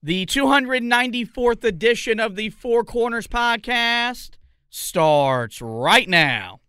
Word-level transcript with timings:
The 0.00 0.26
294th 0.26 1.64
edition 1.64 2.20
of 2.20 2.36
the 2.36 2.50
Four 2.50 2.84
Corners 2.84 3.26
podcast 3.26 4.36
starts 4.70 5.60
right 5.60 6.08
now. 6.08 6.60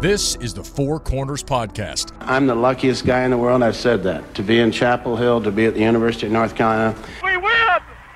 This 0.00 0.36
is 0.36 0.54
the 0.54 0.64
Four 0.64 0.98
Corners 0.98 1.42
Podcast. 1.42 2.16
I'm 2.20 2.46
the 2.46 2.54
luckiest 2.54 3.04
guy 3.04 3.24
in 3.24 3.32
the 3.32 3.36
world. 3.36 3.62
I've 3.62 3.76
said 3.76 4.02
that. 4.04 4.34
To 4.34 4.42
be 4.42 4.60
in 4.60 4.72
Chapel 4.72 5.14
Hill, 5.14 5.42
to 5.42 5.50
be 5.50 5.66
at 5.66 5.74
the 5.74 5.80
University 5.80 6.24
of 6.24 6.32
North 6.32 6.54
Carolina. 6.54 6.96
We 7.22 7.36
win 7.36 7.52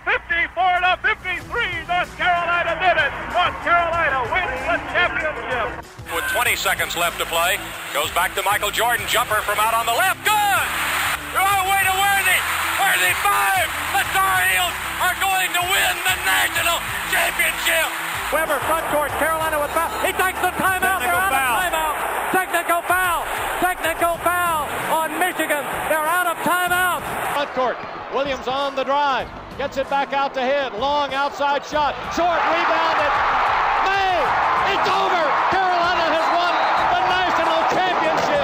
54 0.07 0.81
to 0.81 0.99
53. 1.03 1.45
North 1.89 2.17
Carolina 2.17 2.73
did 2.81 2.97
it. 3.05 3.13
North 3.37 3.57
Carolina 3.61 4.25
wins 4.33 4.61
the 4.65 4.79
championship. 4.97 5.85
With 6.15 6.25
20 6.33 6.57
seconds 6.57 6.97
left 6.97 7.19
to 7.21 7.27
play, 7.27 7.59
goes 7.93 8.11
back 8.13 8.35
to 8.35 8.43
Michael 8.45 8.71
Jordan. 8.71 9.05
Jumper 9.09 9.43
from 9.43 9.59
out 9.59 9.75
on 9.75 9.85
the 9.85 9.93
left. 9.93 10.25
Good. 10.25 10.89
Oh, 11.41 11.61
way 11.71 11.85
to 11.85 11.93
Worthy. 11.93 12.39
Worthy 12.81 12.88
five. 12.88 12.88
The 12.99 13.15
Tar 14.11 14.43
Heels 14.50 14.75
are 14.99 15.14
going 15.22 15.46
to 15.54 15.63
win 15.71 15.95
the 16.03 16.17
national 16.27 16.82
championship. 17.14 17.86
Webber 18.35 18.59
front 18.67 18.82
court. 18.91 19.14
Carolina 19.22 19.55
with 19.63 19.71
foul. 19.71 19.86
He 20.03 20.11
takes 20.11 20.43
the 20.43 20.50
timeout. 20.59 20.99
They're 21.07 21.14
out 21.14 21.31
foul. 21.31 21.63
of 21.63 21.63
timeout. 21.63 21.95
Technical 22.35 22.82
foul. 22.91 23.22
Technical 23.63 24.19
foul 24.27 24.67
on 24.91 25.14
Michigan. 25.14 25.63
They're 25.86 26.11
out 26.11 26.27
of 26.27 26.43
timeout. 26.43 27.07
Front 27.39 27.50
court. 27.55 27.79
Williams 28.13 28.49
on 28.49 28.75
the 28.75 28.82
drive. 28.82 29.30
Gets 29.58 29.77
it 29.77 29.89
back 29.89 30.13
out 30.13 30.35
to 30.35 30.43
hit. 30.43 30.75
Long 30.75 31.14
outside 31.14 31.64
shot. 31.64 31.94
Short 32.19 32.42
rebounded. 32.50 33.12
May. 33.86 34.27
It's 34.75 34.91
over. 34.91 35.22
Carolina 35.55 36.03
has 36.19 36.27
won 36.34 36.50
the 36.98 37.03
national 37.14 37.62
championship. 37.70 38.42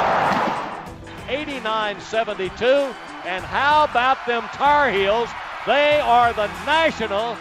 89-72. 1.27 3.14
And 3.27 3.43
how 3.43 3.85
about 3.85 4.27
them 4.27 4.43
Tar 4.53 4.91
Heels? 4.91 5.31
They 5.67 5.99
are 5.99 6.33
the 6.35 6.47
national 6.67 7.37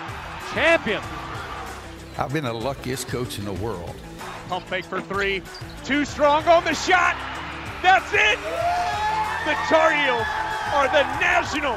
champions. 0.53 1.06
I've 2.17 2.31
been 2.31 2.45
the 2.45 2.53
luckiest 2.53 3.09
coach 3.09 3.38
in 3.38 3.45
the 3.45 3.53
world. 3.53 3.94
Pump 4.48 4.66
fake 4.67 4.86
for 4.86 5.02
three. 5.02 5.42
Too 5.84 6.06
strong 6.06 6.48
on 6.48 6.64
the 6.64 6.73
shot. 6.73 7.17
That's 7.81 8.14
it. 8.14 8.39
The 9.45 9.56
Tar 9.67 9.92
Heels 9.92 10.28
are 10.73 10.88
the 10.88 11.04
national 11.20 11.76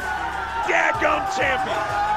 daggum 0.71 1.27
champions. 1.37 2.16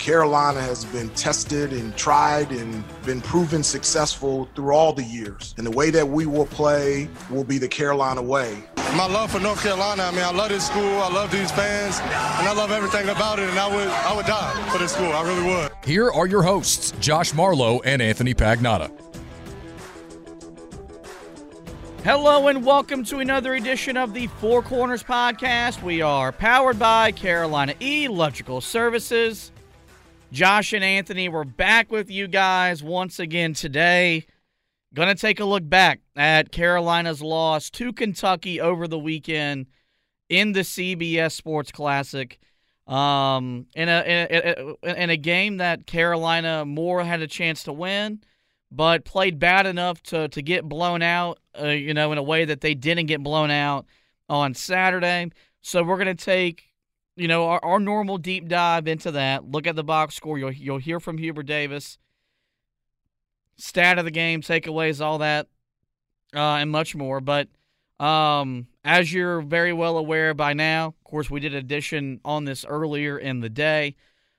Carolina 0.00 0.62
has 0.62 0.86
been 0.86 1.10
tested 1.10 1.74
and 1.74 1.94
tried 1.94 2.50
and 2.52 2.82
been 3.04 3.20
proven 3.20 3.62
successful 3.62 4.48
through 4.54 4.72
all 4.72 4.94
the 4.94 5.04
years. 5.04 5.54
And 5.58 5.66
the 5.66 5.70
way 5.70 5.90
that 5.90 6.08
we 6.08 6.24
will 6.24 6.46
play 6.46 7.06
will 7.28 7.44
be 7.44 7.58
the 7.58 7.68
Carolina 7.68 8.22
way. 8.22 8.64
My 8.96 9.06
love 9.06 9.30
for 9.30 9.40
North 9.40 9.62
Carolina, 9.62 10.04
I 10.04 10.10
mean, 10.10 10.24
I 10.24 10.32
love 10.32 10.48
this 10.48 10.66
school, 10.66 11.02
I 11.02 11.10
love 11.10 11.30
these 11.30 11.52
fans, 11.52 12.00
and 12.00 12.48
I 12.48 12.54
love 12.54 12.70
everything 12.70 13.10
about 13.10 13.40
it, 13.40 13.50
and 13.50 13.58
I 13.58 13.68
would 13.68 13.88
I 13.88 14.16
would 14.16 14.24
die 14.24 14.68
for 14.72 14.78
this 14.78 14.92
school. 14.92 15.12
I 15.12 15.22
really 15.22 15.46
would. 15.46 15.70
Here 15.84 16.10
are 16.10 16.26
your 16.26 16.42
hosts, 16.42 16.92
Josh 16.98 17.34
Marlowe 17.34 17.80
and 17.80 18.00
Anthony 18.00 18.32
Pagnotta. 18.32 18.90
Hello 22.04 22.48
and 22.48 22.64
welcome 22.64 23.04
to 23.04 23.18
another 23.18 23.52
edition 23.52 23.98
of 23.98 24.14
the 24.14 24.28
Four 24.28 24.62
Corners 24.62 25.02
podcast. 25.02 25.82
We 25.82 26.00
are 26.00 26.32
powered 26.32 26.78
by 26.78 27.12
Carolina 27.12 27.74
Electrical 27.80 28.62
Services. 28.62 29.52
Josh 30.32 30.72
and 30.72 30.84
Anthony, 30.84 31.28
we're 31.28 31.42
back 31.42 31.90
with 31.90 32.08
you 32.08 32.28
guys 32.28 32.84
once 32.84 33.18
again 33.18 33.52
today. 33.52 34.26
Going 34.94 35.08
to 35.08 35.20
take 35.20 35.40
a 35.40 35.44
look 35.44 35.68
back 35.68 36.02
at 36.14 36.52
Carolina's 36.52 37.20
loss 37.20 37.68
to 37.70 37.92
Kentucky 37.92 38.60
over 38.60 38.86
the 38.86 38.98
weekend 38.98 39.66
in 40.28 40.52
the 40.52 40.60
CBS 40.60 41.32
Sports 41.32 41.72
Classic. 41.72 42.38
Um, 42.86 43.66
in 43.74 43.88
a, 43.88 44.02
in 44.02 44.76
a 44.84 45.02
in 45.02 45.10
a 45.10 45.16
game 45.16 45.56
that 45.56 45.86
Carolina 45.86 46.64
more 46.64 47.02
had 47.02 47.20
a 47.22 47.26
chance 47.26 47.64
to 47.64 47.72
win, 47.72 48.20
but 48.70 49.04
played 49.04 49.40
bad 49.40 49.66
enough 49.66 50.00
to 50.04 50.28
to 50.28 50.42
get 50.42 50.64
blown 50.68 51.02
out. 51.02 51.40
Uh, 51.60 51.66
you 51.68 51.92
know, 51.92 52.12
in 52.12 52.18
a 52.18 52.22
way 52.22 52.44
that 52.44 52.60
they 52.60 52.74
didn't 52.74 53.06
get 53.06 53.22
blown 53.22 53.50
out 53.50 53.86
on 54.28 54.54
Saturday. 54.54 55.30
So 55.60 55.82
we're 55.82 55.98
gonna 55.98 56.14
take 56.14 56.69
you 57.16 57.28
know 57.28 57.48
our, 57.48 57.64
our 57.64 57.80
normal 57.80 58.18
deep 58.18 58.48
dive 58.48 58.86
into 58.88 59.10
that. 59.12 59.50
Look 59.50 59.66
at 59.66 59.76
the 59.76 59.84
box 59.84 60.14
score. 60.14 60.38
You'll 60.38 60.52
you'll 60.52 60.78
hear 60.78 61.00
from 61.00 61.18
Hubert 61.18 61.46
Davis. 61.46 61.98
Stat 63.56 63.98
of 63.98 64.06
the 64.06 64.10
game, 64.10 64.40
takeaways, 64.40 65.04
all 65.04 65.18
that, 65.18 65.46
uh, 66.34 66.56
and 66.56 66.70
much 66.70 66.94
more. 66.96 67.20
But 67.20 67.48
um, 67.98 68.68
as 68.84 69.12
you're 69.12 69.42
very 69.42 69.74
well 69.74 69.98
aware 69.98 70.32
by 70.32 70.54
now, 70.54 70.86
of 70.86 71.04
course, 71.04 71.30
we 71.30 71.40
did 71.40 71.52
an 71.52 71.58
edition 71.58 72.20
on 72.24 72.46
this 72.46 72.64
earlier 72.64 73.18
in 73.18 73.40
the 73.40 73.50
day. 73.50 73.96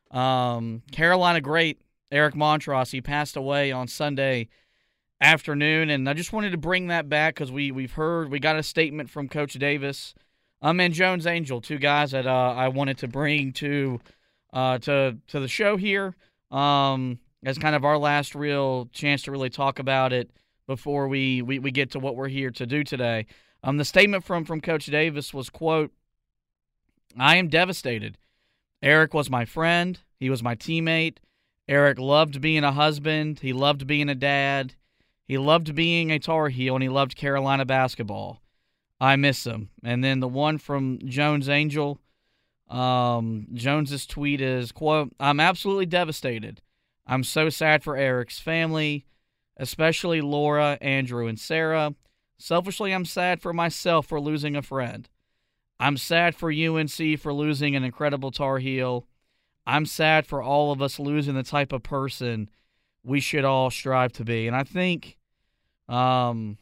Um, 0.09 0.81
Carolina 0.91 1.39
great 1.39 1.79
Eric 2.11 2.35
Montross, 2.35 2.91
he 2.91 3.01
passed 3.01 3.37
away 3.37 3.71
on 3.71 3.87
Sunday 3.87 4.49
afternoon, 5.21 5.89
and 5.89 6.09
I 6.09 6.13
just 6.13 6.33
wanted 6.33 6.51
to 6.51 6.57
bring 6.57 6.87
that 6.87 7.07
back 7.07 7.35
because 7.35 7.51
we 7.51 7.71
we've 7.71 7.93
heard 7.93 8.29
we 8.29 8.39
got 8.39 8.57
a 8.57 8.63
statement 8.63 9.09
from 9.09 9.29
Coach 9.29 9.53
Davis, 9.53 10.13
um, 10.61 10.79
and 10.79 10.93
Jones 10.93 11.25
Angell, 11.25 11.61
two 11.61 11.77
guys 11.77 12.11
that 12.11 12.27
uh, 12.27 12.53
I 12.55 12.67
wanted 12.67 12.99
to 12.99 13.07
bring 13.07 13.53
to 13.53 13.99
uh, 14.53 14.77
to 14.79 15.17
to 15.27 15.39
the 15.39 15.47
show 15.47 15.77
here, 15.77 16.15
um, 16.51 17.19
as 17.43 17.57
kind 17.57 17.75
of 17.75 17.83
our 17.83 17.97
last 17.97 18.35
real 18.35 18.87
chance 18.91 19.23
to 19.23 19.31
really 19.31 19.49
talk 19.49 19.79
about 19.79 20.13
it 20.13 20.29
before 20.67 21.07
we, 21.07 21.41
we, 21.41 21.59
we 21.59 21.71
get 21.71 21.91
to 21.91 21.99
what 21.99 22.15
we're 22.15 22.27
here 22.27 22.51
to 22.51 22.65
do 22.65 22.83
today. 22.83 23.25
Um, 23.63 23.77
the 23.77 23.85
statement 23.85 24.23
from 24.23 24.45
from 24.45 24.61
Coach 24.61 24.85
Davis 24.85 25.33
was 25.33 25.49
quote, 25.49 25.91
"I 27.17 27.37
am 27.37 27.47
devastated. 27.47 28.17
Eric 28.83 29.13
was 29.13 29.29
my 29.29 29.45
friend. 29.45 29.99
He 30.19 30.29
was 30.29 30.43
my 30.43 30.55
teammate. 30.55 31.17
Eric 31.67 31.99
loved 31.99 32.41
being 32.41 32.63
a 32.63 32.71
husband. 32.71 33.39
He 33.39 33.53
loved 33.53 33.87
being 33.87 34.09
a 34.09 34.15
dad. 34.15 34.73
He 35.27 35.37
loved 35.37 35.73
being 35.75 36.11
a 36.11 36.19
Tar 36.19 36.49
Heel, 36.49 36.75
and 36.75 36.83
he 36.83 36.89
loved 36.89 37.15
Carolina 37.15 37.65
basketball. 37.65 38.41
I 39.01 39.17
miss 39.17 39.45
him." 39.45 39.69
And 39.83 40.01
then 40.01 40.21
the 40.21 40.29
one 40.29 40.57
from 40.57 40.99
Jones 41.05 41.49
Angell. 41.49 41.99
Um, 42.69 43.47
Jones's 43.53 44.05
tweet 44.05 44.39
is 44.39 44.71
quote, 44.71 45.13
"I'm 45.19 45.41
absolutely 45.41 45.87
devastated. 45.87 46.61
I'm 47.05 47.25
so 47.25 47.49
sad 47.49 47.83
for 47.83 47.97
Eric's 47.97 48.39
family, 48.39 49.05
especially 49.57 50.21
Laura, 50.21 50.77
Andrew, 50.79 51.27
and 51.27 51.37
Sarah. 51.37 51.95
Selfishly, 52.37 52.93
I'm 52.93 53.05
sad 53.05 53.41
for 53.41 53.51
myself 53.51 54.07
for 54.07 54.21
losing 54.21 54.55
a 54.55 54.61
friend. 54.61 55.09
I'm 55.79 55.97
sad 55.97 56.35
for 56.35 56.51
UNC 56.51 57.19
for 57.19 57.33
losing 57.33 57.75
an 57.75 57.83
incredible 57.83 58.31
Tar 58.31 58.59
Heel. 58.59 59.07
I'm 59.65 59.85
sad 59.85 60.25
for 60.25 60.41
all 60.41 60.71
of 60.71 60.81
us 60.81 60.99
losing 60.99 61.35
the 61.35 61.43
type 61.43 61.73
of 61.73 61.83
person 61.83 62.49
we 63.03 63.19
should 63.19 63.45
all 63.45 63.69
strive 63.69 64.13
to 64.13 64.23
be. 64.23 64.47
And 64.47 64.55
I 64.55 64.63
think 64.63 65.17
um, 65.89 66.57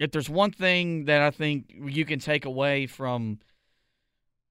if 0.00 0.10
there's 0.10 0.30
one 0.30 0.50
thing 0.50 1.04
that 1.04 1.20
I 1.20 1.30
think 1.30 1.66
you 1.70 2.04
can 2.04 2.18
take 2.18 2.46
away 2.46 2.86
from 2.86 3.38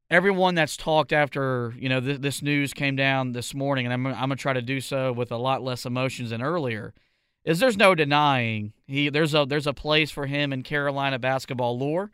everyone 0.09 0.55
that's 0.55 0.77
talked 0.77 1.11
after 1.11 1.73
you 1.77 1.89
know 1.89 1.99
th- 1.99 2.21
this 2.21 2.41
news 2.41 2.73
came 2.73 2.95
down 2.95 3.33
this 3.33 3.53
morning, 3.53 3.85
and 3.85 3.93
I'm, 3.93 4.05
I'm 4.05 4.13
gonna 4.13 4.35
try 4.35 4.53
to 4.53 4.61
do 4.61 4.79
so 4.79 5.11
with 5.11 5.31
a 5.31 5.37
lot 5.37 5.63
less 5.63 5.85
emotions 5.85 6.29
than 6.29 6.43
earlier, 6.43 6.93
is 7.43 7.59
there's 7.59 7.77
no 7.77 7.95
denying 7.95 8.73
he 8.85 9.09
there's 9.09 9.33
a 9.33 9.45
there's 9.45 9.67
a 9.67 9.73
place 9.73 10.11
for 10.11 10.27
him 10.27 10.53
in 10.53 10.61
Carolina 10.61 11.17
basketball 11.17 11.77
lore. 11.77 12.11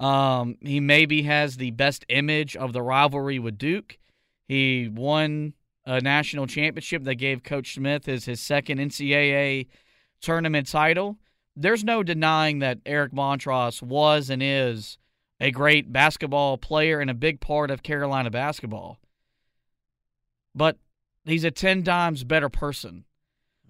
Um, 0.00 0.56
he 0.60 0.80
maybe 0.80 1.22
has 1.22 1.58
the 1.58 1.70
best 1.70 2.04
image 2.08 2.56
of 2.56 2.72
the 2.72 2.82
rivalry 2.82 3.38
with 3.38 3.58
Duke. 3.58 3.96
He 4.48 4.90
won 4.92 5.54
a 5.86 6.00
national 6.00 6.48
championship 6.48 7.04
that 7.04 7.14
gave 7.14 7.44
Coach 7.44 7.74
Smith 7.74 8.06
his 8.06 8.24
his 8.24 8.40
second 8.40 8.78
NCAA 8.78 9.68
tournament 10.20 10.66
title. 10.68 11.18
There's 11.54 11.84
no 11.84 12.02
denying 12.02 12.60
that 12.60 12.78
Eric 12.86 13.12
Montross 13.12 13.82
was 13.82 14.30
and 14.30 14.42
is 14.42 14.98
a 15.40 15.50
great 15.50 15.92
basketball 15.92 16.56
player 16.56 17.00
and 17.00 17.10
a 17.10 17.14
big 17.14 17.40
part 17.40 17.70
of 17.70 17.82
Carolina 17.82 18.30
basketball. 18.30 18.98
But 20.54 20.78
he's 21.24 21.44
a 21.44 21.50
10 21.50 21.82
times 21.82 22.24
better 22.24 22.48
person. 22.48 23.04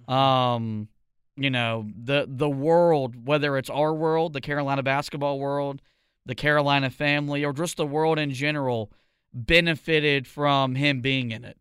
Um, 0.07 0.89
you 1.37 1.51
know, 1.51 1.89
the 1.97 2.27
the 2.29 2.51
world, 2.51 3.27
whether 3.27 3.57
it's 3.57 3.71
our 3.71 3.95
world, 3.95 4.33
the 4.33 4.41
Carolina 4.41 4.83
basketball 4.83 5.39
world, 5.39 5.81
the 6.27 6.35
Carolina 6.35 6.91
family, 6.91 7.45
or 7.45 7.53
just 7.53 7.77
the 7.77 7.87
world 7.87 8.19
in 8.19 8.33
general, 8.33 8.93
benefited 9.33 10.27
from 10.27 10.75
him 10.75 11.01
being 11.01 11.31
in 11.31 11.45
it. 11.45 11.57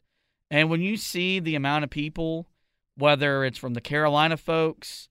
And 0.50 0.69
when 0.69 0.81
you 0.81 0.97
see 0.97 1.39
the 1.39 1.56
amount 1.56 1.85
of 1.85 1.89
people, 1.89 2.47
whether 2.97 3.45
it's 3.45 3.57
from 3.57 3.74
the 3.74 3.81
Carolina 3.81 4.35
folks, 4.35 5.07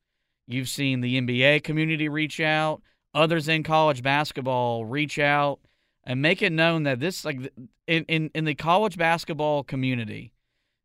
you've 0.52 0.68
seen 0.68 1.00
the 1.00 1.20
NBA 1.20 1.64
community 1.64 2.08
reach 2.08 2.40
out, 2.40 2.82
others 3.14 3.48
in 3.48 3.62
college 3.62 4.02
basketball 4.02 4.84
reach 4.84 5.18
out 5.18 5.60
and 6.04 6.22
make 6.22 6.42
it 6.42 6.52
known 6.52 6.84
that 6.84 7.00
this 7.00 7.24
like 7.24 7.52
in 7.86 8.04
in, 8.04 8.30
in 8.34 8.44
the 8.44 8.54
college 8.54 8.96
basketball 8.96 9.62
community, 9.62 10.32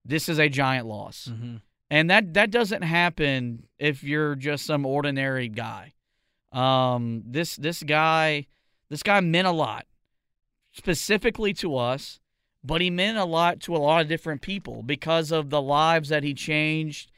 this 0.04 0.30
is 0.30 0.40
a 0.40 0.50
giant 0.50 0.88
loss. 0.88 1.30
Mm-hmm. 1.32 1.58
And 1.90 2.10
that 2.10 2.34
that 2.34 2.52
doesn't 2.52 2.82
happen 2.82 3.68
if 3.78 4.04
you're 4.04 4.36
just 4.36 4.66
some 4.66 4.86
ordinary 4.86 5.50
guy. 5.50 5.94
Um, 6.52 7.24
this 7.26 7.56
this 7.56 7.84
guy 7.84 8.48
this 8.90 9.04
guy 9.04 9.20
meant 9.20 9.48
a 9.48 9.52
lot 9.52 9.86
specifically 10.72 11.54
to 11.54 11.78
us, 11.78 12.20
but 12.64 12.82
he 12.82 12.90
meant 12.90 13.18
a 13.18 13.26
lot 13.26 13.60
to 13.62 13.76
a 13.76 13.78
lot 13.78 14.02
of 14.02 14.08
different 14.08 14.42
people 14.42 14.84
because 14.84 15.32
of 15.32 15.50
the 15.50 15.62
lives 15.62 16.10
that 16.10 16.24
he 16.24 16.34
changed 16.34 17.12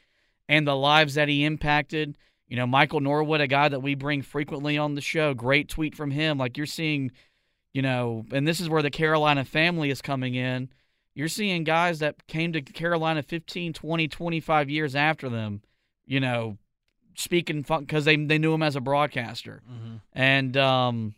and 0.48 0.66
the 0.66 0.76
lives 0.76 1.14
that 1.14 1.28
he 1.28 1.44
impacted. 1.44 2.16
You 2.48 2.56
know, 2.56 2.66
Michael 2.66 3.00
Norwood, 3.00 3.40
a 3.40 3.46
guy 3.46 3.68
that 3.68 3.80
we 3.80 3.94
bring 3.94 4.22
frequently 4.22 4.78
on 4.78 4.94
the 4.94 5.00
show, 5.00 5.34
great 5.34 5.68
tweet 5.68 5.94
from 5.94 6.10
him. 6.10 6.38
Like 6.38 6.56
you're 6.56 6.66
seeing, 6.66 7.12
you 7.74 7.82
know, 7.82 8.24
and 8.32 8.48
this 8.48 8.58
is 8.58 8.70
where 8.70 8.82
the 8.82 8.90
Carolina 8.90 9.44
family 9.44 9.90
is 9.90 10.00
coming 10.00 10.34
in. 10.34 10.70
You're 11.14 11.28
seeing 11.28 11.64
guys 11.64 11.98
that 11.98 12.26
came 12.26 12.52
to 12.54 12.62
Carolina 12.62 13.22
15, 13.22 13.72
20, 13.72 14.08
25 14.08 14.70
years 14.70 14.94
after 14.94 15.28
them, 15.28 15.62
you 16.06 16.20
know, 16.20 16.56
speaking 17.16 17.62
because 17.62 18.04
they 18.04 18.16
they 18.16 18.38
knew 18.38 18.54
him 18.54 18.62
as 18.62 18.76
a 18.76 18.80
broadcaster. 18.80 19.60
Mm-hmm. 19.70 19.96
And 20.12 20.56
um 20.56 21.14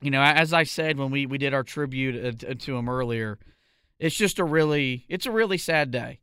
you 0.00 0.10
know, 0.10 0.20
as 0.20 0.52
I 0.52 0.64
said 0.64 0.98
when 0.98 1.10
we 1.10 1.24
we 1.24 1.38
did 1.38 1.54
our 1.54 1.62
tribute 1.62 2.44
uh, 2.44 2.54
to 2.54 2.76
him 2.76 2.88
earlier, 2.88 3.38
it's 3.98 4.16
just 4.16 4.38
a 4.38 4.44
really 4.44 5.06
it's 5.08 5.24
a 5.24 5.30
really 5.30 5.56
sad 5.56 5.90
day. 5.90 6.18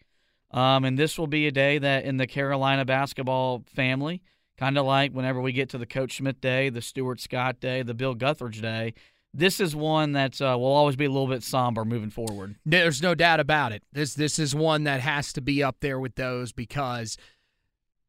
Um, 0.51 0.83
and 0.83 0.97
this 0.97 1.17
will 1.17 1.27
be 1.27 1.47
a 1.47 1.51
day 1.51 1.77
that 1.77 2.03
in 2.03 2.17
the 2.17 2.27
Carolina 2.27 2.85
basketball 2.85 3.63
family, 3.73 4.21
kind 4.57 4.77
of 4.77 4.85
like 4.85 5.11
whenever 5.11 5.39
we 5.39 5.53
get 5.53 5.69
to 5.69 5.77
the 5.77 5.85
Coach 5.85 6.17
Smith 6.17 6.41
Day, 6.41 6.69
the 6.69 6.81
Stuart 6.81 7.21
Scott 7.21 7.59
Day, 7.59 7.83
the 7.83 7.93
Bill 7.93 8.15
Guthridge 8.15 8.61
Day, 8.61 8.93
this 9.33 9.59
is 9.59 9.75
one 9.75 10.11
that 10.11 10.41
uh, 10.41 10.57
will 10.59 10.73
always 10.73 10.95
be 10.95 11.05
a 11.05 11.09
little 11.09 11.27
bit 11.27 11.43
somber 11.43 11.85
moving 11.85 12.09
forward. 12.09 12.55
There's 12.65 13.01
no 13.01 13.15
doubt 13.15 13.39
about 13.39 13.71
it. 13.71 13.83
This 13.93 14.13
this 14.13 14.37
is 14.37 14.53
one 14.53 14.83
that 14.83 14.99
has 14.99 15.31
to 15.33 15.41
be 15.41 15.63
up 15.63 15.77
there 15.79 15.99
with 15.99 16.15
those 16.15 16.51
because, 16.51 17.17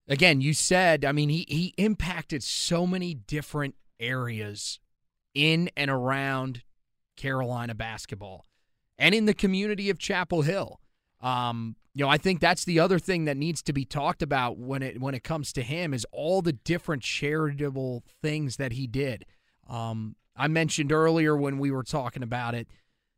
again, 0.09 0.41
you 0.41 0.53
said, 0.53 1.05
I 1.05 1.12
mean, 1.12 1.29
he 1.29 1.47
he 1.49 1.75
impacted 1.77 2.43
so 2.43 2.87
many 2.88 3.15
different 3.15 3.77
areas 4.00 4.81
in 5.33 5.71
and 5.77 5.91
around 5.91 6.62
Carolina 7.17 7.75
basketball 7.75 8.47
and 8.99 9.15
in 9.15 9.27
the 9.27 9.35
community 9.35 9.91
of 9.91 9.99
Chapel 9.99 10.43
Hill. 10.43 10.81
Um, 11.23 11.77
you 11.95 12.05
know, 12.05 12.11
I 12.11 12.19
think 12.19 12.41
that's 12.41 12.65
the 12.65 12.81
other 12.81 12.99
thing 12.99 13.27
that 13.27 13.37
needs 13.37 13.63
to 13.63 13.73
be 13.73 13.85
talked 13.85 14.23
about 14.23 14.59
when 14.59 14.83
it 14.83 15.01
when 15.01 15.15
it 15.15 15.23
comes 15.23 15.53
to 15.55 15.63
him 15.63 15.95
is 15.95 16.07
all 16.11 16.43
the 16.43 16.53
different 16.53 17.03
charitable 17.03 18.03
things 18.21 18.57
that 18.57 18.73
he 18.73 18.87
did. 18.87 19.25
Um, 19.69 20.17
I 20.37 20.49
mentioned 20.49 20.93
earlier 20.93 21.37
when 21.37 21.59
we 21.59 21.71
were 21.71 21.83
talking 21.83 22.23
about 22.23 22.55
it, 22.55 22.67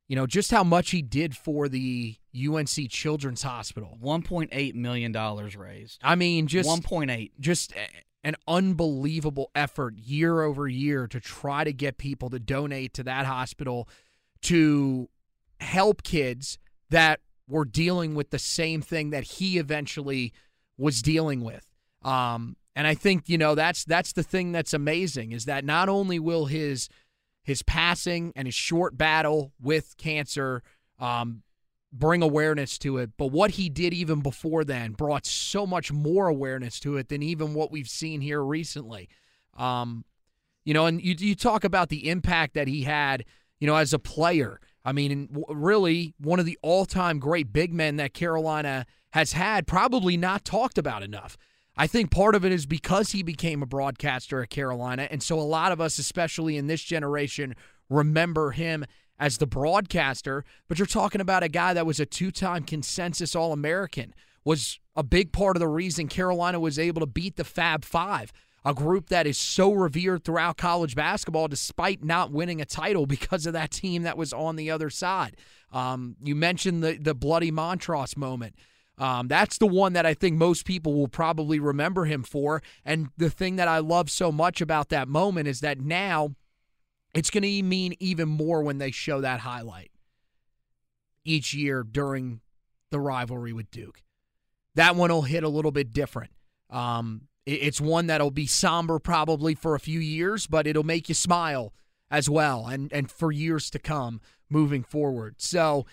you 0.08 0.16
know, 0.16 0.26
just 0.26 0.50
how 0.50 0.64
much 0.64 0.90
he 0.90 1.02
did 1.02 1.36
for 1.36 1.68
the 1.68 2.16
UNC 2.36 2.90
Children's 2.90 3.42
Hospital. 3.42 3.96
$1.8 4.02 4.74
million 4.74 5.12
raised. 5.56 6.00
I 6.02 6.14
mean, 6.16 6.46
just 6.46 6.68
1.8. 6.68 7.30
Just 7.40 7.72
an 8.24 8.34
unbelievable 8.48 9.50
effort 9.54 9.96
year 9.96 10.42
over 10.42 10.66
year 10.66 11.06
to 11.06 11.20
try 11.20 11.64
to 11.64 11.72
get 11.72 11.96
people 11.96 12.30
to 12.30 12.38
donate 12.38 12.94
to 12.94 13.02
that 13.04 13.26
hospital 13.26 13.88
to 14.42 15.08
help 15.60 16.02
kids 16.02 16.58
that 16.90 17.20
were 17.48 17.64
dealing 17.64 18.14
with 18.14 18.30
the 18.30 18.38
same 18.38 18.80
thing 18.82 19.10
that 19.10 19.24
he 19.24 19.58
eventually 19.58 20.32
was 20.78 21.02
dealing 21.02 21.42
with. 21.42 21.70
Um, 22.02 22.56
and 22.76 22.86
I 22.86 22.94
think 22.94 23.28
you 23.28 23.38
know 23.38 23.54
that's 23.54 23.84
that's 23.84 24.12
the 24.12 24.22
thing 24.22 24.52
that's 24.52 24.74
amazing 24.74 25.32
is 25.32 25.44
that 25.44 25.64
not 25.64 25.88
only 25.88 26.18
will 26.18 26.46
his 26.46 26.88
his 27.42 27.62
passing 27.62 28.32
and 28.34 28.48
his 28.48 28.54
short 28.54 28.96
battle 28.96 29.52
with 29.60 29.96
cancer 29.96 30.62
um, 30.98 31.42
bring 31.92 32.22
awareness 32.22 32.78
to 32.78 32.98
it, 32.98 33.10
but 33.16 33.26
what 33.26 33.52
he 33.52 33.68
did 33.68 33.94
even 33.94 34.20
before 34.20 34.64
then 34.64 34.92
brought 34.92 35.26
so 35.26 35.66
much 35.66 35.92
more 35.92 36.26
awareness 36.26 36.80
to 36.80 36.96
it 36.96 37.08
than 37.08 37.22
even 37.22 37.54
what 37.54 37.70
we've 37.70 37.88
seen 37.88 38.20
here 38.20 38.42
recently. 38.42 39.08
Um, 39.56 40.04
you 40.64 40.74
know, 40.74 40.86
and 40.86 41.00
you 41.00 41.14
you 41.18 41.34
talk 41.34 41.62
about 41.62 41.90
the 41.90 42.08
impact 42.08 42.54
that 42.54 42.66
he 42.66 42.82
had, 42.82 43.24
you 43.60 43.66
know, 43.66 43.76
as 43.76 43.92
a 43.92 43.98
player. 43.98 44.60
I 44.84 44.92
mean, 44.92 45.28
really 45.48 46.14
one 46.18 46.38
of 46.38 46.46
the 46.46 46.58
all-time 46.62 47.18
great 47.18 47.52
big 47.52 47.72
men 47.72 47.96
that 47.96 48.12
Carolina 48.12 48.86
has 49.12 49.32
had, 49.32 49.66
probably 49.66 50.16
not 50.16 50.44
talked 50.44 50.76
about 50.76 51.02
enough. 51.02 51.38
I 51.76 51.86
think 51.86 52.10
part 52.10 52.34
of 52.34 52.44
it 52.44 52.52
is 52.52 52.66
because 52.66 53.12
he 53.12 53.22
became 53.22 53.62
a 53.62 53.66
broadcaster 53.66 54.42
at 54.42 54.50
Carolina. 54.50 55.08
And 55.10 55.22
so 55.22 55.38
a 55.38 55.42
lot 55.42 55.72
of 55.72 55.80
us, 55.80 55.98
especially 55.98 56.56
in 56.56 56.66
this 56.66 56.82
generation, 56.82 57.56
remember 57.88 58.52
him 58.52 58.84
as 59.18 59.38
the 59.38 59.46
broadcaster. 59.46 60.44
But 60.68 60.78
you're 60.78 60.86
talking 60.86 61.20
about 61.20 61.42
a 61.42 61.48
guy 61.48 61.74
that 61.74 61.86
was 61.86 61.98
a 61.98 62.06
two 62.06 62.30
time 62.30 62.64
consensus 62.64 63.34
All 63.34 63.52
American, 63.52 64.14
was 64.44 64.78
a 64.94 65.02
big 65.02 65.32
part 65.32 65.56
of 65.56 65.60
the 65.60 65.68
reason 65.68 66.06
Carolina 66.06 66.60
was 66.60 66.78
able 66.78 67.00
to 67.00 67.06
beat 67.06 67.36
the 67.36 67.44
Fab 67.44 67.84
Five, 67.84 68.32
a 68.64 68.74
group 68.74 69.08
that 69.08 69.26
is 69.26 69.36
so 69.36 69.72
revered 69.72 70.24
throughout 70.24 70.56
college 70.56 70.94
basketball 70.94 71.48
despite 71.48 72.02
not 72.02 72.32
winning 72.32 72.60
a 72.60 72.64
title 72.64 73.06
because 73.14 73.46
of 73.46 73.52
that 73.52 73.70
team 73.70 74.02
that 74.02 74.16
was 74.16 74.32
on 74.32 74.56
the 74.56 74.70
other 74.70 74.90
side. 74.90 75.36
Um, 75.72 76.16
you 76.22 76.34
mentioned 76.34 76.82
the, 76.82 76.94
the 76.94 77.14
bloody 77.14 77.50
Montross 77.50 78.16
moment. 78.16 78.54
Um, 78.96 79.26
that's 79.26 79.58
the 79.58 79.66
one 79.66 79.94
that 79.94 80.06
I 80.06 80.14
think 80.14 80.36
most 80.36 80.64
people 80.64 80.94
will 80.94 81.08
probably 81.08 81.58
remember 81.58 82.04
him 82.04 82.22
for. 82.22 82.62
And 82.84 83.08
the 83.16 83.30
thing 83.30 83.56
that 83.56 83.66
I 83.66 83.78
love 83.78 84.08
so 84.08 84.30
much 84.30 84.60
about 84.60 84.88
that 84.90 85.08
moment 85.08 85.48
is 85.48 85.60
that 85.60 85.80
now 85.80 86.36
it's 87.12 87.30
going 87.30 87.42
to 87.42 87.62
mean 87.62 87.94
even 87.98 88.28
more 88.28 88.62
when 88.62 88.78
they 88.78 88.92
show 88.92 89.20
that 89.20 89.40
highlight 89.40 89.90
each 91.24 91.54
year 91.54 91.82
during 91.82 92.40
the 92.90 93.00
rivalry 93.00 93.52
with 93.52 93.70
Duke. 93.70 94.02
That 94.76 94.94
one 94.94 95.10
will 95.10 95.22
hit 95.22 95.42
a 95.42 95.48
little 95.48 95.72
bit 95.72 95.92
different. 95.92 96.30
Um, 96.70 97.22
it's 97.46 97.80
one 97.80 98.06
that'll 98.06 98.30
be 98.30 98.46
somber 98.46 98.98
probably 98.98 99.54
for 99.54 99.74
a 99.74 99.80
few 99.80 100.00
years, 100.00 100.46
but 100.46 100.66
it'll 100.66 100.82
make 100.82 101.08
you 101.08 101.14
smile 101.14 101.72
as 102.10 102.28
well 102.28 102.66
and, 102.66 102.92
and 102.92 103.10
for 103.10 103.32
years 103.32 103.70
to 103.70 103.78
come 103.78 104.20
moving 104.48 104.82
forward. 104.82 105.34
So, 105.38 105.86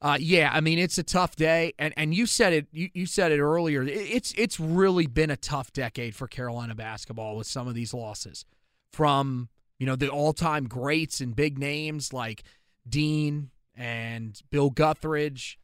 uh, 0.00 0.18
yeah, 0.20 0.50
I 0.52 0.60
mean 0.60 0.78
it's 0.78 0.98
a 0.98 1.02
tough 1.02 1.34
day, 1.34 1.72
and 1.78 1.92
and 1.96 2.14
you 2.14 2.26
said 2.26 2.52
it. 2.52 2.66
You, 2.70 2.88
you 2.94 3.06
said 3.06 3.32
it 3.32 3.40
earlier. 3.40 3.82
It's 3.82 4.32
it's 4.36 4.60
really 4.60 5.06
been 5.06 5.30
a 5.30 5.36
tough 5.36 5.72
decade 5.72 6.14
for 6.14 6.28
Carolina 6.28 6.76
basketball 6.76 7.36
with 7.36 7.48
some 7.48 7.66
of 7.66 7.74
these 7.74 7.92
losses, 7.92 8.44
from 8.92 9.48
you 9.78 9.86
know 9.86 9.96
the 9.96 10.08
all 10.08 10.32
time 10.32 10.68
greats 10.68 11.20
and 11.20 11.34
big 11.34 11.58
names 11.58 12.12
like 12.12 12.44
Dean 12.88 13.50
and 13.74 14.40
Bill 14.50 14.70
Guthridge, 14.70 15.56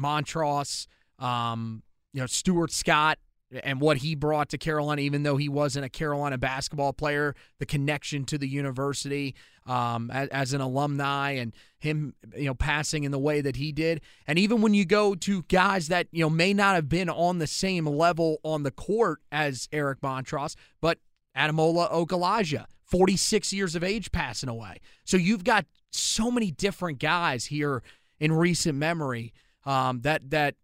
Montross, 0.00 0.86
um, 1.18 1.82
you 2.12 2.20
know 2.20 2.26
Stuart 2.26 2.70
Scott, 2.70 3.18
and 3.64 3.80
what 3.80 3.98
he 3.98 4.14
brought 4.14 4.48
to 4.50 4.58
Carolina, 4.58 5.02
even 5.02 5.22
though 5.22 5.36
he 5.36 5.48
wasn't 5.48 5.84
a 5.84 5.88
Carolina 5.88 6.38
basketball 6.38 6.92
player, 6.92 7.34
the 7.58 7.66
connection 7.66 8.24
to 8.26 8.38
the 8.38 8.48
university 8.48 9.34
um, 9.66 10.10
as, 10.10 10.28
as, 10.28 10.52
an 10.52 10.60
alumni 10.60 11.32
and 11.32 11.54
him, 11.78 12.14
you 12.36 12.46
know, 12.46 12.54
passing 12.54 13.04
in 13.04 13.12
the 13.12 13.18
way 13.18 13.40
that 13.40 13.56
he 13.56 13.72
did. 13.72 14.00
And 14.26 14.38
even 14.38 14.62
when 14.62 14.74
you 14.74 14.84
go 14.84 15.14
to 15.14 15.42
guys 15.44 15.88
that, 15.88 16.06
you 16.12 16.22
know, 16.22 16.30
may 16.30 16.54
not 16.54 16.74
have 16.74 16.88
been 16.88 17.08
on 17.08 17.38
the 17.38 17.46
same 17.46 17.86
level 17.86 18.38
on 18.42 18.62
the 18.62 18.70
court 18.70 19.20
as 19.30 19.68
Eric 19.72 20.00
Montross, 20.00 20.54
but 20.80 20.98
Ademola 21.36 21.90
Okulaja, 21.92 22.66
46 22.84 23.52
years 23.52 23.74
of 23.74 23.84
age 23.84 24.10
passing 24.12 24.48
away. 24.48 24.78
So 25.04 25.16
you've 25.16 25.44
got 25.44 25.66
so 25.90 26.30
many 26.30 26.50
different 26.50 26.98
guys 26.98 27.46
here 27.46 27.82
in 28.18 28.32
recent 28.32 28.76
memory 28.76 29.32
um, 29.64 30.00
that 30.02 30.30
that 30.30 30.54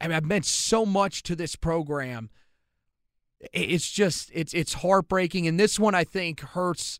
I 0.00 0.08
mean, 0.08 0.16
I've 0.16 0.24
meant 0.24 0.46
so 0.46 0.84
much 0.84 1.22
to 1.24 1.36
this 1.36 1.56
program. 1.56 2.30
It's 3.52 3.90
just 3.90 4.30
it's 4.34 4.52
it's 4.52 4.74
heartbreaking, 4.74 5.46
and 5.46 5.58
this 5.58 5.78
one 5.78 5.94
I 5.94 6.04
think 6.04 6.40
hurts 6.40 6.98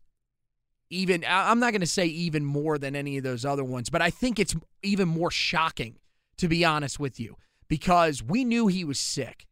even. 0.89 1.25
I'm 1.27 1.59
not 1.59 1.71
going 1.71 1.81
to 1.81 1.87
say 1.87 2.05
even 2.05 2.45
more 2.45 2.77
than 2.77 2.95
any 2.95 3.17
of 3.17 3.23
those 3.23 3.43
other 3.45 3.63
ones, 3.63 3.89
but 3.89 4.01
I 4.01 4.09
think 4.09 4.39
it's 4.39 4.55
even 4.81 5.07
more 5.07 5.31
shocking 5.31 5.97
to 6.37 6.47
be 6.47 6.63
honest 6.63 6.99
with 6.99 7.19
you 7.19 7.35
because 7.67 8.23
we 8.23 8.45
knew 8.45 8.67
he 8.67 8.85
was 8.85 8.99
sick. 8.99 9.45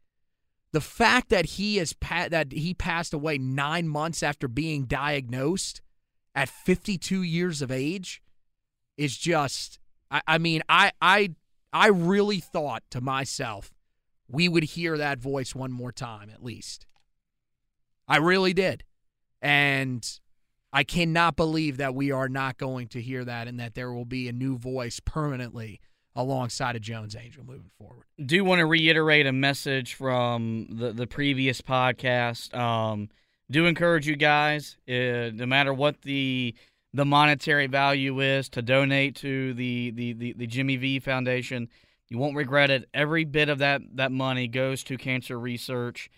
The 0.72 0.82
fact 0.82 1.30
that 1.30 1.46
he 1.46 1.78
has 1.78 1.94
pa- 1.94 2.30
that 2.30 2.52
he 2.52 2.74
passed 2.74 3.14
away 3.14 3.38
nine 3.38 3.88
months 3.88 4.24
after 4.24 4.48
being 4.48 4.86
diagnosed 4.86 5.82
at 6.34 6.50
52 6.50 7.22
years 7.22 7.62
of 7.62 7.72
age 7.72 8.22
is 8.98 9.18
just. 9.18 9.80
I, 10.10 10.22
I 10.28 10.38
mean, 10.38 10.62
I 10.70 10.92
I 11.02 11.36
I 11.74 11.88
really 11.88 12.40
thought 12.40 12.84
to 12.92 13.02
myself, 13.02 13.74
we 14.28 14.50
would 14.50 14.64
hear 14.64 14.98
that 14.98 15.20
voice 15.20 15.56
one 15.56 15.72
more 15.72 15.92
time 15.92 16.30
at 16.30 16.44
least. 16.44 16.86
I 18.08 18.18
really 18.18 18.54
did. 18.54 18.84
And 19.42 20.08
I 20.74 20.84
cannot 20.84 21.36
believe 21.36 21.78
that 21.78 21.96
we 21.96 22.12
are 22.12 22.30
not 22.30 22.58
going 22.58 22.88
to 22.90 23.02
hear 23.02 23.24
that 23.26 23.48
and 23.48 23.60
that 23.60 23.76
there 23.76 23.92
will 23.92 24.06
be 24.06 24.28
a 24.28 24.34
new 24.34 24.58
voice 24.58 25.00
permanently 25.00 25.80
alongside 26.16 26.76
of 26.76 26.82
Jones 26.82 27.16
Angell 27.16 27.44
moving 27.46 27.72
forward. 27.78 28.06
Do 28.24 28.44
want 28.44 28.60
to 28.60 28.66
reiterate 28.66 29.28
a 29.28 29.32
message 29.32 29.94
from 29.94 30.68
the, 30.72 30.92
the 30.92 31.08
previous 31.08 31.62
podcast. 31.62 32.56
Um, 32.58 33.10
do 33.50 33.66
encourage 33.66 34.08
you 34.08 34.16
guys, 34.16 34.78
uh, 34.90 35.32
no 35.34 35.46
matter 35.46 35.74
what 35.74 36.02
the 36.02 36.56
the 36.94 37.06
monetary 37.06 37.68
value 37.68 38.20
is 38.20 38.50
to 38.50 38.62
donate 38.62 39.16
to 39.18 39.54
the, 39.54 39.92
the, 39.92 40.14
the, 40.14 40.34
the 40.34 40.48
Jimmy 40.48 40.78
V 40.78 41.00
Foundation. 41.00 41.70
You 42.10 42.18
won't 42.18 42.36
regret 42.36 42.70
it. 42.70 42.88
Every 42.94 43.26
bit 43.26 43.50
of 43.50 43.60
that, 43.60 43.82
that 43.96 44.12
money 44.12 44.48
goes 44.48 44.84
to 44.86 44.98
cancer 44.98 45.40
research. 45.40 46.10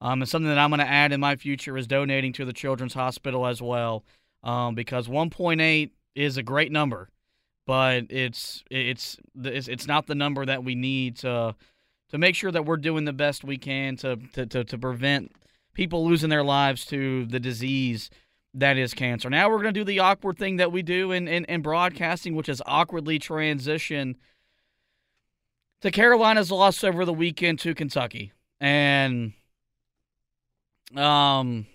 Um, 0.00 0.22
and 0.22 0.28
something 0.28 0.48
that 0.48 0.58
I'm 0.58 0.70
going 0.70 0.80
to 0.80 0.88
add 0.88 1.12
in 1.12 1.20
my 1.20 1.36
future 1.36 1.76
is 1.76 1.86
donating 1.86 2.32
to 2.34 2.44
the 2.44 2.52
Children's 2.52 2.94
Hospital 2.94 3.46
as 3.46 3.60
well, 3.60 4.04
um, 4.42 4.74
because 4.74 5.08
1.8 5.08 5.90
is 6.14 6.36
a 6.36 6.42
great 6.42 6.72
number, 6.72 7.08
but 7.66 8.04
it's 8.10 8.64
it's 8.70 9.18
it's 9.42 9.86
not 9.86 10.06
the 10.06 10.14
number 10.14 10.44
that 10.44 10.64
we 10.64 10.74
need 10.74 11.16
to 11.16 11.54
to 12.10 12.18
make 12.18 12.34
sure 12.34 12.50
that 12.50 12.64
we're 12.64 12.76
doing 12.76 13.04
the 13.04 13.12
best 13.12 13.44
we 13.44 13.58
can 13.58 13.96
to 13.96 14.16
to 14.32 14.46
to, 14.46 14.64
to 14.64 14.78
prevent 14.78 15.32
people 15.74 16.06
losing 16.06 16.30
their 16.30 16.42
lives 16.42 16.84
to 16.86 17.26
the 17.26 17.40
disease 17.40 18.10
that 18.54 18.76
is 18.76 18.94
cancer. 18.94 19.30
Now 19.30 19.48
we're 19.48 19.62
going 19.62 19.74
to 19.74 19.80
do 19.80 19.84
the 19.84 20.00
awkward 20.00 20.38
thing 20.38 20.56
that 20.56 20.72
we 20.72 20.82
do 20.82 21.12
in, 21.12 21.28
in, 21.28 21.44
in 21.44 21.62
broadcasting, 21.62 22.34
which 22.34 22.48
is 22.48 22.62
awkwardly 22.66 23.18
transition 23.18 24.16
to 25.80 25.90
Carolina's 25.90 26.50
loss 26.50 26.82
over 26.84 27.04
the 27.04 27.12
weekend 27.12 27.58
to 27.60 27.74
Kentucky. 27.74 28.32
And, 28.60 29.32
um, 30.96 31.66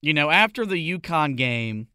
you 0.00 0.14
know, 0.14 0.30
after 0.30 0.64
the 0.64 0.98
UConn 0.98 1.36
game, 1.36 1.88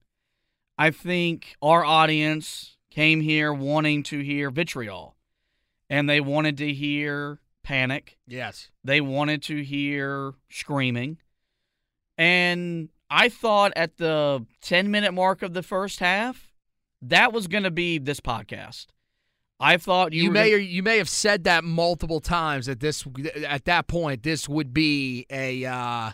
I 0.77 0.91
think 0.91 1.55
our 1.61 1.83
audience 1.83 2.77
came 2.91 3.21
here 3.21 3.53
wanting 3.53 4.03
to 4.03 4.19
hear 4.19 4.51
vitriol 4.51 5.15
and 5.89 6.09
they 6.09 6.19
wanted 6.19 6.57
to 6.57 6.73
hear 6.73 7.39
panic. 7.63 8.17
Yes. 8.27 8.69
They 8.83 9.01
wanted 9.01 9.41
to 9.43 9.63
hear 9.63 10.33
screaming. 10.49 11.17
And 12.17 12.89
I 13.09 13.29
thought 13.29 13.71
at 13.75 13.97
the 13.97 14.45
10 14.61 14.91
minute 14.91 15.13
mark 15.13 15.41
of 15.41 15.53
the 15.53 15.63
first 15.63 15.99
half, 15.99 16.51
that 17.01 17.31
was 17.31 17.47
going 17.47 17.63
to 17.63 17.71
be 17.71 17.97
this 17.99 18.19
podcast. 18.19 18.87
I 19.59 19.77
thought 19.77 20.13
you, 20.13 20.23
You, 20.23 20.31
may 20.31 20.51
gonna, 20.51 20.57
or 20.57 20.65
you 20.65 20.83
may 20.83 20.97
have 20.97 21.09
said 21.09 21.43
that 21.45 21.63
multiple 21.63 22.19
times 22.19 22.69
at 22.69 22.79
this 22.79 23.03
at 23.47 23.65
that 23.65 23.87
point 23.87 24.21
this 24.21 24.47
would 24.47 24.71
be 24.71 25.25
a 25.31 25.65
uh 25.65 26.11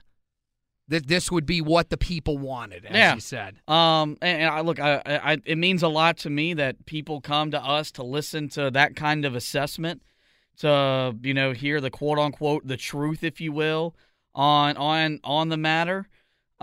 that 0.88 1.08
this 1.08 1.30
would 1.32 1.46
be 1.46 1.60
what 1.62 1.90
the 1.90 1.98
people 1.98 2.38
wanted 2.38 2.86
as 2.86 2.96
Yeah. 2.96 3.16
you 3.16 3.20
said. 3.22 3.56
Um, 3.68 4.18
and, 4.22 4.44
and 4.44 4.50
I 4.50 4.62
look, 4.62 4.80
I, 4.80 5.02
I, 5.06 5.38
it 5.46 5.58
means 5.58 5.82
a 5.84 5.88
lot 5.88 6.18
to 6.20 6.30
me 6.30 6.54
that 6.56 6.86
people 6.86 7.20
come 7.22 7.52
to 7.52 7.62
us 7.62 7.90
to 7.94 8.04
listen 8.04 8.48
to 8.50 8.70
that 8.72 8.96
kind 8.96 9.26
of 9.26 9.34
assessment, 9.36 10.04
to 10.58 11.16
you 11.24 11.34
know 11.34 11.52
hear 11.54 11.82
the 11.82 11.90
quote 11.90 12.20
unquote 12.20 12.68
the 12.68 12.78
truth, 12.78 13.24
if 13.24 13.42
you 13.42 13.52
will, 13.52 13.96
on 14.36 14.78
on 14.78 15.20
on 15.24 15.50
the 15.50 15.58
matter. 15.58 16.08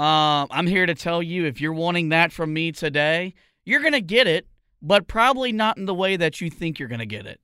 Um, 0.00 0.48
I'm 0.50 0.66
here 0.66 0.86
to 0.86 0.94
tell 0.94 1.22
you 1.22 1.44
if 1.44 1.60
you're 1.60 1.74
wanting 1.74 2.08
that 2.08 2.32
from 2.32 2.54
me 2.54 2.72
today, 2.72 3.34
you're 3.66 3.82
gonna 3.82 4.00
get 4.00 4.26
it, 4.26 4.46
but 4.80 5.06
probably 5.06 5.52
not 5.52 5.76
in 5.76 5.84
the 5.84 5.92
way 5.92 6.16
that 6.16 6.40
you 6.40 6.48
think 6.48 6.78
you're 6.78 6.88
gonna 6.88 7.04
get 7.04 7.26
it, 7.26 7.38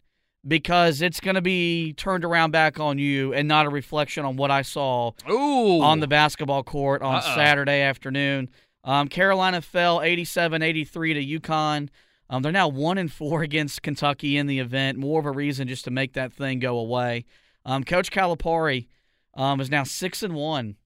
because 0.48 1.02
it's 1.02 1.20
gonna 1.20 1.42
be 1.42 1.92
turned 1.92 2.24
around 2.24 2.52
back 2.52 2.80
on 2.80 2.98
you 2.98 3.34
and 3.34 3.46
not 3.46 3.66
a 3.66 3.68
reflection 3.68 4.24
on 4.24 4.36
what 4.36 4.50
I 4.50 4.62
saw 4.62 5.12
Ooh. 5.28 5.82
on 5.82 6.00
the 6.00 6.06
basketball 6.06 6.62
court 6.62 7.02
on 7.02 7.16
Uh-oh. 7.16 7.34
Saturday 7.34 7.82
afternoon. 7.82 8.48
Um, 8.84 9.08
Carolina 9.08 9.60
fell 9.60 9.98
87-83 9.98 11.12
to 11.12 11.40
UConn. 11.40 11.90
Um, 12.30 12.40
they're 12.40 12.52
now 12.52 12.68
one 12.68 12.96
and 12.96 13.12
four 13.12 13.42
against 13.42 13.82
Kentucky 13.82 14.38
in 14.38 14.46
the 14.46 14.60
event. 14.60 14.96
More 14.96 15.20
of 15.20 15.26
a 15.26 15.30
reason 15.30 15.68
just 15.68 15.84
to 15.84 15.90
make 15.90 16.14
that 16.14 16.32
thing 16.32 16.60
go 16.60 16.78
away. 16.78 17.26
Um, 17.66 17.84
Coach 17.84 18.10
Calipari 18.10 18.86
um, 19.34 19.60
is 19.60 19.68
now 19.68 19.84
six 19.84 20.22
and 20.22 20.34
one 20.34 20.76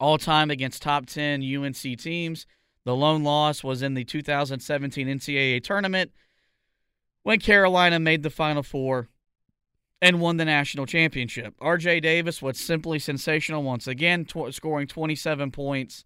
all 0.00 0.18
time 0.18 0.50
against 0.50 0.82
top 0.82 1.06
ten 1.06 1.42
UNC 1.42 1.76
teams. 1.98 2.46
The 2.84 2.96
lone 2.96 3.22
loss 3.22 3.62
was 3.62 3.82
in 3.82 3.94
the 3.94 4.04
2017 4.04 5.06
NCAA 5.06 5.62
tournament 5.62 6.10
when 7.22 7.38
Carolina 7.38 8.00
made 8.00 8.22
the 8.22 8.30
Final 8.30 8.62
Four 8.62 9.08
and 10.02 10.20
won 10.20 10.38
the 10.38 10.44
national 10.44 10.86
championship. 10.86 11.54
RJ 11.60 12.02
Davis 12.02 12.40
was 12.40 12.58
simply 12.58 12.98
sensational 12.98 13.62
once 13.62 13.86
again, 13.86 14.24
tw- 14.24 14.52
scoring 14.52 14.86
27 14.86 15.50
points. 15.50 16.04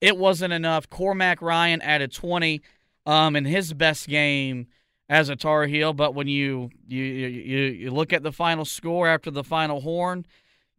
It 0.00 0.18
wasn't 0.18 0.52
enough. 0.52 0.88
Cormac 0.90 1.40
Ryan 1.40 1.80
added 1.82 2.12
20 2.12 2.60
um, 3.06 3.36
in 3.36 3.46
his 3.46 3.72
best 3.72 4.08
game 4.08 4.66
as 5.08 5.28
a 5.28 5.36
Tar 5.36 5.66
Heel, 5.66 5.92
but 5.92 6.14
when 6.14 6.28
you 6.28 6.70
you, 6.86 7.02
you 7.02 7.58
you 7.58 7.90
look 7.90 8.12
at 8.12 8.22
the 8.22 8.30
final 8.30 8.64
score 8.64 9.08
after 9.08 9.30
the 9.30 9.42
final 9.42 9.80
horn, 9.80 10.24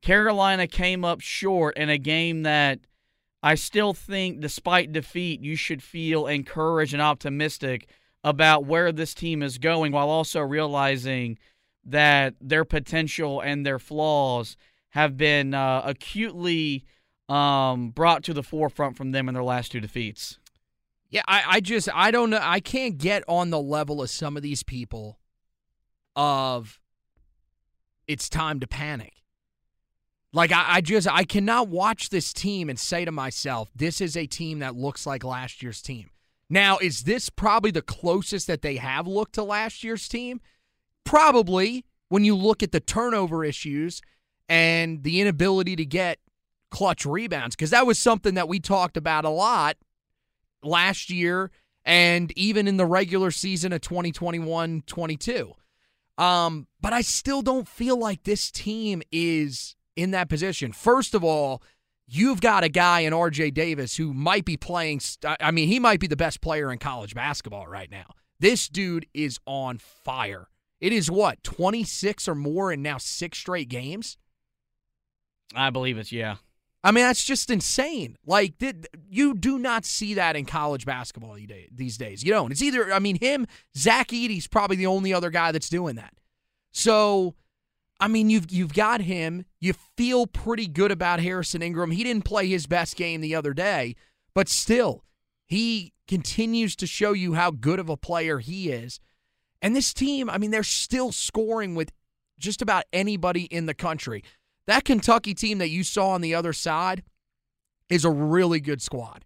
Carolina 0.01 0.67
came 0.67 1.05
up 1.05 1.21
short 1.21 1.77
in 1.77 1.89
a 1.89 1.97
game 1.97 2.43
that 2.43 2.79
I 3.43 3.55
still 3.55 3.93
think, 3.93 4.39
despite 4.39 4.91
defeat, 4.91 5.41
you 5.41 5.55
should 5.55 5.81
feel 5.81 6.27
encouraged 6.27 6.93
and 6.93 7.01
optimistic 7.01 7.87
about 8.23 8.65
where 8.65 8.91
this 8.91 9.13
team 9.13 9.41
is 9.41 9.57
going 9.57 9.91
while 9.91 10.09
also 10.09 10.41
realizing 10.41 11.39
that 11.83 12.35
their 12.39 12.65
potential 12.65 13.41
and 13.41 13.65
their 13.65 13.79
flaws 13.79 14.57
have 14.89 15.17
been 15.17 15.53
uh, 15.53 15.81
acutely 15.83 16.85
um, 17.29 17.89
brought 17.89 18.23
to 18.23 18.33
the 18.33 18.43
forefront 18.43 18.97
from 18.97 19.11
them 19.11 19.27
in 19.27 19.33
their 19.33 19.43
last 19.43 19.71
two 19.71 19.79
defeats. 19.79 20.37
Yeah, 21.09 21.23
I, 21.27 21.43
I 21.47 21.59
just 21.59 21.89
I 21.93 22.11
don't 22.11 22.29
know. 22.29 22.39
I 22.41 22.59
can't 22.59 22.97
get 22.97 23.23
on 23.27 23.49
the 23.49 23.59
level 23.59 24.01
of 24.01 24.09
some 24.09 24.37
of 24.37 24.43
these 24.43 24.63
people 24.63 25.19
of 26.15 26.79
it's 28.07 28.29
time 28.29 28.59
to 28.59 28.67
panic. 28.67 29.20
Like 30.33 30.51
I, 30.51 30.65
I 30.67 30.81
just 30.81 31.07
I 31.07 31.23
cannot 31.23 31.67
watch 31.67 32.09
this 32.09 32.33
team 32.33 32.69
and 32.69 32.79
say 32.79 33.05
to 33.05 33.11
myself, 33.11 33.69
this 33.75 33.99
is 33.99 34.15
a 34.15 34.25
team 34.25 34.59
that 34.59 34.75
looks 34.75 35.05
like 35.05 35.23
last 35.23 35.61
year's 35.61 35.81
team. 35.81 36.09
Now, 36.49 36.77
is 36.79 37.03
this 37.03 37.29
probably 37.29 37.71
the 37.71 37.81
closest 37.81 38.47
that 38.47 38.61
they 38.61 38.75
have 38.75 39.07
looked 39.07 39.35
to 39.35 39.43
last 39.43 39.83
year's 39.83 40.07
team? 40.07 40.41
Probably 41.03 41.85
when 42.09 42.25
you 42.25 42.35
look 42.35 42.61
at 42.61 42.71
the 42.71 42.81
turnover 42.81 43.45
issues 43.45 44.01
and 44.49 45.03
the 45.03 45.21
inability 45.21 45.77
to 45.77 45.85
get 45.85 46.19
clutch 46.69 47.05
rebounds, 47.05 47.55
because 47.55 47.69
that 47.69 47.87
was 47.87 47.97
something 47.97 48.33
that 48.33 48.49
we 48.49 48.59
talked 48.59 48.97
about 48.97 49.23
a 49.23 49.29
lot 49.29 49.77
last 50.63 51.09
year 51.09 51.51
and 51.85 52.31
even 52.37 52.67
in 52.67 52.77
the 52.77 52.85
regular 52.85 53.31
season 53.31 53.73
of 53.73 53.81
2021 53.81 54.83
22. 54.85 55.53
Um, 56.17 56.67
but 56.79 56.93
I 56.93 57.01
still 57.01 57.41
don't 57.41 57.67
feel 57.67 57.97
like 57.97 58.23
this 58.23 58.51
team 58.51 59.01
is 59.11 59.75
in 59.95 60.11
that 60.11 60.29
position. 60.29 60.71
First 60.71 61.13
of 61.13 61.23
all, 61.23 61.61
you've 62.07 62.41
got 62.41 62.63
a 62.63 62.69
guy 62.69 63.01
in 63.01 63.13
RJ 63.13 63.53
Davis 63.53 63.95
who 63.97 64.13
might 64.13 64.45
be 64.45 64.57
playing, 64.57 65.01
I 65.39 65.51
mean, 65.51 65.67
he 65.67 65.79
might 65.79 65.99
be 65.99 66.07
the 66.07 66.15
best 66.15 66.41
player 66.41 66.71
in 66.71 66.77
college 66.77 67.13
basketball 67.15 67.67
right 67.67 67.89
now. 67.89 68.05
This 68.39 68.67
dude 68.67 69.05
is 69.13 69.39
on 69.45 69.77
fire. 69.77 70.47
It 70.79 70.91
is 70.91 71.11
what, 71.11 71.43
26 71.43 72.27
or 72.27 72.35
more 72.35 72.71
in 72.71 72.81
now 72.81 72.97
six 72.97 73.37
straight 73.37 73.69
games? 73.69 74.17
I 75.53 75.69
believe 75.69 75.97
it's 75.97 76.11
yeah. 76.11 76.37
I 76.83 76.91
mean, 76.91 77.03
that's 77.03 77.23
just 77.23 77.51
insane. 77.51 78.17
Like, 78.25 78.57
th- 78.57 78.87
you 79.07 79.35
do 79.35 79.59
not 79.59 79.85
see 79.85 80.15
that 80.15 80.35
in 80.35 80.45
college 80.45 80.85
basketball 80.85 81.35
these 81.35 81.49
these 81.71 81.97
days. 81.97 82.23
You 82.23 82.31
don't. 82.31 82.51
It's 82.51 82.61
either, 82.61 82.91
I 82.91 82.99
mean, 82.99 83.19
him, 83.19 83.45
Zach 83.77 84.11
Edey's 84.11 84.47
probably 84.47 84.77
the 84.77 84.87
only 84.87 85.13
other 85.13 85.29
guy 85.29 85.51
that's 85.51 85.69
doing 85.69 85.95
that. 85.97 86.13
So, 86.71 87.35
I 88.01 88.07
mean, 88.07 88.31
you've 88.31 88.51
you've 88.51 88.73
got 88.73 89.01
him. 89.01 89.45
You 89.59 89.73
feel 89.95 90.25
pretty 90.25 90.67
good 90.67 90.91
about 90.91 91.19
Harrison 91.19 91.61
Ingram. 91.61 91.91
He 91.91 92.03
didn't 92.03 92.25
play 92.25 92.47
his 92.47 92.65
best 92.65 92.95
game 92.95 93.21
the 93.21 93.35
other 93.35 93.53
day, 93.53 93.95
but 94.33 94.49
still, 94.49 95.05
he 95.45 95.93
continues 96.07 96.75
to 96.77 96.87
show 96.87 97.13
you 97.13 97.35
how 97.35 97.51
good 97.51 97.79
of 97.79 97.89
a 97.89 97.95
player 97.95 98.39
he 98.39 98.71
is. 98.71 98.99
And 99.61 99.75
this 99.75 99.93
team, 99.93 100.29
I 100.29 100.39
mean, 100.39 100.49
they're 100.49 100.63
still 100.63 101.11
scoring 101.11 101.75
with 101.75 101.91
just 102.39 102.61
about 102.63 102.85
anybody 102.91 103.43
in 103.43 103.67
the 103.67 103.75
country. 103.75 104.23
That 104.65 104.83
Kentucky 104.83 105.35
team 105.35 105.59
that 105.59 105.69
you 105.69 105.83
saw 105.83 106.09
on 106.09 106.21
the 106.21 106.33
other 106.33 106.53
side 106.53 107.03
is 107.87 108.03
a 108.03 108.09
really 108.09 108.59
good 108.59 108.81
squad. 108.81 109.25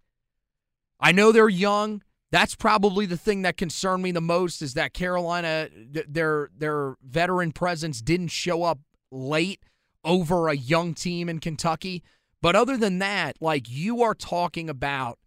I 1.00 1.14
know 1.14 1.32
they're 1.32 1.48
young. 1.48 2.04
That's 2.36 2.54
probably 2.54 3.06
the 3.06 3.16
thing 3.16 3.44
that 3.44 3.56
concerned 3.56 4.04
me 4.04 4.12
the 4.12 4.20
most 4.20 4.62
is 4.62 4.74
that 4.74 4.94
Carolina 4.94 5.70
their 6.06 6.50
their 6.54 6.96
veteran 7.02 7.54
presence 7.54 8.02
didn't 8.02 8.28
show 8.28 8.64
up 8.64 8.80
late 9.10 9.64
over 10.04 10.50
a 10.50 10.54
young 10.54 10.94
team 10.94 11.30
in 11.30 11.40
Kentucky. 11.40 12.04
But 12.42 12.58
other 12.58 12.76
than 12.76 13.00
that, 13.00 13.38
like 13.40 13.70
you 13.70 14.04
are 14.04 14.14
talking 14.14 14.70
about 14.70 15.18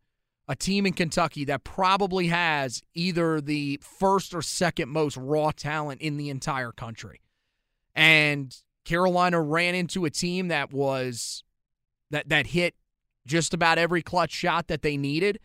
a 0.49 0.55
team 0.55 0.85
in 0.85 0.93
Kentucky 0.93 1.47
that 1.47 1.65
probably 1.65 2.27
has 2.27 2.83
either 2.93 3.41
the 3.41 3.81
first 3.83 4.35
or 4.35 4.43
second 4.43 4.91
most 4.91 5.17
raw 5.17 5.51
talent 5.51 6.03
in 6.03 6.19
the 6.19 6.29
entire 6.29 6.73
country. 6.73 7.23
And 7.95 8.55
Carolina 8.85 9.41
ran 9.41 9.75
into 9.75 10.05
a 10.05 10.11
team 10.11 10.49
that 10.49 10.75
was 10.75 11.43
that 12.11 12.29
that 12.29 12.49
hit 12.49 12.75
just 13.27 13.55
about 13.55 13.79
every 13.79 14.03
clutch 14.03 14.33
shot 14.33 14.69
that 14.69 14.83
they 14.83 14.99
needed. 14.99 15.39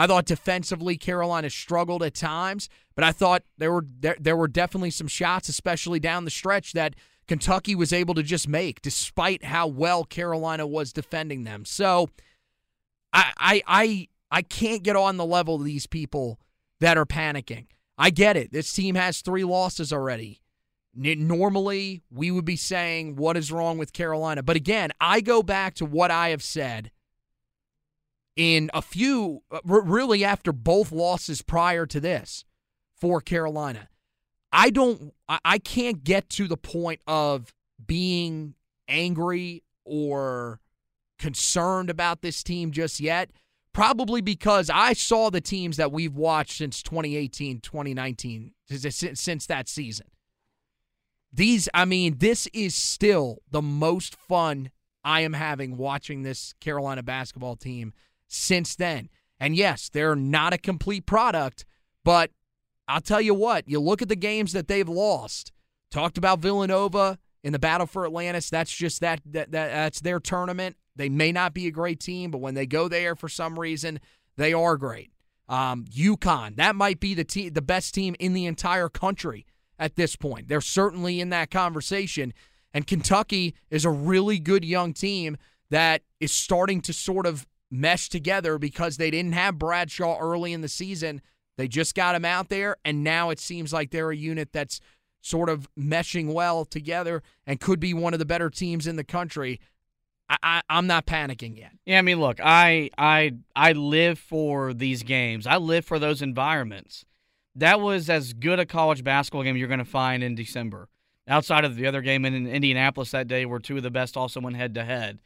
I 0.00 0.06
thought 0.06 0.24
defensively 0.24 0.96
Carolina 0.96 1.50
struggled 1.50 2.02
at 2.02 2.14
times, 2.14 2.70
but 2.94 3.04
I 3.04 3.12
thought 3.12 3.42
there 3.58 3.70
were 3.70 3.84
there, 4.00 4.16
there 4.18 4.34
were 4.34 4.48
definitely 4.48 4.92
some 4.92 5.08
shots, 5.08 5.50
especially 5.50 6.00
down 6.00 6.24
the 6.24 6.30
stretch, 6.30 6.72
that 6.72 6.94
Kentucky 7.28 7.74
was 7.74 7.92
able 7.92 8.14
to 8.14 8.22
just 8.22 8.48
make, 8.48 8.80
despite 8.80 9.44
how 9.44 9.66
well 9.66 10.04
Carolina 10.04 10.66
was 10.66 10.94
defending 10.94 11.44
them. 11.44 11.66
So 11.66 12.08
I 13.12 13.32
I 13.36 13.62
I, 13.66 14.08
I 14.30 14.40
can't 14.40 14.82
get 14.82 14.96
on 14.96 15.18
the 15.18 15.26
level 15.26 15.56
of 15.56 15.64
these 15.64 15.86
people 15.86 16.40
that 16.80 16.96
are 16.96 17.04
panicking. 17.04 17.66
I 17.98 18.08
get 18.08 18.38
it. 18.38 18.52
This 18.52 18.72
team 18.72 18.94
has 18.94 19.20
three 19.20 19.44
losses 19.44 19.92
already. 19.92 20.40
Normally, 20.94 22.00
we 22.10 22.30
would 22.30 22.46
be 22.46 22.56
saying, 22.56 23.16
what 23.16 23.36
is 23.36 23.52
wrong 23.52 23.76
with 23.76 23.92
Carolina? 23.92 24.42
But 24.42 24.56
again, 24.56 24.92
I 24.98 25.20
go 25.20 25.42
back 25.42 25.74
to 25.74 25.84
what 25.84 26.10
I 26.10 26.30
have 26.30 26.42
said 26.42 26.90
in 28.36 28.70
a 28.72 28.82
few, 28.82 29.42
uh, 29.50 29.60
really 29.64 30.24
after 30.24 30.52
both 30.52 30.92
losses 30.92 31.42
prior 31.42 31.86
to 31.86 32.00
this 32.00 32.44
for 32.96 33.20
Carolina. 33.20 33.88
I 34.52 34.70
don't, 34.70 35.12
I, 35.28 35.38
I 35.44 35.58
can't 35.58 36.02
get 36.04 36.28
to 36.30 36.48
the 36.48 36.56
point 36.56 37.00
of 37.06 37.54
being 37.84 38.54
angry 38.88 39.62
or 39.84 40.60
concerned 41.18 41.90
about 41.90 42.22
this 42.22 42.42
team 42.42 42.70
just 42.72 43.00
yet. 43.00 43.30
Probably 43.72 44.20
because 44.20 44.68
I 44.68 44.94
saw 44.94 45.30
the 45.30 45.40
teams 45.40 45.76
that 45.76 45.92
we've 45.92 46.16
watched 46.16 46.58
since 46.58 46.82
2018, 46.82 47.60
2019, 47.60 48.52
since 48.66 49.46
that 49.46 49.68
season. 49.68 50.08
These, 51.32 51.68
I 51.72 51.84
mean, 51.84 52.16
this 52.18 52.48
is 52.52 52.74
still 52.74 53.38
the 53.48 53.62
most 53.62 54.16
fun 54.16 54.72
I 55.04 55.20
am 55.20 55.34
having 55.34 55.76
watching 55.76 56.22
this 56.22 56.52
Carolina 56.60 57.04
basketball 57.04 57.54
team 57.54 57.92
since 58.30 58.76
then. 58.76 59.08
And 59.38 59.56
yes, 59.56 59.88
they're 59.88 60.16
not 60.16 60.52
a 60.52 60.58
complete 60.58 61.06
product, 61.06 61.64
but 62.04 62.30
I'll 62.88 63.00
tell 63.00 63.20
you 63.20 63.34
what, 63.34 63.68
you 63.68 63.80
look 63.80 64.02
at 64.02 64.08
the 64.08 64.16
games 64.16 64.52
that 64.52 64.68
they've 64.68 64.88
lost. 64.88 65.52
Talked 65.90 66.18
about 66.18 66.38
Villanova 66.38 67.18
in 67.42 67.52
the 67.52 67.58
battle 67.58 67.86
for 67.86 68.06
Atlantis. 68.06 68.48
That's 68.48 68.72
just 68.72 69.00
that, 69.00 69.20
that, 69.26 69.50
that 69.52 69.68
that's 69.68 70.00
their 70.00 70.20
tournament. 70.20 70.76
They 70.94 71.08
may 71.08 71.32
not 71.32 71.54
be 71.54 71.66
a 71.66 71.70
great 71.70 71.98
team, 71.98 72.30
but 72.30 72.38
when 72.38 72.54
they 72.54 72.66
go 72.66 72.88
there 72.88 73.16
for 73.16 73.28
some 73.28 73.58
reason, 73.58 74.00
they 74.36 74.52
are 74.52 74.76
great. 74.76 75.10
Um, 75.48 75.84
UConn, 75.86 76.56
that 76.56 76.76
might 76.76 77.00
be 77.00 77.14
the 77.14 77.24
team, 77.24 77.52
the 77.52 77.62
best 77.62 77.92
team 77.94 78.14
in 78.20 78.34
the 78.34 78.46
entire 78.46 78.88
country 78.88 79.46
at 79.78 79.96
this 79.96 80.14
point. 80.14 80.46
They're 80.48 80.60
certainly 80.60 81.20
in 81.20 81.30
that 81.30 81.50
conversation. 81.50 82.32
And 82.72 82.86
Kentucky 82.86 83.56
is 83.70 83.84
a 83.84 83.90
really 83.90 84.38
good 84.38 84.64
young 84.64 84.92
team 84.92 85.36
that 85.70 86.02
is 86.20 86.32
starting 86.32 86.80
to 86.82 86.92
sort 86.92 87.26
of 87.26 87.46
mesh 87.70 88.08
together 88.08 88.58
because 88.58 88.96
they 88.96 89.10
didn't 89.10 89.32
have 89.32 89.58
Bradshaw 89.58 90.18
early 90.18 90.52
in 90.52 90.60
the 90.60 90.68
season. 90.68 91.22
They 91.56 91.68
just 91.68 91.94
got 91.94 92.14
him 92.14 92.24
out 92.24 92.48
there, 92.48 92.76
and 92.84 93.04
now 93.04 93.30
it 93.30 93.38
seems 93.38 93.72
like 93.72 93.90
they're 93.90 94.10
a 94.10 94.16
unit 94.16 94.50
that's 94.52 94.80
sort 95.20 95.48
of 95.48 95.68
meshing 95.78 96.32
well 96.32 96.64
together 96.64 97.22
and 97.46 97.60
could 97.60 97.78
be 97.78 97.92
one 97.92 98.12
of 98.12 98.18
the 98.18 98.24
better 98.24 98.48
teams 98.48 98.86
in 98.86 98.96
the 98.96 99.04
country. 99.04 99.60
I, 100.28 100.62
I, 100.68 100.78
am 100.78 100.86
not 100.86 101.06
panicking 101.06 101.58
yet. 101.58 101.72
Yeah, 101.84 101.98
I 101.98 102.02
mean, 102.02 102.20
look, 102.20 102.38
I 102.42 102.90
I 102.96 103.32
I 103.54 103.72
live 103.72 104.18
for 104.18 104.72
these 104.72 105.02
games. 105.02 105.46
I 105.46 105.56
live 105.56 105.84
for 105.84 105.98
those 105.98 106.22
environments. 106.22 107.04
That 107.56 107.80
was 107.80 108.08
as 108.08 108.32
good 108.32 108.60
a 108.60 108.66
college 108.66 109.02
basketball 109.02 109.42
game 109.42 109.56
you're 109.56 109.68
going 109.68 109.78
to 109.80 109.84
find 109.84 110.22
in 110.22 110.34
December. 110.34 110.88
Outside 111.28 111.64
of 111.64 111.76
the 111.76 111.86
other 111.86 112.00
game 112.00 112.24
in 112.24 112.46
Indianapolis 112.46 113.10
that 113.10 113.28
day, 113.28 113.44
where 113.44 113.58
two 113.58 113.76
of 113.76 113.82
the 113.82 113.90
best 113.90 114.16
also 114.16 114.40
went 114.40 114.56
head 114.56 114.74
to 114.74 114.84
head. 114.84 115.18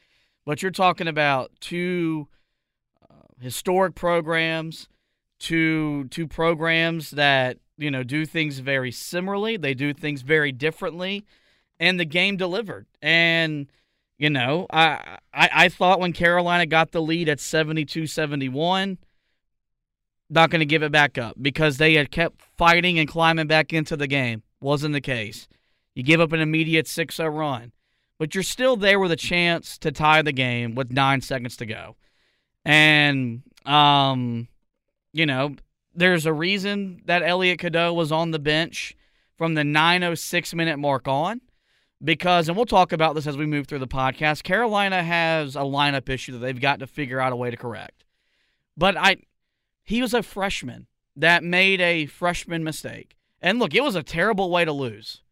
But 0.44 0.62
you're 0.62 0.70
talking 0.70 1.08
about 1.08 1.52
two 1.60 2.28
uh, 3.02 3.14
historic 3.40 3.94
programs, 3.94 4.88
two 5.38 6.04
two 6.10 6.26
programs 6.26 7.10
that 7.12 7.58
you 7.76 7.90
know 7.90 8.02
do 8.02 8.26
things 8.26 8.58
very 8.58 8.90
similarly. 8.90 9.56
They 9.56 9.74
do 9.74 9.92
things 9.94 10.22
very 10.22 10.52
differently, 10.52 11.24
and 11.80 11.98
the 11.98 12.04
game 12.04 12.36
delivered. 12.36 12.86
And 13.00 13.66
you 14.18 14.30
know, 14.30 14.66
I, 14.70 15.18
I, 15.32 15.50
I 15.52 15.68
thought 15.68 16.00
when 16.00 16.12
Carolina 16.12 16.66
got 16.66 16.92
the 16.92 17.02
lead 17.02 17.28
at 17.28 17.40
72 17.40 18.06
71, 18.06 18.98
not 20.30 20.50
going 20.50 20.60
to 20.60 20.66
give 20.66 20.82
it 20.82 20.92
back 20.92 21.18
up 21.18 21.36
because 21.40 21.78
they 21.78 21.94
had 21.94 22.10
kept 22.10 22.40
fighting 22.56 22.98
and 22.98 23.08
climbing 23.08 23.46
back 23.46 23.72
into 23.72 23.96
the 23.96 24.06
game. 24.06 24.42
Wasn't 24.60 24.92
the 24.94 25.00
case. 25.00 25.48
You 25.94 26.02
give 26.02 26.20
up 26.20 26.32
an 26.32 26.40
immediate 26.40 26.88
6 26.88 27.16
0 27.16 27.28
run, 27.30 27.72
but 28.18 28.34
you're 28.34 28.44
still 28.44 28.76
there 28.76 28.98
with 28.98 29.12
a 29.12 29.16
chance 29.16 29.78
to 29.78 29.90
tie 29.90 30.22
the 30.22 30.32
game 30.32 30.74
with 30.74 30.90
nine 30.90 31.20
seconds 31.20 31.56
to 31.58 31.66
go. 31.66 31.96
And, 32.64 33.42
um, 33.66 34.48
you 35.12 35.26
know, 35.26 35.56
there's 35.94 36.26
a 36.26 36.32
reason 36.32 37.02
that 37.06 37.22
Elliot 37.22 37.58
Cadeau 37.58 37.92
was 37.92 38.12
on 38.12 38.30
the 38.30 38.38
bench 38.38 38.96
from 39.36 39.54
the 39.54 39.64
906 39.64 40.54
minute 40.54 40.78
mark 40.78 41.08
on 41.08 41.40
because, 42.02 42.48
and 42.48 42.56
we'll 42.56 42.66
talk 42.66 42.92
about 42.92 43.14
this 43.14 43.26
as 43.26 43.36
we 43.36 43.46
move 43.46 43.66
through 43.66 43.78
the 43.78 43.86
podcast, 43.86 44.42
Carolina 44.42 45.02
has 45.02 45.56
a 45.56 45.60
lineup 45.60 46.08
issue 46.08 46.32
that 46.32 46.38
they've 46.38 46.60
got 46.60 46.80
to 46.80 46.86
figure 46.86 47.20
out 47.20 47.32
a 47.32 47.36
way 47.36 47.50
to 47.50 47.56
correct. 47.56 48.04
But 48.76 48.96
I, 48.96 49.16
he 49.82 50.02
was 50.02 50.14
a 50.14 50.22
freshman 50.22 50.86
that 51.16 51.44
made 51.44 51.80
a 51.80 52.06
freshman 52.06 52.64
mistake. 52.64 53.16
And 53.40 53.58
look, 53.58 53.74
it 53.74 53.82
was 53.82 53.94
a 53.94 54.02
terrible 54.02 54.50
way 54.50 54.64
to 54.64 54.72
lose. 54.72 55.22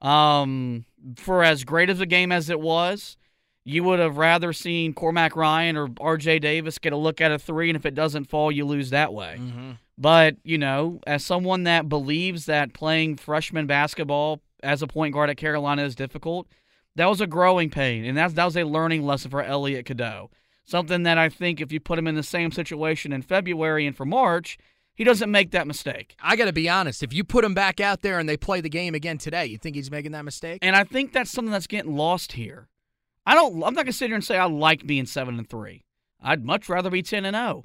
Um, 0.00 0.86
for 1.16 1.42
as 1.42 1.64
great 1.64 1.90
of 1.90 2.00
a 2.00 2.06
game 2.06 2.32
as 2.32 2.50
it 2.50 2.60
was, 2.60 3.16
you 3.64 3.84
would 3.84 3.98
have 3.98 4.16
rather 4.16 4.52
seen 4.52 4.94
Cormac 4.94 5.36
Ryan 5.36 5.76
or 5.76 5.88
RJ 5.88 6.40
Davis 6.40 6.78
get 6.78 6.92
a 6.92 6.96
look 6.96 7.20
at 7.20 7.32
a 7.32 7.38
three, 7.38 7.68
and 7.68 7.76
if 7.76 7.86
it 7.86 7.94
doesn't 7.94 8.24
fall, 8.24 8.50
you 8.50 8.64
lose 8.64 8.90
that 8.90 9.12
way. 9.12 9.36
Mm-hmm. 9.38 9.72
But, 9.98 10.36
you 10.44 10.56
know, 10.56 11.00
as 11.06 11.24
someone 11.24 11.64
that 11.64 11.88
believes 11.88 12.46
that 12.46 12.72
playing 12.72 13.16
freshman 13.16 13.66
basketball 13.66 14.40
as 14.62 14.82
a 14.82 14.86
point 14.86 15.14
guard 15.14 15.30
at 15.30 15.36
Carolina 15.36 15.82
is 15.82 15.94
difficult. 15.94 16.46
That 16.96 17.06
was 17.06 17.20
a 17.20 17.26
growing 17.26 17.70
pain, 17.70 18.04
and 18.04 18.16
that's, 18.16 18.34
that 18.34 18.44
was 18.44 18.56
a 18.56 18.64
learning 18.64 19.04
lesson 19.04 19.30
for 19.30 19.42
Elliot 19.42 19.86
Cadeau. 19.86 20.30
Something 20.64 21.02
that 21.04 21.18
I 21.18 21.28
think 21.28 21.60
if 21.60 21.72
you 21.72 21.80
put 21.80 21.98
him 21.98 22.06
in 22.06 22.14
the 22.14 22.22
same 22.22 22.52
situation 22.52 23.12
in 23.12 23.22
February 23.22 23.86
and 23.86 23.96
for 23.96 24.04
March, 24.04 24.58
he 25.00 25.04
doesn't 25.04 25.30
make 25.30 25.52
that 25.52 25.66
mistake. 25.66 26.14
I 26.20 26.36
got 26.36 26.44
to 26.44 26.52
be 26.52 26.68
honest. 26.68 27.02
If 27.02 27.14
you 27.14 27.24
put 27.24 27.42
him 27.42 27.54
back 27.54 27.80
out 27.80 28.02
there 28.02 28.18
and 28.18 28.28
they 28.28 28.36
play 28.36 28.60
the 28.60 28.68
game 28.68 28.94
again 28.94 29.16
today, 29.16 29.46
you 29.46 29.56
think 29.56 29.74
he's 29.74 29.90
making 29.90 30.12
that 30.12 30.26
mistake? 30.26 30.58
And 30.60 30.76
I 30.76 30.84
think 30.84 31.14
that's 31.14 31.30
something 31.30 31.50
that's 31.50 31.66
getting 31.66 31.96
lost 31.96 32.32
here. 32.32 32.68
I 33.24 33.34
don't. 33.34 33.54
I'm 33.64 33.72
not 33.72 33.86
gonna 33.86 33.94
sit 33.94 34.08
here 34.08 34.14
and 34.14 34.22
say 34.22 34.36
I 34.36 34.44
like 34.44 34.86
being 34.86 35.06
seven 35.06 35.38
and 35.38 35.48
three. 35.48 35.86
I'd 36.20 36.44
much 36.44 36.68
rather 36.68 36.90
be 36.90 37.00
ten 37.00 37.24
and 37.24 37.34
zero. 37.34 37.64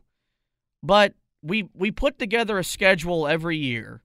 But 0.82 1.16
we 1.42 1.68
we 1.74 1.92
put 1.92 2.20
together 2.20 2.58
a 2.58 2.64
schedule 2.64 3.28
every 3.28 3.58
year 3.58 4.02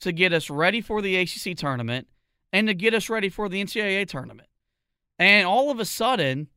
to 0.00 0.10
get 0.10 0.32
us 0.32 0.50
ready 0.50 0.80
for 0.80 1.00
the 1.00 1.14
ACC 1.14 1.56
tournament 1.56 2.08
and 2.52 2.66
to 2.66 2.74
get 2.74 2.94
us 2.94 3.08
ready 3.08 3.28
for 3.28 3.48
the 3.48 3.62
NCAA 3.62 4.08
tournament. 4.08 4.48
And 5.20 5.46
all 5.46 5.70
of 5.70 5.78
a 5.78 5.84
sudden, 5.84 6.48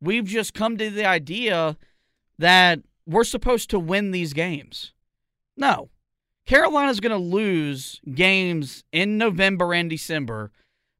we've 0.00 0.26
just 0.26 0.54
come 0.54 0.78
to 0.78 0.88
the 0.88 1.04
idea 1.04 1.76
that 2.38 2.78
we're 3.06 3.24
supposed 3.24 3.70
to 3.70 3.80
win 3.80 4.12
these 4.12 4.34
games. 4.34 4.93
No. 5.56 5.90
Carolina's 6.46 7.00
going 7.00 7.18
to 7.18 7.36
lose 7.36 8.00
games 8.14 8.84
in 8.92 9.16
November 9.16 9.72
and 9.72 9.88
December 9.88 10.52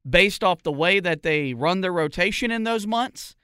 based 0.07 0.43
off 0.43 0.63
the 0.63 0.71
way 0.71 0.99
that 0.99 1.23
they 1.23 1.53
run 1.53 1.81
their 1.81 1.93
rotation 1.93 2.51
in 2.51 2.63
those 2.63 2.87
months 2.87 3.35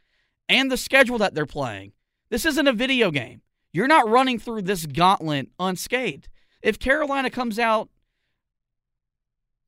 and 0.50 0.71
the 0.71 0.78
schedule 0.78 1.17
that 1.19 1.36
they're 1.36 1.45
playing. 1.45 1.93
This 2.30 2.45
isn't 2.45 2.67
a 2.67 2.74
video 2.74 3.12
game. 3.12 3.41
You're 3.71 3.88
not 3.88 4.10
running 4.10 4.39
through 4.39 4.63
this 4.63 4.86
gauntlet 4.86 5.50
unscathed. 5.60 6.28
If 6.62 6.80
Carolina 6.80 7.30
comes 7.30 7.60
out 7.60 7.89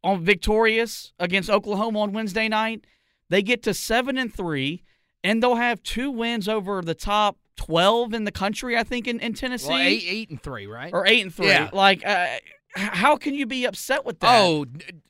on 0.03 0.23
victorious 0.23 1.13
against 1.17 1.49
Oklahoma 1.49 2.01
on 2.01 2.13
Wednesday 2.13 2.47
night. 2.47 2.85
They 3.29 3.41
get 3.41 3.63
to 3.63 3.73
seven 3.73 4.17
and 4.17 4.33
three, 4.33 4.83
and 5.23 5.41
they'll 5.41 5.55
have 5.55 5.81
two 5.81 6.11
wins 6.11 6.47
over 6.47 6.81
the 6.81 6.93
top 6.93 7.37
twelve 7.55 8.13
in 8.13 8.23
the 8.23 8.31
country. 8.31 8.77
I 8.77 8.83
think 8.83 9.07
in, 9.07 9.19
in 9.19 9.33
Tennessee, 9.33 9.69
well, 9.69 9.79
eight 9.79 10.03
eight 10.07 10.29
and 10.29 10.41
three, 10.41 10.67
right? 10.67 10.91
Or 10.93 11.05
eight 11.07 11.21
and 11.21 11.33
three. 11.33 11.47
Yeah. 11.47 11.69
Like, 11.73 12.05
uh, 12.05 12.27
how 12.75 13.17
can 13.17 13.33
you 13.35 13.45
be 13.45 13.65
upset 13.65 14.05
with 14.05 14.19
that? 14.21 14.41
Oh, 14.41 14.65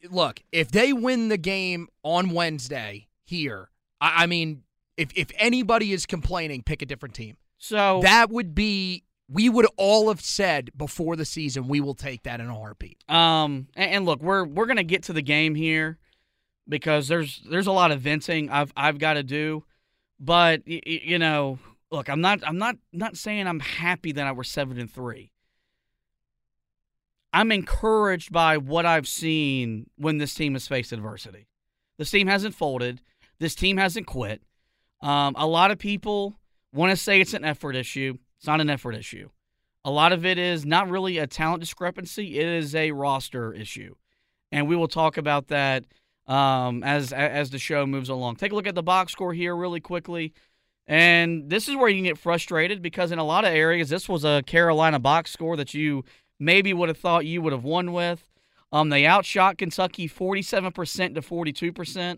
look, 0.09 0.41
if 0.51 0.71
they 0.71 0.93
win 0.93 1.29
the 1.29 1.37
game 1.37 1.87
on 2.03 2.29
Wednesday 2.31 3.07
here, 3.23 3.69
I, 4.01 4.23
I 4.23 4.25
mean, 4.27 4.63
if 4.97 5.11
if 5.15 5.29
anybody 5.37 5.93
is 5.93 6.05
complaining, 6.05 6.63
pick 6.63 6.81
a 6.81 6.85
different 6.85 7.15
team. 7.15 7.37
So 7.57 8.01
that 8.03 8.29
would 8.29 8.53
be 8.53 9.03
we 9.29 9.47
would 9.47 9.67
all 9.77 10.09
have 10.09 10.19
said 10.19 10.69
before 10.77 11.15
the 11.15 11.23
season 11.25 11.67
we 11.69 11.79
will 11.79 11.95
take 11.95 12.23
that 12.23 12.41
in 12.41 12.47
a 12.47 12.53
heartbeat. 12.53 12.97
Um, 13.09 13.67
and, 13.75 13.91
and 13.91 14.05
look, 14.05 14.21
we're 14.21 14.43
we're 14.45 14.65
gonna 14.65 14.83
get 14.83 15.03
to 15.03 15.13
the 15.13 15.21
game 15.21 15.55
here 15.55 15.97
because 16.67 17.07
there's 17.07 17.41
there's 17.49 17.67
a 17.67 17.71
lot 17.71 17.91
of 17.91 18.01
venting 18.01 18.49
I've 18.49 18.73
I've 18.75 18.97
got 18.99 19.13
to 19.13 19.23
do, 19.23 19.63
but 20.19 20.63
y- 20.67 20.81
y- 20.85 21.01
you 21.03 21.19
know, 21.19 21.57
look, 21.93 22.09
I'm 22.09 22.21
not 22.21 22.39
I'm 22.45 22.57
not 22.57 22.75
not 22.91 23.15
saying 23.15 23.47
I'm 23.47 23.59
happy 23.59 24.11
that 24.13 24.25
I 24.25 24.31
were 24.31 24.43
seven 24.43 24.79
and 24.79 24.91
three. 24.91 25.31
I'm 27.31 27.51
encouraged 27.51 28.31
by 28.31 28.57
what 28.57 28.85
I've 28.85 29.07
seen 29.07 29.89
when 29.95 30.17
this 30.17 30.33
team 30.33 30.53
has 30.53 30.67
faced 30.67 30.91
adversity. 30.91 31.47
This 31.97 32.11
team 32.11 32.27
hasn't 32.27 32.55
folded. 32.55 33.01
This 33.39 33.55
team 33.55 33.77
hasn't 33.77 34.07
quit. 34.07 34.41
Um, 35.01 35.35
a 35.37 35.47
lot 35.47 35.71
of 35.71 35.77
people 35.77 36.35
want 36.73 36.91
to 36.91 36.97
say 36.97 37.21
it's 37.21 37.33
an 37.33 37.45
effort 37.45 37.75
issue. 37.75 38.17
It's 38.37 38.47
not 38.47 38.61
an 38.61 38.69
effort 38.69 38.93
issue. 38.95 39.29
A 39.85 39.91
lot 39.91 40.13
of 40.13 40.25
it 40.25 40.37
is 40.37 40.65
not 40.65 40.89
really 40.89 41.17
a 41.17 41.27
talent 41.27 41.59
discrepancy. 41.59 42.39
It 42.39 42.47
is 42.47 42.73
a 42.73 42.91
roster 42.91 43.53
issue, 43.53 43.95
and 44.51 44.67
we 44.67 44.75
will 44.75 44.87
talk 44.87 45.17
about 45.17 45.47
that 45.49 45.85
um, 46.25 46.83
as 46.83 47.13
as 47.13 47.51
the 47.51 47.59
show 47.59 47.85
moves 47.85 48.09
along. 48.09 48.37
Take 48.37 48.51
a 48.51 48.55
look 48.55 48.67
at 48.67 48.75
the 48.75 48.83
box 48.83 49.11
score 49.11 49.33
here 49.33 49.55
really 49.55 49.81
quickly, 49.81 50.33
and 50.87 51.49
this 51.49 51.67
is 51.67 51.75
where 51.75 51.89
you 51.89 51.97
can 51.97 52.05
get 52.05 52.17
frustrated 52.17 52.81
because 52.81 53.11
in 53.11 53.19
a 53.19 53.23
lot 53.23 53.45
of 53.45 53.53
areas 53.53 53.89
this 53.89 54.09
was 54.09 54.25
a 54.25 54.43
Carolina 54.45 54.99
box 54.99 55.31
score 55.31 55.55
that 55.55 55.73
you 55.73 56.03
maybe 56.39 56.73
would 56.73 56.89
have 56.89 56.97
thought 56.97 57.25
you 57.25 57.41
would 57.41 57.53
have 57.53 57.63
won 57.63 57.93
with. 57.93 58.29
Um, 58.71 58.89
they 58.89 59.05
outshot 59.05 59.57
Kentucky 59.57 60.09
47% 60.09 61.15
to 61.15 61.21
42%. 61.21 62.17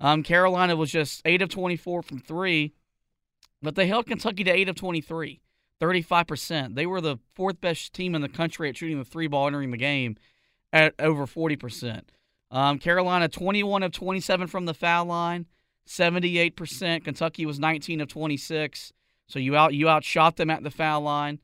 Um, 0.00 0.22
Carolina 0.22 0.76
was 0.76 0.90
just 0.90 1.22
8 1.24 1.42
of 1.42 1.48
24 1.48 2.02
from 2.02 2.18
three, 2.18 2.72
but 3.62 3.76
they 3.76 3.86
held 3.86 4.06
Kentucky 4.06 4.44
to 4.44 4.50
8 4.50 4.68
of 4.68 4.76
23. 4.76 5.40
35%. 5.80 6.74
They 6.74 6.86
were 6.86 7.00
the 7.00 7.18
fourth 7.34 7.60
best 7.60 7.92
team 7.92 8.14
in 8.14 8.22
the 8.22 8.28
country 8.28 8.68
at 8.68 8.76
shooting 8.76 8.98
the 8.98 9.04
three 9.04 9.26
ball 9.26 9.46
entering 9.46 9.70
the 9.70 9.76
game 9.76 10.16
at 10.72 10.94
over 10.98 11.26
40%. 11.26 12.02
Um, 12.50 12.78
Carolina 12.78 13.28
21 13.28 13.82
of 13.82 13.92
27 13.92 14.46
from 14.46 14.66
the 14.66 14.74
foul 14.74 15.06
line, 15.06 15.46
78%. 15.86 17.04
Kentucky 17.04 17.46
was 17.46 17.58
19 17.58 18.00
of 18.00 18.08
26. 18.08 18.92
So 19.26 19.38
you 19.38 19.56
out 19.56 19.74
you 19.74 19.88
outshot 19.88 20.36
them 20.36 20.50
at 20.50 20.62
the 20.62 20.70
foul 20.70 21.00
line. 21.00 21.40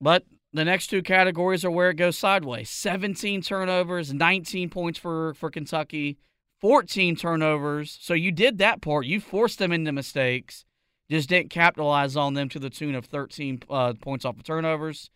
But 0.00 0.24
the 0.52 0.64
next 0.64 0.88
two 0.88 1.02
categories 1.02 1.64
are 1.64 1.70
where 1.70 1.90
it 1.90 1.94
goes 1.94 2.18
sideways. 2.18 2.68
17 2.68 3.42
turnovers, 3.42 4.12
19 4.12 4.68
points 4.68 4.98
for 4.98 5.34
for 5.34 5.50
Kentucky, 5.50 6.18
14 6.60 7.16
turnovers. 7.16 7.98
So 8.00 8.14
you 8.14 8.32
did 8.32 8.58
that 8.58 8.82
part. 8.82 9.06
You 9.06 9.20
forced 9.20 9.58
them 9.58 9.72
into 9.72 9.92
mistakes. 9.92 10.64
Just 11.10 11.28
didn't 11.28 11.50
capitalize 11.50 12.16
on 12.16 12.34
them 12.34 12.48
to 12.50 12.58
the 12.58 12.70
tune 12.70 12.94
of 12.94 13.04
13 13.04 13.60
uh, 13.68 13.92
points 14.00 14.24
off 14.24 14.38
of 14.38 14.44
turnovers. 14.44 15.10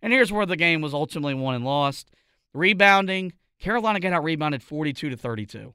And 0.00 0.12
here's 0.12 0.32
where 0.32 0.46
the 0.46 0.56
game 0.56 0.80
was 0.80 0.94
ultimately 0.94 1.34
won 1.34 1.54
and 1.54 1.64
lost. 1.64 2.10
Rebounding, 2.54 3.32
Carolina 3.60 4.00
got 4.00 4.12
out 4.12 4.24
rebounded 4.24 4.62
42 4.62 5.10
to 5.10 5.16
32. 5.16 5.74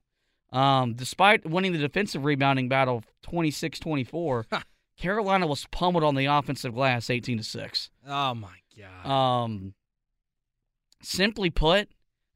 Um, 0.52 0.94
despite 0.94 1.46
winning 1.46 1.74
the 1.74 1.80
defensive 1.80 2.24
rebounding 2.24 2.70
battle 2.70 3.04
26 3.24 3.80
24, 3.80 4.46
Carolina 4.98 5.46
was 5.48 5.66
pummeled 5.72 6.04
on 6.04 6.16
the 6.16 6.26
offensive 6.26 6.74
glass 6.74 7.10
18 7.10 7.40
to 7.40 7.44
6. 7.44 7.90
Oh, 8.08 8.34
my 8.34 8.56
God. 8.78 9.10
Um, 9.10 9.74
simply 11.02 11.50
put, 11.50 11.90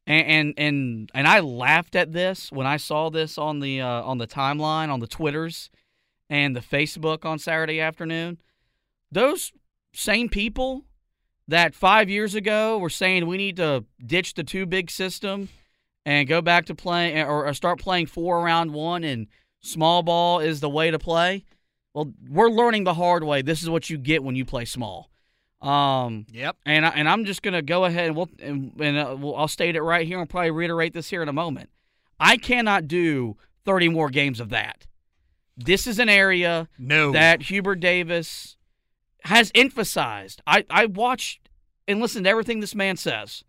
and, 0.08 0.28
and 0.28 0.54
and 0.58 1.12
and 1.14 1.28
I 1.28 1.40
laughed 1.40 1.96
at 1.96 2.12
this 2.12 2.52
when 2.52 2.66
I 2.66 2.78
saw 2.78 3.10
this 3.10 3.38
on 3.38 3.60
the 3.60 3.82
uh, 3.82 4.04
on 4.04 4.18
the 4.18 4.28
timeline 4.28 4.90
on 4.90 5.00
the 5.00 5.08
Twitters 5.08 5.70
and 6.30 6.56
the 6.56 6.62
Facebook 6.62 7.24
on 7.24 7.40
Saturday 7.40 7.80
afternoon. 7.80 8.40
Those 9.12 9.52
same 9.94 10.30
people 10.30 10.86
that 11.48 11.76
five 11.76 12.10
years 12.10 12.34
ago 12.34 12.78
were 12.78 12.90
saying 12.90 13.28
we 13.28 13.38
need 13.38 13.58
to 13.58 13.86
ditch 14.04 14.34
the 14.34 14.44
two 14.44 14.66
big 14.66 14.90
system 14.90 15.50
and 16.06 16.28
go 16.28 16.42
back 16.42 16.66
to 16.66 16.76
playing 16.76 17.20
or, 17.20 17.48
or 17.48 17.54
start 17.54 17.80
playing 17.80 18.08
four 18.08 18.40
around 18.40 18.74
one 18.74 19.04
and 19.04 19.28
small 19.62 20.04
ball 20.04 20.40
is 20.40 20.60
the 20.60 20.70
way 20.70 20.92
to 20.92 21.00
play. 21.00 21.46
Well, 21.94 22.14
we're 22.30 22.50
learning 22.50 22.86
the 22.86 22.94
hard 22.94 23.24
way. 23.24 23.42
This 23.42 23.62
is 23.62 23.70
what 23.70 23.90
you 23.90 23.98
get 23.98 24.24
when 24.24 24.36
you 24.36 24.46
play 24.46 24.66
small. 24.66 25.10
Um, 25.62 26.26
yep. 26.32 26.58
And 26.66 26.86
I, 26.86 26.90
and 26.90 27.08
I'm 27.08 27.26
just 27.26 27.44
gonna 27.44 27.62
go 27.62 27.86
ahead 27.86 28.08
and 28.08 28.16
we'll 28.16 28.30
and, 28.40 28.74
and 28.80 28.98
uh, 28.98 29.16
we'll, 29.20 29.36
I'll 29.36 29.48
state 29.48 29.76
it 29.76 29.82
right 29.82 30.08
here 30.08 30.20
and 30.20 30.30
probably 30.30 30.52
reiterate 30.52 30.94
this 30.94 31.10
here 31.10 31.22
in 31.22 31.30
a 31.30 31.34
moment. 31.34 31.70
I 32.20 32.38
cannot 32.38 32.88
do 32.88 33.38
30 33.66 33.90
more 33.90 34.10
games 34.10 34.40
of 34.40 34.50
that. 34.50 34.88
This 35.56 35.86
is 35.86 36.00
an 36.00 36.10
area 36.10 36.68
no. 36.80 37.12
that 37.12 37.44
Hubert 37.44 37.80
Davis 37.80 38.58
has 39.26 39.52
emphasized. 39.54 40.42
I 40.48 40.66
I 40.70 40.88
watched 40.88 41.50
and 41.88 42.00
listened 42.00 42.26
to 42.26 42.30
everything 42.32 42.60
this 42.60 42.74
man 42.74 42.98
says. 42.98 43.44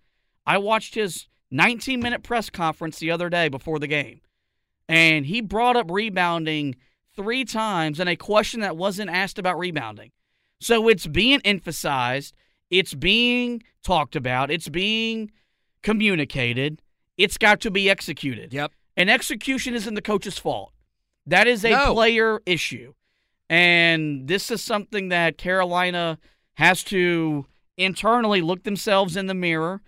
I 0.45 0.59
watched 0.59 0.95
his 0.95 1.29
19 1.53 2.01
minute 2.01 2.23
press 2.23 2.51
conference 2.51 2.99
the 2.99 3.11
other 3.11 3.29
day 3.29 3.49
before 3.49 3.79
the 3.79 3.87
game, 3.87 4.21
and 4.89 5.27
he 5.27 5.41
brought 5.41 5.77
up 5.77 5.91
rebounding 5.91 6.75
three 7.15 7.45
times 7.45 8.01
in 8.01 8.09
a 8.09 8.17
question 8.17 8.61
that 8.61 8.77
wasn't 8.77 9.11
asked 9.11 9.39
about 9.39 9.59
rebounding. 9.59 10.11
So 10.61 10.89
it's 10.89 11.07
being 11.07 11.41
emphasized, 11.45 12.35
it's 12.71 12.95
being 12.95 13.63
talked 13.85 14.17
about, 14.17 14.51
it's 14.51 14.69
being 14.69 15.31
communicated. 15.83 16.81
It's 17.19 17.37
got 17.37 17.61
to 17.61 17.71
be 17.71 17.91
executed. 17.91 18.53
Yep. 18.55 18.73
And 18.97 19.11
execution 19.11 19.75
isn't 19.75 19.95
the 19.95 20.03
coach's 20.03 20.39
fault. 20.39 20.73
That 21.27 21.47
is 21.47 21.65
a 21.65 21.71
No. 21.71 21.93
player 21.93 22.41
issue. 22.47 22.95
And 23.51 24.29
this 24.29 24.51
is 24.51 24.63
something 24.63 25.09
that 25.11 25.37
Carolina 25.37 26.19
has 26.55 26.83
to 26.85 27.47
internally 27.77 28.41
look 28.41 28.63
themselves 28.63 29.17
in 29.17 29.27
the 29.27 29.35
mirror 29.35 29.83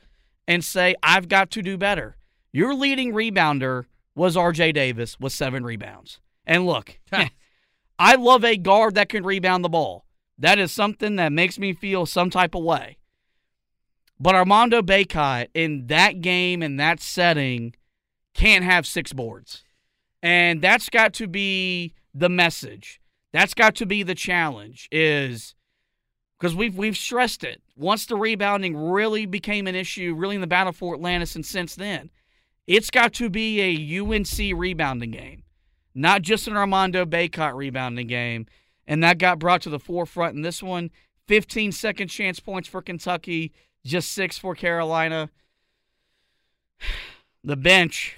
and 0.46 0.64
say, 0.64 0.94
I've 1.02 1.28
got 1.28 1.50
to 1.52 1.62
do 1.62 1.76
better. 1.76 2.16
Your 2.52 2.74
leading 2.74 3.12
rebounder 3.12 3.86
was 4.14 4.36
RJ 4.36 4.74
Davis 4.74 5.18
with 5.18 5.32
seven 5.32 5.64
rebounds. 5.64 6.20
And 6.46 6.66
look, 6.66 6.98
I 7.98 8.14
love 8.16 8.44
a 8.44 8.56
guard 8.56 8.94
that 8.94 9.08
can 9.08 9.24
rebound 9.24 9.64
the 9.64 9.68
ball. 9.68 10.04
That 10.38 10.58
is 10.58 10.72
something 10.72 11.16
that 11.16 11.32
makes 11.32 11.58
me 11.58 11.72
feel 11.72 12.06
some 12.06 12.30
type 12.30 12.54
of 12.54 12.64
way. 12.64 12.98
But 14.18 14.34
Armando 14.34 14.82
Bacot 14.82 15.48
in 15.54 15.86
that 15.88 16.20
game, 16.20 16.62
in 16.62 16.76
that 16.76 17.00
setting, 17.00 17.74
can't 18.34 18.64
have 18.64 18.86
six 18.86 19.12
boards. 19.12 19.64
And 20.22 20.62
that's 20.62 20.88
got 20.88 21.12
to 21.14 21.26
be 21.26 21.94
the 22.14 22.28
message. 22.28 23.00
That's 23.32 23.54
got 23.54 23.74
to 23.76 23.86
be 23.86 24.02
the 24.02 24.14
challenge 24.14 24.88
is 24.92 25.54
because 26.38 26.54
we've 26.54 26.76
we've 26.76 26.96
stressed 26.96 27.44
it. 27.44 27.62
Once 27.76 28.06
the 28.06 28.16
rebounding 28.16 28.76
really 28.76 29.26
became 29.26 29.66
an 29.66 29.74
issue, 29.74 30.14
really 30.14 30.34
in 30.34 30.40
the 30.40 30.46
battle 30.46 30.72
for 30.72 30.94
Atlantis, 30.94 31.34
and 31.34 31.44
since 31.44 31.74
then, 31.74 32.10
it's 32.66 32.90
got 32.90 33.12
to 33.14 33.28
be 33.28 33.60
a 33.60 34.00
UNC 34.00 34.58
rebounding 34.58 35.10
game, 35.10 35.42
not 35.94 36.22
just 36.22 36.46
an 36.48 36.56
Armando 36.56 37.04
Bacot 37.04 37.54
rebounding 37.54 38.06
game. 38.06 38.46
And 38.86 39.02
that 39.02 39.18
got 39.18 39.38
brought 39.38 39.62
to 39.62 39.70
the 39.70 39.78
forefront 39.78 40.36
in 40.36 40.42
this 40.42 40.62
one. 40.62 40.90
15 41.26 41.72
second 41.72 42.08
chance 42.08 42.38
points 42.38 42.68
for 42.68 42.82
Kentucky, 42.82 43.52
just 43.84 44.12
six 44.12 44.38
for 44.38 44.54
Carolina. 44.54 45.30
The 47.46 47.56
bench. 47.56 48.16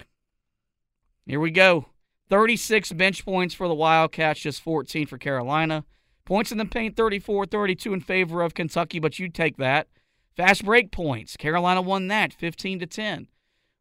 Here 1.25 1.41
we 1.41 1.51
go. 1.51 1.87
36 2.29 2.93
bench 2.93 3.25
points 3.25 3.53
for 3.53 3.67
the 3.67 3.75
Wildcats, 3.75 4.39
just 4.39 4.61
14 4.61 5.05
for 5.05 5.17
Carolina. 5.17 5.83
Points 6.27 6.51
in 6.51 6.57
the 6.57 6.65
paint 6.65 6.97
34 6.97 7.45
32 7.45 7.93
in 7.93 8.01
favor 8.01 8.41
of 8.41 8.53
Kentucky, 8.53 8.99
but 8.99 9.17
you 9.17 9.29
take 9.29 9.55
that. 9.55 9.87
Fast 10.35 10.65
break 10.65 10.91
points. 10.91 11.37
Carolina 11.37 11.81
won 11.81 12.09
that 12.09 12.33
15 12.33 12.79
to 12.79 12.85
10. 12.85 13.29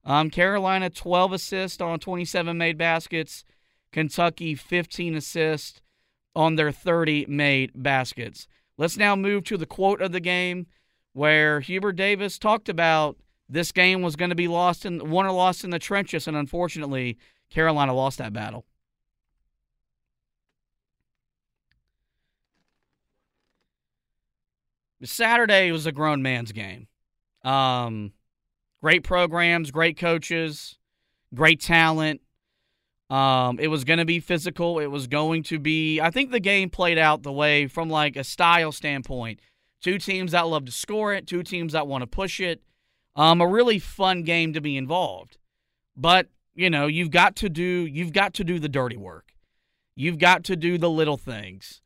Um, 0.05 0.31
Carolina 0.31 0.89
12 0.89 1.33
assists 1.33 1.81
on 1.81 1.99
27 1.99 2.57
made 2.57 2.79
baskets. 2.79 3.43
Kentucky 3.91 4.55
15 4.55 5.17
assists 5.17 5.81
on 6.37 6.55
their 6.55 6.71
30 6.71 7.27
made 7.27 7.73
baskets. 7.75 8.47
Let's 8.79 8.97
now 8.97 9.17
move 9.17 9.43
to 9.47 9.57
the 9.57 9.67
quote 9.67 10.01
of 10.01 10.13
the 10.13 10.21
game 10.21 10.69
where 11.15 11.59
Hubert 11.59 11.97
Davis 11.97 12.39
talked 12.39 12.69
about 12.69 13.17
this 13.49 13.73
game 13.73 14.03
was 14.03 14.15
going 14.15 14.29
to 14.29 14.37
be 14.37 14.47
lost 14.47 14.87
in 14.87 15.11
won 15.11 15.27
or 15.27 15.33
lost 15.33 15.65
in 15.65 15.71
the 15.71 15.81
trenches, 15.81 16.29
and 16.29 16.37
unfortunately, 16.37 17.19
Carolina 17.51 17.93
lost 17.93 18.19
that 18.19 18.33
battle. 18.33 18.67
Saturday 25.07 25.71
was 25.73 25.87
a 25.87 25.93
grown 25.93 26.23
man's 26.23 26.53
game. 26.53 26.89
Um, 27.45 28.13
great 28.83 29.05
programs, 29.05 29.71
great 29.71 29.97
coaches, 29.97 30.79
great 31.35 31.61
talent. 31.61 32.21
Um, 33.09 33.61
it 33.61 33.69
was 33.69 33.85
going 33.85 34.01
to 34.01 34.05
be 34.05 34.19
physical. 34.19 34.81
It 34.81 34.87
was 34.87 35.07
going 35.07 35.45
to 35.45 35.59
be. 35.59 36.01
I 36.01 36.11
think 36.11 36.31
the 36.31 36.41
game 36.41 36.71
played 36.71 36.99
out 36.99 37.23
the 37.23 37.33
way 37.33 37.69
from 37.69 37.89
like 37.89 38.17
a 38.17 38.25
style 38.25 38.73
standpoint. 38.73 39.41
Two 39.81 39.99
teams 39.99 40.33
that 40.33 40.49
love 40.49 40.65
to 40.65 40.73
score 40.73 41.15
it. 41.15 41.27
Two 41.27 41.43
teams 41.43 41.73
that 41.73 41.87
want 41.87 42.03
to 42.03 42.07
push 42.07 42.41
it. 42.41 42.63
Um, 43.15 43.41
a 43.41 43.47
really 43.47 43.79
fun 43.79 44.25
game 44.25 44.53
to 44.55 44.61
be 44.61 44.77
involved. 44.77 45.39
But 45.97 46.29
you 46.55 46.69
know, 46.69 46.87
you've 46.87 47.11
got 47.11 47.37
to 47.37 47.49
do. 47.49 47.63
You've 47.63 48.13
got 48.13 48.35
to 48.35 48.45
do 48.45 48.59
the 48.59 48.69
dirty 48.69 48.97
work. 48.97 49.35
You've 49.95 50.19
got 50.19 50.43
to 50.45 50.57
do 50.57 50.77
the 50.77 50.91
little 50.91 51.17
things. 51.17 51.83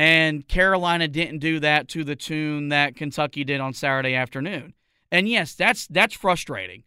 And 0.00 0.48
Carolina 0.48 1.08
didn't 1.08 1.40
do 1.40 1.60
that 1.60 1.86
to 1.88 2.04
the 2.04 2.16
tune 2.16 2.70
that 2.70 2.96
Kentucky 2.96 3.44
did 3.44 3.60
on 3.60 3.74
Saturday 3.74 4.14
afternoon. 4.14 4.72
And 5.12 5.28
yes, 5.28 5.54
that's 5.54 5.86
that's 5.88 6.14
frustrating 6.14 6.84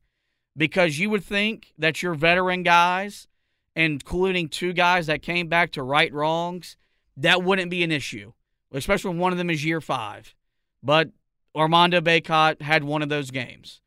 because 0.57 0.97
you 0.97 1.11
would 1.11 1.23
think 1.23 1.75
that 1.77 2.01
your 2.01 2.15
veteran 2.15 2.63
guys, 2.63 3.27
including 3.75 4.49
two 4.49 4.73
guys 4.73 5.05
that 5.05 5.21
came 5.21 5.47
back 5.47 5.71
to 5.73 5.83
right 5.83 6.11
wrongs, 6.11 6.75
that 7.15 7.43
wouldn't 7.43 7.69
be 7.69 7.83
an 7.83 7.91
issue, 7.91 8.33
especially 8.71 9.09
when 9.09 9.19
one 9.19 9.31
of 9.31 9.37
them 9.37 9.51
is 9.51 9.63
year 9.63 9.79
five. 9.79 10.33
But 10.81 11.11
Armando 11.55 12.01
Bacot 12.01 12.63
had 12.63 12.83
one 12.83 13.03
of 13.03 13.09
those 13.09 13.29
games. 13.29 13.79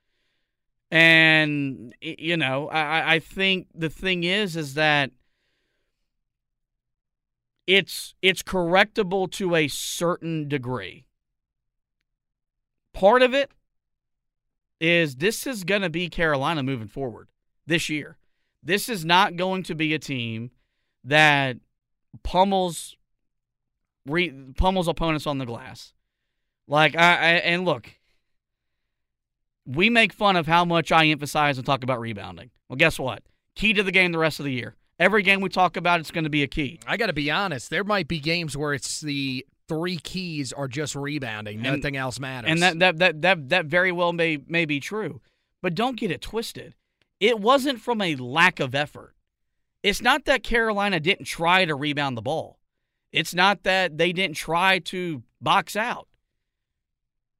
And, 0.89 1.97
you 2.01 2.37
know, 2.37 2.69
I, 2.69 3.15
I 3.15 3.19
think 3.19 3.67
the 3.75 3.91
thing 3.91 4.23
is, 4.23 4.55
is 4.55 4.75
that 4.75 5.11
it's 7.66 8.14
it's 8.22 8.42
correctable 8.42 9.31
to 9.33 9.55
a 9.55 9.68
certain 9.68 10.48
degree. 10.48 11.07
Part 12.92 13.22
of 13.22 13.35
it 13.35 13.50
is 14.81 15.16
this 15.16 15.46
is 15.46 15.64
going 15.64 15.83
to 15.83 15.90
be 15.90 16.09
Carolina 16.09 16.62
moving 16.62 16.88
forward 16.88 17.29
this 17.66 17.88
year. 17.88 18.16
This 18.62 18.88
is 18.88 19.05
not 19.05 19.37
going 19.37 19.62
to 19.64 19.74
be 19.74 19.94
a 19.94 19.98
team 19.98 20.50
that 21.05 21.57
pummels 22.22 22.96
re, 24.07 24.33
pummels 24.57 24.88
opponents 24.88 25.26
on 25.26 25.38
the 25.38 25.46
glass. 25.46 25.92
Like 26.68 26.96
I, 26.96 27.12
I 27.12 27.31
and 27.44 27.64
look, 27.64 27.90
we 29.64 29.90
make 29.90 30.12
fun 30.12 30.37
of 30.37 30.46
how 30.46 30.64
much 30.64 30.92
I 30.92 31.07
emphasize 31.07 31.59
and 31.59 31.66
talk 31.66 31.83
about 31.83 32.00
rebounding. 32.00 32.50
Well, 32.68 32.76
guess 32.76 32.98
what? 32.98 33.22
Key 33.55 33.72
to 33.74 33.83
the 33.83 33.92
game 33.92 34.12
the 34.12 34.18
rest 34.18 34.40
of 34.40 34.44
the 34.44 34.52
year. 34.52 34.74
Every 34.99 35.23
game 35.23 35.41
we 35.41 35.49
talk 35.51 35.77
about, 35.77 36.01
it's 36.01 36.11
going 36.11 36.25
to 36.25 36.31
be 36.31 36.43
a 36.43 36.47
key. 36.47 36.81
I 36.87 36.97
got 36.97 37.07
to 37.07 37.13
be 37.13 37.31
honest. 37.31 37.69
There 37.71 37.85
might 37.85 38.09
be 38.09 38.19
games 38.19 38.57
where 38.57 38.73
it's 38.73 39.01
the 39.01 39.47
three 39.69 39.99
keys 39.99 40.53
are 40.53 40.69
just 40.69 40.95
rebounding. 40.95 41.57
And- 41.65 41.77
Nothing 41.77 41.97
else 41.97 42.19
matters. 42.19 42.51
And 42.51 42.63
that, 42.63 42.79
that 42.79 42.99
that 42.99 43.23
that 43.23 43.49
that 43.51 43.67
very 43.67 43.93
well 43.93 44.13
may 44.13 44.39
may 44.47 44.65
be 44.65 44.81
true. 44.81 45.21
But 45.63 45.75
don't 45.75 45.99
get 45.99 46.11
it 46.11 46.23
twisted. 46.23 46.75
It 47.21 47.41
wasn't 47.41 47.81
from 47.81 48.01
a 48.01 48.15
lack 48.17 48.61
of 48.61 48.75
effort. 48.75 49.15
It's 49.83 50.01
not 50.03 50.25
that 50.25 50.43
Carolina 50.43 50.99
didn't 51.01 51.27
try 51.27 51.65
to 51.65 51.75
rebound 51.75 52.17
the 52.17 52.23
ball. 52.23 52.59
It's 53.13 53.35
not 53.35 53.63
that 53.65 53.99
they 53.99 54.13
didn't 54.13 54.37
try 54.37 54.79
to 54.81 55.23
box 55.41 55.77
out. 55.77 56.09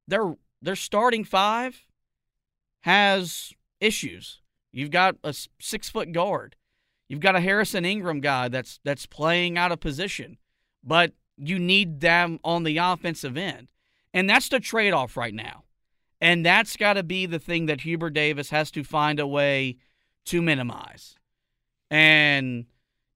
Their 0.09 0.37
their 0.63 0.77
starting 0.77 1.25
five 1.25 1.87
has 2.81 3.53
issues. 3.81 4.41
You've 4.73 4.91
got 4.91 5.17
a 5.25 5.35
six 5.61 5.89
foot 5.89 6.13
guard. 6.13 6.57
You've 7.09 7.21
got 7.21 7.37
a 7.37 7.41
Harrison 7.41 7.85
Ingram 7.85 8.21
guy 8.21 8.49
that's 8.49 8.81
that's 8.85 9.07
playing 9.07 9.57
out 9.57 9.73
of 9.73 9.81
position, 9.81 10.39
but 10.83 11.13
you 11.37 11.59
need 11.59 12.01
them 12.01 12.41
on 12.43 12.65
the 12.65 12.79
offensive 12.79 13.37
end, 13.37 13.69
and 14.13 14.29
that's 14.29 14.49
the 14.49 14.61
trade 14.61 14.93
off 14.93 15.17
right 15.17 15.35
now. 15.35 15.65
And 16.21 16.45
that's 16.45 16.77
got 16.77 16.95
to 16.95 17.03
be 17.03 17.27
the 17.27 17.39
thing 17.39 17.67
that 17.67 17.83
Hubert 17.83 18.11
Davis 18.11 18.51
has 18.51 18.71
to 18.73 18.83
find 18.83 19.21
a 19.21 19.27
way 19.27 19.77
to 20.27 20.41
minimize. 20.41 21.15
And 21.91 22.67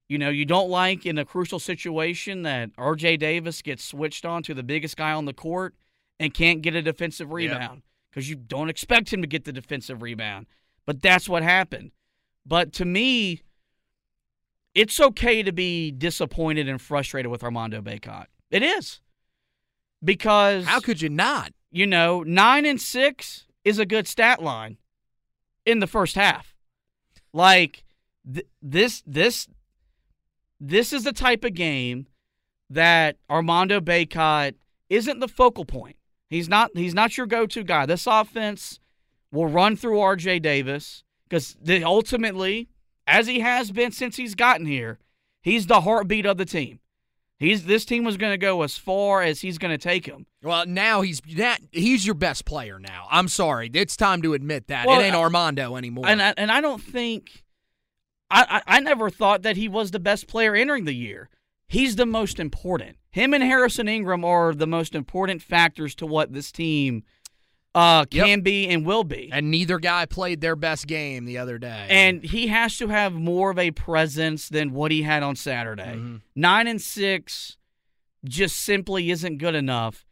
you 0.07 0.17
know, 0.17 0.29
you 0.29 0.43
don't 0.43 0.69
like 0.69 1.05
in 1.05 1.17
a 1.17 1.23
crucial 1.23 1.57
situation 1.57 2.41
that 2.41 2.75
RJ 2.75 3.19
Davis 3.19 3.61
gets 3.61 3.81
switched 3.81 4.25
on 4.25 4.43
to 4.43 4.53
the 4.53 4.61
biggest 4.61 4.97
guy 4.97 5.13
on 5.13 5.23
the 5.23 5.33
court 5.33 5.73
and 6.19 6.33
can't 6.33 6.61
get 6.61 6.75
a 6.75 6.81
defensive 6.81 7.31
rebound 7.31 7.81
because 8.09 8.29
you 8.29 8.35
don't 8.35 8.69
expect 8.69 9.13
him 9.13 9.21
to 9.21 9.27
get 9.27 9.45
the 9.45 9.53
defensive 9.53 10.01
rebound. 10.01 10.47
But 10.85 11.01
that's 11.01 11.29
what 11.29 11.43
happened. 11.43 11.91
But 12.45 12.73
to 12.73 12.83
me, 12.83 13.41
it's 14.73 14.99
okay 14.99 15.43
to 15.43 15.51
be 15.51 15.91
disappointed 15.91 16.67
and 16.67 16.81
frustrated 16.81 17.31
with 17.31 17.43
Armando 17.43 17.81
Bacot. 17.81 18.25
It 18.49 18.63
is. 18.63 19.01
Because 20.03 20.65
How 20.65 20.79
could 20.79 21.01
you 21.01 21.09
not? 21.09 21.51
you 21.71 21.87
know, 21.87 22.21
nine 22.23 22.65
and 22.65 22.79
six 22.79 23.45
is 23.63 23.79
a 23.79 23.85
good 23.85 24.07
stat 24.07 24.41
line 24.41 24.77
in 25.65 25.79
the 25.79 25.87
first 25.87 26.15
half. 26.15 26.55
Like 27.33 27.83
th- 28.31 28.47
this, 28.61 29.03
this, 29.07 29.47
this 30.59 30.91
is 30.91 31.05
the 31.05 31.13
type 31.13 31.43
of 31.43 31.53
game 31.53 32.07
that 32.69 33.17
Armando 33.29 33.79
Bacot 33.79 34.55
isn't 34.89 35.19
the 35.19 35.27
focal 35.27 35.65
point. 35.65 35.95
He's 36.29 36.47
not. 36.47 36.71
He's 36.73 36.93
not 36.93 37.17
your 37.17 37.27
go-to 37.27 37.63
guy. 37.63 37.85
This 37.85 38.07
offense 38.07 38.79
will 39.33 39.47
run 39.47 39.75
through 39.75 39.99
R.J. 39.99 40.39
Davis 40.39 41.03
because 41.27 41.57
ultimately, 41.83 42.69
as 43.11 43.27
he 43.27 43.41
has 43.41 43.71
been 43.71 43.91
since 43.91 44.15
he's 44.15 44.35
gotten 44.35 44.65
here, 44.65 44.99
he's 45.41 45.67
the 45.67 45.81
heartbeat 45.81 46.25
of 46.25 46.37
the 46.37 46.45
team. 46.45 46.79
He's 47.37 47.65
this 47.65 47.85
team 47.85 48.03
was 48.03 48.17
going 48.17 48.33
to 48.33 48.37
go 48.37 48.61
as 48.61 48.77
far 48.77 49.23
as 49.23 49.41
he's 49.41 49.57
going 49.57 49.71
to 49.71 49.77
take 49.77 50.05
him. 50.05 50.27
Well, 50.43 50.67
now 50.67 51.01
he's 51.01 51.21
that 51.37 51.59
he's 51.71 52.05
your 52.05 52.13
best 52.13 52.45
player 52.45 52.77
now. 52.77 53.07
I'm 53.09 53.27
sorry, 53.27 53.69
it's 53.73 53.97
time 53.97 54.21
to 54.21 54.35
admit 54.35 54.67
that 54.67 54.85
Well, 54.85 54.99
it 54.99 55.05
ain't 55.05 55.15
Armando 55.15 55.75
anymore. 55.75 56.05
And 56.07 56.21
I, 56.21 56.35
and 56.37 56.51
I 56.51 56.61
don't 56.61 56.81
think 56.81 57.43
I, 58.29 58.61
I 58.67 58.77
I 58.77 58.79
never 58.79 59.09
thought 59.09 59.41
that 59.41 59.57
he 59.57 59.67
was 59.67 59.89
the 59.89 59.99
best 59.99 60.27
player 60.27 60.55
entering 60.55 60.85
the 60.85 60.93
year. 60.93 61.29
He's 61.67 61.95
the 61.95 62.05
most 62.05 62.39
important. 62.39 62.97
Him 63.09 63.33
and 63.33 63.43
Harrison 63.43 63.87
Ingram 63.87 64.23
are 64.23 64.53
the 64.53 64.67
most 64.67 64.93
important 64.93 65.41
factors 65.41 65.95
to 65.95 66.05
what 66.05 66.33
this 66.33 66.51
team 66.51 67.03
uh, 67.73 68.05
Yep. 68.11 68.25
can 68.25 68.41
be 68.41 68.67
and 68.67 68.85
will 68.85 69.03
be. 69.03 69.29
and 69.31 69.49
neither 69.49 69.79
guy 69.79 70.05
played 70.05 70.41
their 70.41 70.55
best 70.55 70.87
game 70.87 71.25
the 71.25 71.37
other 71.37 71.57
day. 71.57 71.87
And 71.89 72.23
he 72.23 72.47
has 72.47 72.77
to 72.79 72.87
have 72.87 73.13
more 73.13 73.51
of 73.51 73.57
a 73.59 73.71
presence 73.71 74.49
than 74.49 74.73
what 74.73 74.91
he 74.91 75.03
had 75.03 75.23
on 75.23 75.35
Saturday. 75.35 75.83
Mm-hmm. 75.95 76.17
Nine 76.35 76.67
and 76.67 76.81
six 76.81 77.57
just 78.25 78.57
simply 78.57 79.09
isn't 79.09 79.37
good 79.37 79.55
enough, 79.55 80.05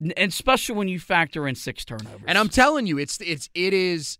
and 0.00 0.12
especially 0.18 0.76
when 0.76 0.88
you 0.88 1.00
factor 1.00 1.48
in 1.48 1.54
six 1.54 1.84
turnovers. 1.84 2.20
And 2.26 2.36
I'm 2.38 2.48
telling 2.48 2.86
you, 2.86 2.98
it's 2.98 3.18
it's 3.20 3.48
it 3.54 3.72
is 3.72 4.18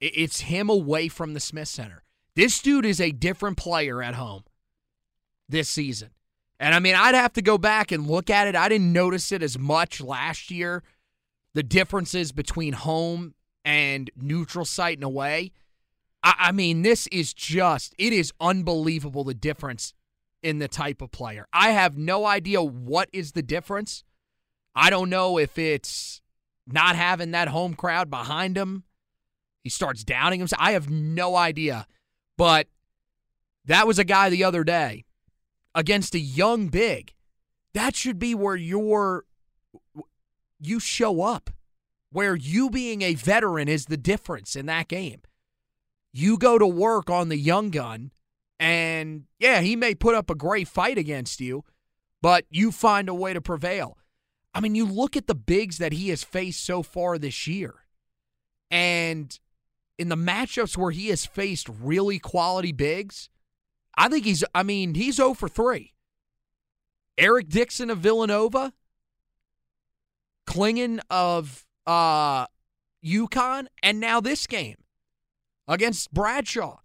it's 0.00 0.40
him 0.40 0.68
away 0.70 1.08
from 1.08 1.34
the 1.34 1.40
Smith 1.40 1.68
Center. 1.68 2.02
This 2.34 2.60
dude 2.62 2.86
is 2.86 3.00
a 3.00 3.10
different 3.12 3.56
player 3.56 4.02
at 4.02 4.14
home 4.14 4.44
this 5.48 5.68
season. 5.68 6.10
And 6.58 6.74
I 6.74 6.78
mean, 6.78 6.94
I'd 6.94 7.14
have 7.14 7.32
to 7.34 7.42
go 7.42 7.58
back 7.58 7.92
and 7.92 8.06
look 8.06 8.30
at 8.30 8.46
it. 8.46 8.54
I 8.56 8.68
didn't 8.68 8.92
notice 8.92 9.32
it 9.32 9.42
as 9.42 9.58
much 9.58 10.00
last 10.00 10.50
year. 10.50 10.82
The 11.54 11.62
differences 11.62 12.32
between 12.32 12.72
home 12.72 13.34
and 13.64 14.10
neutral 14.16 14.64
site 14.64 14.98
and 14.98 15.04
away. 15.04 15.52
I, 16.22 16.34
I 16.38 16.52
mean, 16.52 16.82
this 16.82 17.06
is 17.08 17.32
just, 17.34 17.94
it 17.98 18.12
is 18.12 18.32
unbelievable 18.40 19.24
the 19.24 19.34
difference 19.34 19.94
in 20.42 20.58
the 20.58 20.68
type 20.68 21.02
of 21.02 21.12
player. 21.12 21.46
I 21.52 21.70
have 21.70 21.96
no 21.96 22.26
idea 22.26 22.62
what 22.62 23.08
is 23.12 23.32
the 23.32 23.42
difference. 23.42 24.04
I 24.74 24.90
don't 24.90 25.10
know 25.10 25.38
if 25.38 25.58
it's 25.58 26.20
not 26.66 26.96
having 26.96 27.32
that 27.32 27.48
home 27.48 27.74
crowd 27.74 28.10
behind 28.10 28.56
him. 28.56 28.84
He 29.62 29.70
starts 29.70 30.02
doubting 30.02 30.40
himself. 30.40 30.60
I 30.60 30.72
have 30.72 30.90
no 30.90 31.36
idea. 31.36 31.86
But 32.36 32.66
that 33.64 33.86
was 33.86 33.98
a 33.98 34.04
guy 34.04 34.30
the 34.30 34.44
other 34.44 34.64
day 34.64 35.04
against 35.74 36.14
a 36.14 36.20
young 36.20 36.68
big. 36.68 37.14
That 37.74 37.94
should 37.94 38.18
be 38.18 38.34
where 38.34 38.56
you're 38.56 39.24
you 40.62 40.80
show 40.80 41.22
up. 41.22 41.50
Where 42.10 42.36
you 42.36 42.68
being 42.68 43.00
a 43.00 43.14
veteran 43.14 43.68
is 43.68 43.86
the 43.86 43.96
difference 43.96 44.54
in 44.54 44.66
that 44.66 44.88
game. 44.88 45.22
You 46.12 46.36
go 46.36 46.58
to 46.58 46.66
work 46.66 47.08
on 47.08 47.30
the 47.30 47.38
young 47.38 47.70
gun 47.70 48.12
and 48.62 49.24
yeah, 49.40 49.60
he 49.60 49.74
may 49.74 49.92
put 49.92 50.14
up 50.14 50.30
a 50.30 50.36
great 50.36 50.68
fight 50.68 50.96
against 50.96 51.40
you, 51.40 51.64
but 52.20 52.44
you 52.48 52.70
find 52.70 53.08
a 53.08 53.14
way 53.14 53.32
to 53.32 53.40
prevail. 53.40 53.98
I 54.54 54.60
mean, 54.60 54.76
you 54.76 54.86
look 54.86 55.16
at 55.16 55.26
the 55.26 55.34
bigs 55.34 55.78
that 55.78 55.92
he 55.92 56.10
has 56.10 56.22
faced 56.22 56.64
so 56.64 56.84
far 56.84 57.18
this 57.18 57.48
year, 57.48 57.74
and 58.70 59.36
in 59.98 60.10
the 60.10 60.16
matchups 60.16 60.76
where 60.76 60.92
he 60.92 61.08
has 61.08 61.26
faced 61.26 61.68
really 61.68 62.20
quality 62.20 62.70
bigs, 62.70 63.28
I 63.96 64.08
think 64.08 64.24
he's, 64.26 64.44
I 64.54 64.62
mean, 64.62 64.94
he's 64.94 65.16
0 65.16 65.34
for 65.34 65.48
3. 65.48 65.92
Eric 67.18 67.48
Dixon 67.48 67.90
of 67.90 67.98
Villanova, 67.98 68.72
Clingan 70.46 71.00
of 71.10 71.64
uh, 71.86 72.46
UConn, 73.04 73.66
and 73.82 74.00
now 74.00 74.20
this 74.20 74.46
game 74.46 74.76
against 75.68 76.12
Bradshaw. 76.12 76.78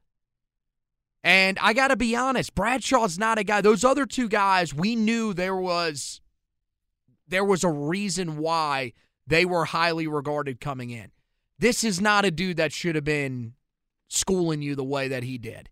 And 1.23 1.59
I 1.61 1.73
got 1.73 1.89
to 1.89 1.97
be 1.97 2.15
honest, 2.15 2.55
Bradshaw's 2.55 3.19
not 3.19 3.37
a 3.37 3.43
guy. 3.43 3.59
Those 3.59 3.83
other 3.83 4.05
two 4.05 4.29
guys, 4.29 4.73
we 4.73 4.95
knew 4.95 5.33
there 5.33 5.55
was 5.55 6.21
there 7.27 7.43
was 7.43 7.63
a 7.63 7.69
reason 7.69 8.37
why 8.37 8.93
they 9.25 9.43
were 9.43 9.65
highly 9.65 10.07
regarded 10.07 10.61
coming 10.61 10.89
in. 10.89 11.11
This 11.59 11.83
is 11.83 11.99
not 11.99 12.23
a 12.23 12.31
dude 12.31 12.57
that 12.57 12.71
should 12.71 12.95
have 12.95 13.03
been 13.03 13.53
schooling 14.07 14.61
you 14.61 14.75
the 14.75 14.83
way 14.83 15.09
that 15.09 15.23
he 15.23 15.37
did. 15.37 15.69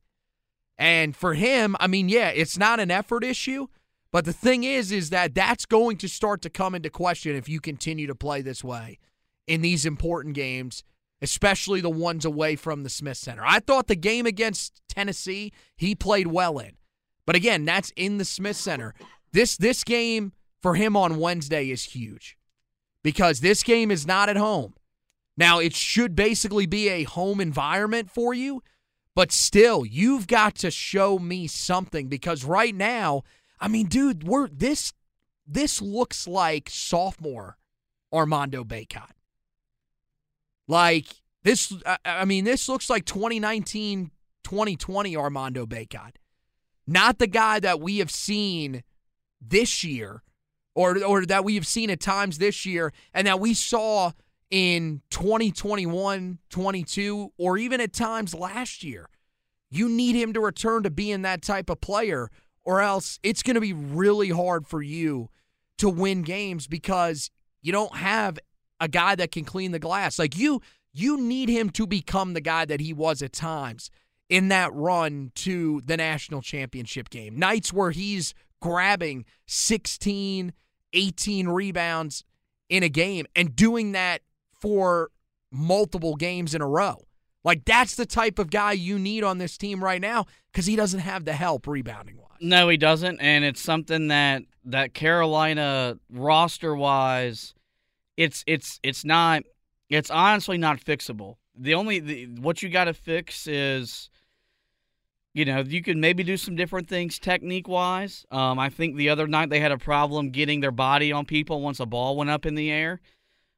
And 0.78 1.16
for 1.16 1.36
him, 1.36 1.78
I 1.80 1.88
mean, 1.88 2.10
yeah, 2.10 2.30
it's 2.30 2.58
not 2.58 2.82
an 2.82 2.92
effort 2.92 3.24
issue, 3.24 3.68
but 4.16 4.24
the 4.24 4.32
thing 4.32 4.64
is 4.64 4.94
is 4.94 5.10
that 5.10 5.36
that's 5.36 5.66
going 5.66 5.98
to 5.98 6.08
start 6.08 6.42
to 6.44 6.50
come 6.50 6.74
into 6.74 6.90
question 6.90 7.36
if 7.36 7.50
you 7.50 7.60
continue 7.60 8.08
to 8.08 8.16
play 8.16 8.42
this 8.42 8.64
way 8.64 8.98
in 9.46 9.60
these 9.60 9.86
important 9.86 10.36
games, 10.36 10.86
especially 11.22 11.82
the 11.82 11.90
ones 11.90 12.24
away 12.24 12.56
from 12.56 12.84
the 12.84 12.90
Smith 12.90 13.18
Center. 13.18 13.44
I 13.46 13.60
thought 13.60 13.88
the 13.88 13.96
game 13.98 14.26
against 14.26 14.82
Tennessee, 14.88 15.52
he 15.76 15.96
played 15.96 16.28
well 16.28 16.60
in. 16.60 16.78
But 17.26 17.36
again, 17.36 17.66
that's 17.66 17.92
in 17.98 18.18
the 18.18 18.24
Smith 18.24 18.56
Center. 18.56 18.96
This 19.34 19.58
this 19.58 19.84
game 19.84 20.32
for 20.62 20.76
him 20.76 20.96
on 20.96 21.20
Wednesday 21.20 21.70
is 21.70 21.84
huge 21.84 22.38
because 23.04 23.42
this 23.42 23.64
game 23.64 23.92
is 23.92 24.08
not 24.08 24.30
at 24.30 24.38
home. 24.38 24.76
Now, 25.36 25.60
it 25.60 25.74
should 25.74 26.16
basically 26.16 26.68
be 26.68 26.88
a 26.88 27.04
home 27.04 27.42
environment 27.42 28.10
for 28.10 28.34
you, 28.34 28.64
but 29.14 29.34
still, 29.34 29.86
you've 29.86 30.28
got 30.28 30.56
to 30.56 30.72
show 30.72 31.20
me 31.20 31.48
something 31.48 32.08
because 32.08 32.46
right 32.46 32.74
now, 32.74 33.24
I 33.66 33.68
mean, 33.68 33.88
dude, 33.88 34.28
we're 34.28 34.48
this 34.48 34.94
this 35.48 35.82
looks 35.82 36.28
like 36.28 36.70
sophomore 36.70 37.58
Armando 38.14 38.64
Bacot. 38.64 39.10
Like 40.68 41.08
this 41.42 41.74
I- 41.84 41.98
I 42.06 42.26
mean, 42.26 42.46
this 42.46 42.70
looks 42.70 42.92
like 42.92 43.06
2019 43.06 44.12
2020 44.44 45.18
Armando 45.18 45.66
Bacot. 45.66 46.12
Not 46.86 47.18
the 47.18 47.26
guy 47.26 47.60
that 47.60 47.80
we 47.82 47.98
have 47.98 48.12
seen 48.12 48.84
this 49.42 49.84
year 49.84 50.22
or 50.76 51.04
or 51.04 51.26
that 51.26 51.44
we 51.44 51.56
have 51.56 51.66
seen 51.66 51.90
at 51.90 52.00
times 52.00 52.38
this 52.38 52.68
year 52.68 52.94
and 53.16 53.26
that 53.26 53.40
we 53.40 53.56
saw 53.56 54.12
in 54.52 55.02
2021, 55.10 56.38
22 56.52 57.34
or 57.40 57.58
even 57.58 57.82
at 57.82 57.94
times 57.94 58.36
last 58.36 58.84
year. 58.84 59.10
You 59.72 59.90
need 59.90 60.16
him 60.16 60.34
to 60.34 60.40
return 60.40 60.84
to 60.84 60.92
being 60.92 61.24
that 61.24 61.42
type 61.42 61.72
of 61.72 61.82
player 61.82 62.30
or 62.66 62.82
else 62.82 63.20
it's 63.24 63.44
going 63.44 63.56
to 63.56 63.62
be 63.62 63.74
really 63.74 64.30
hard 64.30 64.68
for 64.68 64.82
you 64.82 65.30
to 65.78 65.90
win 65.90 66.24
games 66.24 66.68
because 66.68 67.30
you 67.62 67.72
don't 67.72 67.96
have 67.96 68.40
a 68.80 68.88
guy 68.88 69.16
that 69.16 69.32
can 69.32 69.46
clean 69.46 69.72
the 69.72 69.80
glass. 69.80 70.20
Like 70.20 70.38
you 70.38 70.62
you 70.94 71.22
need 71.22 71.50
him 71.50 71.70
to 71.72 71.86
become 71.86 72.34
the 72.34 72.42
guy 72.42 72.66
that 72.66 72.80
he 72.80 72.94
was 72.94 73.22
at 73.22 73.34
times 73.34 73.90
in 74.30 74.48
that 74.48 74.74
run 74.74 75.32
to 75.36 75.82
the 75.86 75.98
national 75.98 76.42
championship 76.42 77.10
game. 77.10 77.38
Nights 77.38 77.74
where 77.74 77.92
he's 77.92 78.34
grabbing 78.62 79.26
16, 79.46 80.54
18 80.94 81.48
rebounds 81.48 82.24
in 82.70 82.82
a 82.82 82.90
game 82.90 83.26
and 83.36 83.56
doing 83.56 83.92
that 83.92 84.22
for 84.60 85.12
multiple 85.52 86.16
games 86.16 86.56
in 86.56 86.62
a 86.62 86.68
row. 86.68 87.06
Like 87.44 87.66
that's 87.66 87.96
the 87.96 88.08
type 88.08 88.40
of 88.40 88.50
guy 88.50 88.72
you 88.72 88.98
need 88.98 89.24
on 89.24 89.38
this 89.38 89.58
team 89.58 89.84
right 89.84 90.02
now 90.02 90.26
because 90.56 90.68
he 90.68 90.78
doesn't 90.78 91.02
have 91.02 91.26
the 91.26 91.34
help 91.34 91.68
rebounding 91.68 92.16
wise. 92.16 92.30
No, 92.40 92.70
he 92.70 92.78
doesn't, 92.78 93.20
and 93.20 93.44
it's 93.44 93.60
something 93.60 94.08
that 94.08 94.44
that 94.64 94.94
Carolina 94.94 96.00
roster 96.10 96.74
wise, 96.74 97.54
it's 98.16 98.42
it's 98.48 98.80
it's 98.82 99.04
not 99.04 99.44
it's 99.90 100.10
honestly 100.10 100.58
not 100.58 100.80
fixable. 100.80 101.36
The 101.58 101.74
only 101.74 102.00
the, 102.00 102.26
what 102.40 102.64
you 102.64 102.70
got 102.70 102.86
to 102.86 102.94
fix 102.94 103.48
is, 103.48 104.10
you 105.34 105.44
know, 105.44 105.60
you 105.60 105.82
can 105.82 106.00
maybe 106.00 106.24
do 106.24 106.38
some 106.38 106.56
different 106.56 106.88
things 106.88 107.20
technique 107.20 107.68
wise. 107.68 108.26
Um, 108.32 108.58
I 108.58 108.70
think 108.70 108.96
the 108.96 109.10
other 109.10 109.28
night 109.28 109.50
they 109.50 109.60
had 109.60 109.74
a 109.74 109.78
problem 109.78 110.30
getting 110.30 110.62
their 110.62 110.72
body 110.72 111.12
on 111.12 111.26
people 111.26 111.60
once 111.60 111.82
a 111.82 111.86
ball 111.86 112.16
went 112.16 112.30
up 112.30 112.46
in 112.46 112.56
the 112.56 112.72
air. 112.72 113.02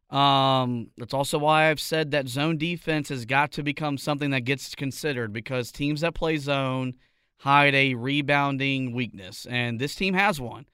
Um, 0.09 0.91
that's 0.97 1.13
also 1.13 1.37
why 1.37 1.69
I've 1.69 1.79
said 1.79 2.11
that 2.11 2.29
zone 2.29 2.57
defense 2.57 3.09
has 3.09 3.25
got 3.25 3.51
to 3.53 3.63
become 3.63 3.97
something 3.97 4.29
that 4.31 4.41
gets 4.41 4.73
considered 4.73 5.33
because 5.33 5.71
teams 5.71 6.01
that 6.01 6.15
play 6.15 6.37
zone 6.37 6.93
hide 7.39 7.75
a 7.75 7.93
rebounding 7.93 8.93
weakness, 8.93 9.45
and 9.49 9.79
this 9.79 9.95
team 9.95 10.13
has 10.13 10.39
one. 10.39 10.65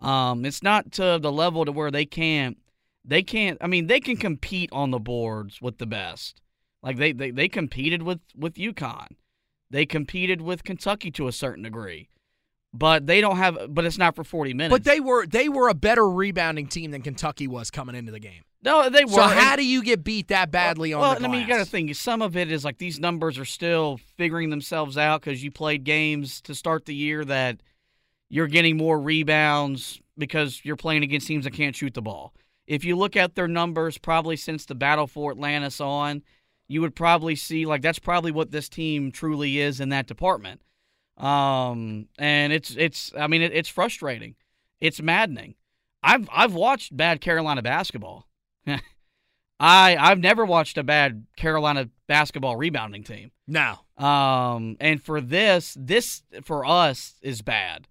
Um, 0.00 0.44
it's 0.44 0.62
not 0.62 0.92
to 0.92 1.18
the 1.18 1.32
level 1.32 1.64
to 1.64 1.72
where 1.72 1.90
they 1.90 2.04
can't. 2.04 2.58
They 3.04 3.22
can't. 3.22 3.56
I 3.60 3.66
mean, 3.66 3.86
they 3.86 4.00
can 4.00 4.16
compete 4.16 4.68
on 4.72 4.90
the 4.90 4.98
boards 4.98 5.62
with 5.62 5.78
the 5.78 5.86
best. 5.86 6.42
Like 6.82 6.98
they 6.98 7.12
they, 7.12 7.30
they 7.30 7.48
competed 7.48 8.02
with 8.02 8.20
with 8.36 8.54
UConn. 8.54 9.08
They 9.70 9.86
competed 9.86 10.42
with 10.42 10.64
Kentucky 10.64 11.10
to 11.12 11.28
a 11.28 11.32
certain 11.32 11.64
degree 11.64 12.08
but 12.78 13.06
they 13.06 13.20
don't 13.20 13.36
have 13.36 13.58
but 13.68 13.84
it's 13.84 13.98
not 13.98 14.14
for 14.14 14.24
40 14.24 14.54
minutes 14.54 14.72
but 14.72 14.84
they 14.84 15.00
were 15.00 15.26
they 15.26 15.48
were 15.48 15.68
a 15.68 15.74
better 15.74 16.08
rebounding 16.08 16.66
team 16.66 16.90
than 16.90 17.02
kentucky 17.02 17.46
was 17.46 17.70
coming 17.70 17.94
into 17.94 18.12
the 18.12 18.20
game 18.20 18.42
no 18.62 18.88
they 18.88 19.04
were 19.04 19.12
so 19.12 19.22
how 19.22 19.56
do 19.56 19.64
you 19.64 19.82
get 19.82 20.02
beat 20.04 20.28
that 20.28 20.50
badly 20.50 20.94
well, 20.94 21.02
on 21.02 21.08
well, 21.08 21.20
the 21.20 21.26
i 21.26 21.30
mean 21.30 21.40
you 21.40 21.46
got 21.46 21.58
to 21.58 21.64
think 21.64 21.94
some 21.94 22.22
of 22.22 22.36
it 22.36 22.50
is 22.50 22.64
like 22.64 22.78
these 22.78 22.98
numbers 22.98 23.38
are 23.38 23.44
still 23.44 23.98
figuring 24.16 24.50
themselves 24.50 24.96
out 24.96 25.20
because 25.20 25.42
you 25.42 25.50
played 25.50 25.84
games 25.84 26.40
to 26.40 26.54
start 26.54 26.84
the 26.86 26.94
year 26.94 27.24
that 27.24 27.60
you're 28.28 28.48
getting 28.48 28.76
more 28.76 28.98
rebounds 29.00 30.00
because 30.18 30.64
you're 30.64 30.76
playing 30.76 31.02
against 31.02 31.26
teams 31.26 31.44
that 31.44 31.52
can't 31.52 31.76
shoot 31.76 31.94
the 31.94 32.02
ball 32.02 32.32
if 32.66 32.84
you 32.84 32.96
look 32.96 33.16
at 33.16 33.34
their 33.34 33.48
numbers 33.48 33.98
probably 33.98 34.36
since 34.36 34.64
the 34.66 34.74
battle 34.74 35.06
for 35.06 35.30
atlantis 35.30 35.80
on 35.80 36.22
you 36.68 36.80
would 36.80 36.96
probably 36.96 37.36
see 37.36 37.66
like 37.66 37.82
that's 37.82 37.98
probably 37.98 38.32
what 38.32 38.50
this 38.50 38.68
team 38.68 39.12
truly 39.12 39.58
is 39.58 39.80
in 39.80 39.90
that 39.90 40.06
department 40.06 40.60
um, 41.16 42.08
and 42.18 42.52
it's 42.52 42.74
it's 42.76 43.12
I 43.18 43.26
mean 43.26 43.42
it, 43.42 43.52
it's 43.52 43.68
frustrating. 43.68 44.34
It's 44.80 45.00
maddening. 45.00 45.54
I've 46.02 46.28
I've 46.32 46.54
watched 46.54 46.96
bad 46.96 47.20
Carolina 47.20 47.62
basketball. 47.62 48.26
I 49.60 49.96
I've 49.96 50.18
never 50.18 50.44
watched 50.44 50.78
a 50.78 50.82
bad 50.82 51.26
Carolina 51.36 51.88
basketball 52.06 52.56
rebounding 52.56 53.04
team. 53.04 53.30
No. 53.46 53.78
Um, 53.96 54.76
and 54.80 55.02
for 55.02 55.20
this, 55.20 55.76
this 55.78 56.22
for 56.42 56.66
us 56.66 57.14
is 57.22 57.42
bad, 57.42 57.88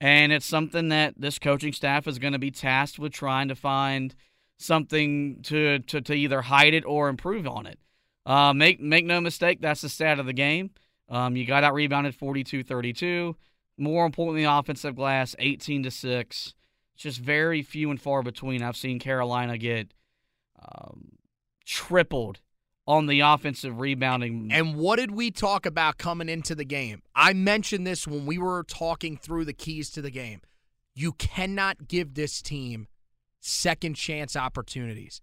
and 0.00 0.32
it's 0.32 0.46
something 0.46 0.88
that 0.88 1.14
this 1.18 1.38
coaching 1.38 1.72
staff 1.72 2.06
is 2.06 2.18
going 2.18 2.32
to 2.32 2.38
be 2.38 2.50
tasked 2.50 2.98
with 2.98 3.12
trying 3.12 3.48
to 3.48 3.54
find 3.54 4.14
something 4.56 5.40
to 5.42 5.80
to 5.80 6.00
to 6.00 6.14
either 6.14 6.42
hide 6.42 6.74
it 6.74 6.84
or 6.86 7.08
improve 7.08 7.46
on 7.46 7.66
it. 7.66 7.78
Uh, 8.24 8.54
make 8.54 8.80
make 8.80 9.04
no 9.04 9.20
mistake, 9.20 9.60
that's 9.60 9.82
the 9.82 9.88
stat 9.88 10.18
of 10.18 10.26
the 10.26 10.32
game. 10.32 10.70
Um, 11.08 11.36
you 11.36 11.44
got 11.44 11.64
out 11.64 11.74
rebounded 11.74 12.14
42 12.14 12.62
32. 12.62 13.36
More 13.76 14.06
importantly, 14.06 14.44
offensive 14.44 14.94
glass 14.94 15.34
18 15.38 15.82
to 15.82 15.90
6. 15.90 16.54
It's 16.94 17.02
just 17.02 17.18
very 17.18 17.60
few 17.62 17.90
and 17.90 18.00
far 18.00 18.22
between. 18.22 18.62
I've 18.62 18.76
seen 18.76 19.00
Carolina 19.00 19.58
get 19.58 19.92
um, 20.72 21.12
tripled 21.64 22.40
on 22.86 23.06
the 23.06 23.20
offensive 23.20 23.80
rebounding. 23.80 24.50
And 24.52 24.76
what 24.76 24.96
did 24.96 25.10
we 25.10 25.30
talk 25.30 25.64
about 25.64 25.96
coming 25.98 26.28
into 26.28 26.54
the 26.54 26.64
game? 26.64 27.02
I 27.14 27.32
mentioned 27.32 27.86
this 27.86 28.06
when 28.06 28.26
we 28.26 28.38
were 28.38 28.62
talking 28.62 29.16
through 29.16 29.46
the 29.46 29.52
keys 29.52 29.90
to 29.92 30.02
the 30.02 30.10
game. 30.10 30.42
You 30.94 31.12
cannot 31.12 31.88
give 31.88 32.14
this 32.14 32.42
team 32.42 32.88
second 33.40 33.94
chance 33.94 34.36
opportunities 34.36 35.20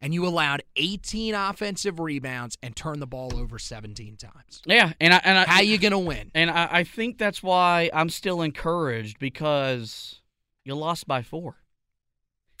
and 0.00 0.14
you 0.14 0.26
allowed 0.26 0.62
18 0.76 1.34
offensive 1.34 1.98
rebounds 1.98 2.56
and 2.62 2.74
turned 2.76 3.02
the 3.02 3.06
ball 3.06 3.36
over 3.36 3.58
17 3.58 4.16
times. 4.16 4.62
Yeah, 4.64 4.92
and 5.00 5.12
I, 5.12 5.20
and 5.24 5.38
I, 5.38 5.44
how 5.44 5.60
you 5.60 5.78
gonna 5.78 5.98
win? 5.98 6.30
And 6.34 6.50
I, 6.50 6.68
I 6.70 6.84
think 6.84 7.18
that's 7.18 7.42
why 7.42 7.90
I'm 7.92 8.08
still 8.08 8.42
encouraged 8.42 9.18
because 9.18 10.20
you 10.64 10.74
lost 10.74 11.06
by 11.06 11.22
four. 11.22 11.56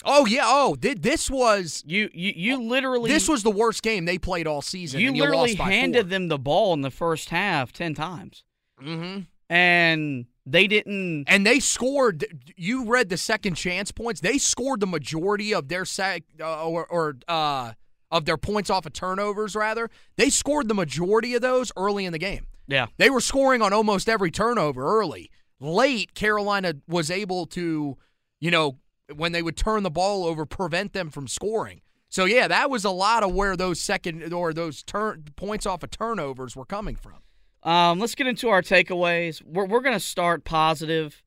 Oh 0.04 0.26
yeah. 0.26 0.44
Oh, 0.44 0.76
this 0.80 1.30
was 1.30 1.82
you. 1.86 2.08
You, 2.12 2.32
you 2.36 2.62
literally. 2.62 3.10
This 3.10 3.28
was 3.28 3.42
the 3.42 3.50
worst 3.50 3.82
game 3.82 4.04
they 4.04 4.18
played 4.18 4.46
all 4.46 4.62
season. 4.62 5.00
You, 5.00 5.12
you 5.12 5.22
literally 5.22 5.54
handed 5.54 6.06
four. 6.06 6.10
them 6.10 6.28
the 6.28 6.38
ball 6.38 6.72
in 6.74 6.82
the 6.82 6.90
first 6.90 7.30
half 7.30 7.72
ten 7.72 7.94
times. 7.94 8.44
Mm-hmm. 8.82 9.22
And 9.50 10.26
they 10.46 10.66
didn't. 10.66 11.24
And 11.26 11.44
they 11.44 11.58
scored. 11.58 12.24
You 12.56 12.84
read 12.84 13.08
the 13.08 13.16
second 13.16 13.54
chance 13.54 13.90
points. 13.90 14.20
They 14.20 14.38
scored 14.38 14.80
the 14.80 14.86
majority 14.86 15.52
of 15.52 15.68
their 15.68 15.84
sec 15.84 16.22
uh, 16.40 16.66
or, 16.66 16.86
or 16.86 17.16
uh, 17.26 17.72
of 18.10 18.24
their 18.24 18.36
points 18.36 18.70
off 18.70 18.86
of 18.86 18.92
turnovers. 18.92 19.56
Rather, 19.56 19.90
they 20.16 20.30
scored 20.30 20.68
the 20.68 20.74
majority 20.74 21.34
of 21.34 21.42
those 21.42 21.72
early 21.76 22.04
in 22.04 22.12
the 22.12 22.18
game. 22.18 22.46
Yeah, 22.68 22.86
they 22.98 23.10
were 23.10 23.20
scoring 23.20 23.62
on 23.62 23.72
almost 23.72 24.08
every 24.08 24.30
turnover 24.30 24.84
early. 24.84 25.30
Late, 25.60 26.14
Carolina 26.14 26.74
was 26.86 27.10
able 27.10 27.46
to, 27.46 27.96
you 28.38 28.50
know, 28.50 28.76
when 29.14 29.32
they 29.32 29.42
would 29.42 29.56
turn 29.56 29.82
the 29.82 29.90
ball 29.90 30.24
over, 30.24 30.44
prevent 30.46 30.92
them 30.92 31.10
from 31.10 31.26
scoring. 31.26 31.80
So 32.08 32.24
yeah, 32.24 32.48
that 32.48 32.70
was 32.70 32.84
a 32.84 32.90
lot 32.90 33.22
of 33.22 33.34
where 33.34 33.56
those 33.56 33.80
second 33.80 34.32
or 34.32 34.52
those 34.52 34.82
turn 34.82 35.24
points 35.36 35.66
off 35.66 35.82
of 35.82 35.90
turnovers 35.90 36.56
were 36.56 36.64
coming 36.64 36.96
from. 36.96 37.18
Um, 37.62 37.98
let's 37.98 38.14
get 38.14 38.26
into 38.26 38.48
our 38.48 38.62
takeaways. 38.62 39.42
We're 39.44 39.66
we're 39.66 39.80
gonna 39.80 40.00
start 40.00 40.44
positive. 40.44 41.22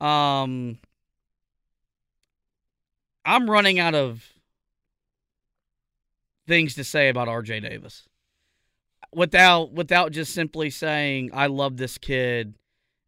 Um, 0.00 0.78
I'm 3.24 3.48
running 3.48 3.78
out 3.78 3.94
of 3.94 4.24
things 6.46 6.74
to 6.76 6.84
say 6.84 7.08
about 7.08 7.28
RJ 7.28 7.62
Davis 7.62 8.08
without 9.12 9.72
without 9.72 10.12
just 10.12 10.34
simply 10.34 10.70
saying 10.70 11.30
I 11.32 11.46
love 11.46 11.76
this 11.76 11.98
kid 11.98 12.54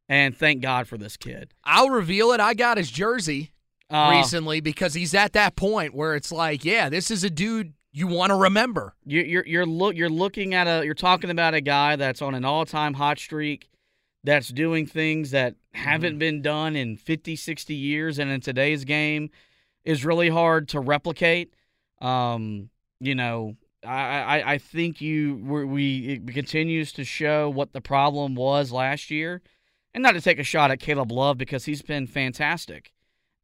and 0.09 0.37
thank 0.37 0.61
God 0.61 0.87
for 0.87 0.99
this 0.99 1.17
kid. 1.17 1.55
I'll 1.65 1.91
reveal 1.91 2.33
it. 2.33 2.41
I 2.41 2.55
got 2.55 2.77
his 2.77 2.91
jersey 2.91 3.53
uh, 3.91 4.13
recently 4.17 4.61
because 4.61 4.95
he's 4.95 5.15
at 5.15 5.33
that 5.33 5.57
point 5.57 5.95
where 5.95 6.15
it's 6.15 6.33
like, 6.33 6.65
yeah, 6.65 6.89
this 6.89 7.11
is 7.11 7.25
a 7.25 7.31
dude 7.31 7.73
you 7.93 8.07
want 8.07 8.31
to 8.31 8.37
remember. 8.37 8.95
You're 9.05 9.25
you're 9.25 9.47
you're, 9.47 9.67
look, 9.67 9.97
you're 9.97 10.09
looking 10.09 10.55
at 10.55 10.67
a 10.67 10.85
you're 10.85 10.95
talking 10.95 11.31
about 11.31 11.55
a 11.55 11.61
guy 11.61 11.97
that's 11.97 12.23
on 12.23 12.35
an 12.35 12.45
all-time 12.45 12.95
hot 12.95 13.19
streak 13.19 13.69
that's 14.23 14.49
doing 14.49 14.87
things 14.87 15.31
that 15.31 15.55
haven't 15.73 16.13
mm-hmm. 16.13 16.19
been 16.19 16.43
done 16.43 16.77
in 16.77 16.97
50 16.97 17.37
60 17.37 17.75
years 17.75 18.19
and 18.19 18.31
in 18.31 18.41
today's 18.41 18.85
game 18.85 19.31
is 19.85 20.05
really 20.05 20.29
hard 20.29 20.69
to 20.69 20.81
replicate 20.81 21.55
um 22.03 22.69
you 22.99 23.15
know 23.15 23.57
I, 23.85 24.41
I, 24.41 24.53
I 24.53 24.59
think 24.59 25.01
you 25.01 25.37
we 25.37 26.09
it 26.09 26.35
continues 26.35 26.93
to 26.93 27.05
show 27.05 27.49
what 27.49 27.73
the 27.73 27.81
problem 27.81 28.35
was 28.35 28.73
last 28.73 29.11
year, 29.11 29.41
and 29.95 30.03
not 30.03 30.13
to 30.13 30.21
take 30.21 30.39
a 30.39 30.45
shot 30.45 30.71
at 30.71 30.81
Caleb 30.81 31.11
Love 31.11 31.39
because 31.39 31.65
he's 31.65 31.83
been 31.83 32.07
fantastic 32.07 32.93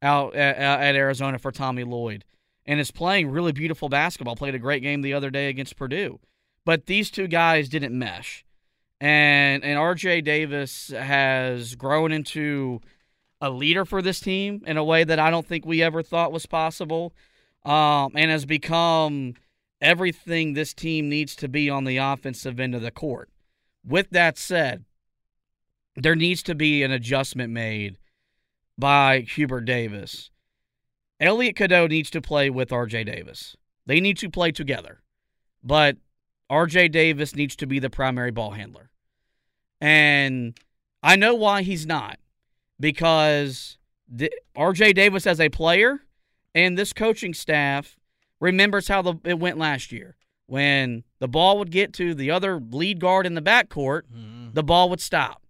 out 0.03 0.35
at, 0.35 0.57
at 0.57 0.95
Arizona 0.95 1.39
for 1.39 1.53
Tommy 1.53 1.85
Lloyd 1.85 2.25
and 2.67 2.81
is 2.81 2.91
playing 2.91 3.31
really 3.31 3.53
beautiful 3.53 3.89
basketball. 3.89 4.37
Played 4.37 4.55
a 4.55 4.61
great 4.61 4.83
game 4.83 5.03
the 5.03 5.15
other 5.15 5.31
day 5.31 5.49
against 5.49 5.77
Purdue. 5.77 6.21
But 6.65 6.87
these 6.87 7.11
two 7.11 7.29
guys 7.29 7.69
didn't 7.69 7.97
mesh. 7.97 8.45
And 9.01 9.63
and 9.63 9.79
RJ 9.79 10.25
Davis 10.25 10.89
has 10.89 11.75
grown 11.75 12.13
into 12.13 12.81
a 13.41 13.51
leader 13.51 13.85
for 13.85 14.01
this 14.01 14.21
team 14.21 14.63
in 14.67 14.77
a 14.77 14.85
way 14.85 15.05
that 15.05 15.19
I 15.19 15.31
don't 15.31 15.47
think 15.47 15.67
we 15.67 15.83
ever 15.83 16.03
thought 16.03 16.33
was 16.33 16.47
possible. 16.47 17.15
Um, 17.65 18.13
and 18.15 18.31
has 18.31 18.47
become 18.47 19.35
everything 19.81 20.55
this 20.55 20.73
team 20.73 21.09
needs 21.09 21.35
to 21.37 21.49
be 21.49 21.69
on 21.69 21.85
the 21.85 21.97
offensive 21.97 22.61
end 22.61 22.75
of 22.75 22.83
the 22.83 22.93
court. 22.93 23.29
With 23.85 24.11
that 24.11 24.39
said, 24.39 24.85
there 25.97 26.15
needs 26.15 26.43
to 26.45 26.55
be 26.55 26.83
an 26.83 26.91
adjustment 26.91 27.53
made 27.53 27.99
by 28.79 29.21
Hubert 29.21 29.63
Davis 29.63 30.31
Elliot 31.21 31.57
Cadeau 31.57 31.87
needs 31.87 32.11
to 32.11 32.21
play 32.21 32.51
with 32.51 32.69
RJ 32.71 33.07
Davis. 33.07 33.57
They 33.87 34.01
need 34.01 34.19
to 34.19 34.29
play 34.29 34.53
together. 34.53 35.03
But 35.63 35.97
RJ 36.51 36.93
Davis 36.93 37.35
needs 37.35 37.57
to 37.57 37.67
be 37.67 37.79
the 37.79 37.91
primary 37.91 38.31
ball 38.31 38.51
handler. 38.51 38.91
And 39.81 40.59
I 41.03 41.17
know 41.17 41.35
why 41.35 41.63
he's 41.63 41.87
not. 41.87 42.19
Because 42.79 43.79
the, 44.07 44.31
RJ 44.57 44.95
Davis 44.95 45.27
as 45.27 45.41
a 45.41 45.49
player 45.49 46.01
and 46.55 46.77
this 46.77 46.93
coaching 46.93 47.33
staff 47.33 47.97
remembers 48.39 48.89
how 48.89 49.01
the, 49.01 49.15
it 49.25 49.39
went 49.39 49.59
last 49.59 49.93
year. 49.93 50.17
When 50.49 51.03
the 51.19 51.27
ball 51.27 51.59
would 51.59 51.73
get 51.73 51.93
to 51.95 52.15
the 52.15 52.31
other 52.31 52.61
lead 52.61 53.01
guard 53.01 53.27
in 53.27 53.35
the 53.35 53.43
backcourt, 53.43 54.03
mm-hmm. 54.03 54.53
the 54.53 54.63
ball 54.63 54.91
would 54.91 55.01
stop. 55.01 55.43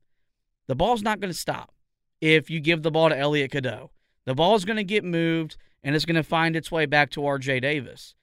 The 0.68 0.77
ball's 0.77 1.03
not 1.03 1.20
going 1.20 1.33
to 1.33 1.39
stop. 1.39 1.72
If 2.21 2.51
you 2.51 2.61
give 2.61 2.83
the 2.83 2.91
ball 2.91 3.09
to 3.09 3.19
Elliot 3.19 3.51
Cadeau. 3.51 3.91
The 4.25 4.35
ball 4.35 4.57
is 4.57 4.64
going 4.64 4.77
to 4.77 4.85
get 4.85 5.05
moved 5.05 5.57
and 5.83 5.95
it's 5.95 6.05
going 6.05 6.17
to 6.17 6.23
find 6.23 6.57
its 6.57 6.71
way 6.71 6.87
back 6.87 7.11
to 7.11 7.21
RJ 7.21 7.62
Davis. 7.62 8.14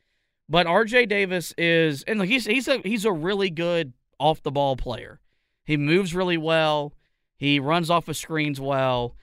But 0.49 0.67
RJ 0.67 1.07
Davis 1.07 1.53
is 1.57 2.03
and 2.03 2.21
he's 2.23 2.45
he's 2.45 2.67
a 2.67 2.79
he's 2.79 3.05
a 3.05 3.11
really 3.11 3.49
good 3.49 3.93
off 4.19 4.43
the 4.43 4.51
ball 4.51 4.75
player. 4.75 5.21
He 5.63 5.77
moves 5.77 6.13
really 6.13 6.37
well. 6.37 6.93
He 7.37 7.59
runs 7.59 7.89
off 7.89 8.07
of 8.07 8.17
screens 8.17 8.59
well. 8.59 9.15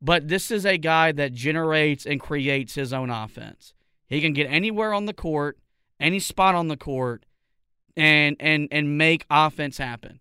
But 0.00 0.28
this 0.28 0.50
is 0.50 0.64
a 0.64 0.76
guy 0.78 1.12
that 1.12 1.32
generates 1.32 2.06
and 2.06 2.20
creates 2.20 2.74
his 2.74 2.92
own 2.92 3.10
offense. 3.10 3.74
He 4.06 4.20
can 4.20 4.32
get 4.32 4.44
anywhere 4.44 4.92
on 4.92 5.06
the 5.06 5.14
court, 5.14 5.58
any 5.98 6.20
spot 6.20 6.54
on 6.54 6.68
the 6.68 6.76
court, 6.76 7.24
and 7.96 8.36
and 8.38 8.68
and 8.70 8.96
make 8.96 9.26
offense 9.30 9.78
happen. 9.78 10.20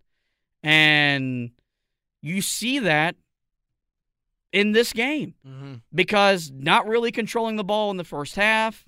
And 0.64 1.52
you 2.22 2.42
see 2.42 2.80
that 2.80 3.16
in 4.54 4.72
this 4.72 4.94
game 4.94 5.34
Mm-hmm. 5.46 5.74
because 5.94 6.50
not 6.56 6.88
really 6.88 7.12
controlling 7.12 7.58
the 7.58 7.64
ball 7.66 7.92
in 7.92 7.98
the 7.98 8.04
first 8.06 8.36
half. 8.36 8.86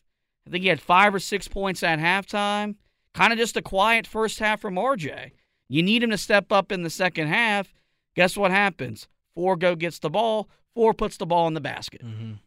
I 0.47 0.51
think 0.51 0.61
he 0.61 0.69
had 0.69 0.79
five 0.79 1.13
or 1.13 1.19
six 1.19 1.47
points 1.49 1.83
at 1.83 1.99
halftime. 1.99 2.75
Kind 3.13 3.33
of 3.33 3.39
just 3.39 3.57
a 3.57 3.61
quiet 3.61 4.05
first 4.07 4.39
half 4.39 4.61
from 4.61 4.75
RJ. 4.75 5.31
You 5.67 5.81
need 5.81 6.03
him 6.03 6.11
to 6.11 6.17
step 6.17 6.51
up 6.51 6.71
in 6.71 6.83
the 6.83 6.89
second 6.89 7.27
half. 7.27 7.73
Guess 8.15 8.37
what 8.37 8.51
happens? 8.51 9.07
Four 9.33 9.55
go 9.57 9.75
gets 9.75 9.99
the 9.99 10.09
ball. 10.09 10.47
Four 10.75 10.93
puts 10.93 11.17
the 11.17 11.25
ball 11.25 11.47
in 11.47 11.53
the 11.55 11.61
basket. 11.61 12.01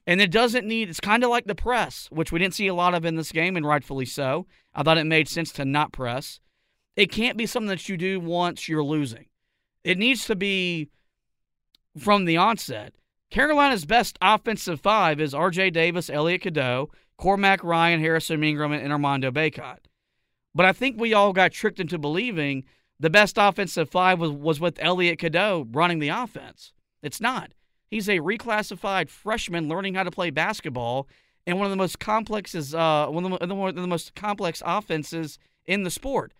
And 0.06 0.20
it 0.20 0.30
doesn't 0.30 0.66
need, 0.66 0.88
it's 0.90 1.00
kind 1.00 1.24
of 1.24 1.30
like 1.30 1.46
the 1.46 1.54
press, 1.54 2.08
which 2.12 2.30
we 2.30 2.38
didn't 2.38 2.54
see 2.54 2.66
a 2.66 2.74
lot 2.74 2.94
of 2.94 3.04
in 3.06 3.16
this 3.16 3.32
game, 3.32 3.56
and 3.56 3.66
rightfully 3.66 4.04
so. 4.04 4.46
I 4.74 4.82
thought 4.82 4.98
it 4.98 5.04
made 5.04 5.28
sense 5.28 5.50
to 5.52 5.64
not 5.64 5.92
press. 5.92 6.38
It 6.94 7.10
can't 7.10 7.38
be 7.38 7.46
something 7.46 7.68
that 7.68 7.88
you 7.88 7.96
do 7.96 8.20
once 8.20 8.68
you're 8.68 8.84
losing. 8.84 9.26
It 9.82 9.96
needs 9.98 10.26
to 10.26 10.36
be 10.36 10.90
from 11.98 12.26
the 12.26 12.36
onset. 12.36 12.94
Carolina's 13.30 13.84
best 13.84 14.18
offensive 14.22 14.80
five 14.80 15.20
is 15.20 15.34
R.J. 15.34 15.70
Davis, 15.70 16.08
Elliot 16.08 16.42
Cadeau, 16.42 16.90
Cormac 17.18 17.62
Ryan, 17.62 18.00
Harrison 18.00 18.42
Ingram, 18.42 18.72
and 18.72 18.92
Armando 18.92 19.30
Bacot. 19.30 19.78
But 20.54 20.66
I 20.66 20.72
think 20.72 20.98
we 20.98 21.12
all 21.12 21.32
got 21.32 21.52
tricked 21.52 21.80
into 21.80 21.98
believing 21.98 22.64
the 22.98 23.10
best 23.10 23.36
offensive 23.38 23.90
five 23.90 24.18
was, 24.18 24.30
was 24.30 24.60
with 24.60 24.78
Elliot 24.80 25.18
Cadeau 25.18 25.66
running 25.70 25.98
the 25.98 26.08
offense. 26.08 26.72
It's 27.02 27.20
not. 27.20 27.52
He's 27.90 28.08
a 28.08 28.18
reclassified 28.18 29.08
freshman 29.08 29.68
learning 29.68 29.94
how 29.94 30.02
to 30.02 30.10
play 30.10 30.30
basketball 30.30 31.08
in 31.46 31.56
one 31.56 31.66
of 31.66 31.70
the 31.70 31.76
most 31.76 31.98
complex 31.98 32.54
uh 32.74 33.06
one 33.08 33.24
of 33.24 33.48
the, 33.48 33.54
one 33.54 33.70
of 33.70 33.76
the 33.76 33.86
most 33.86 34.14
complex 34.14 34.62
offenses 34.64 35.38
in 35.64 35.82
the 35.82 35.90
sport. 35.90 36.34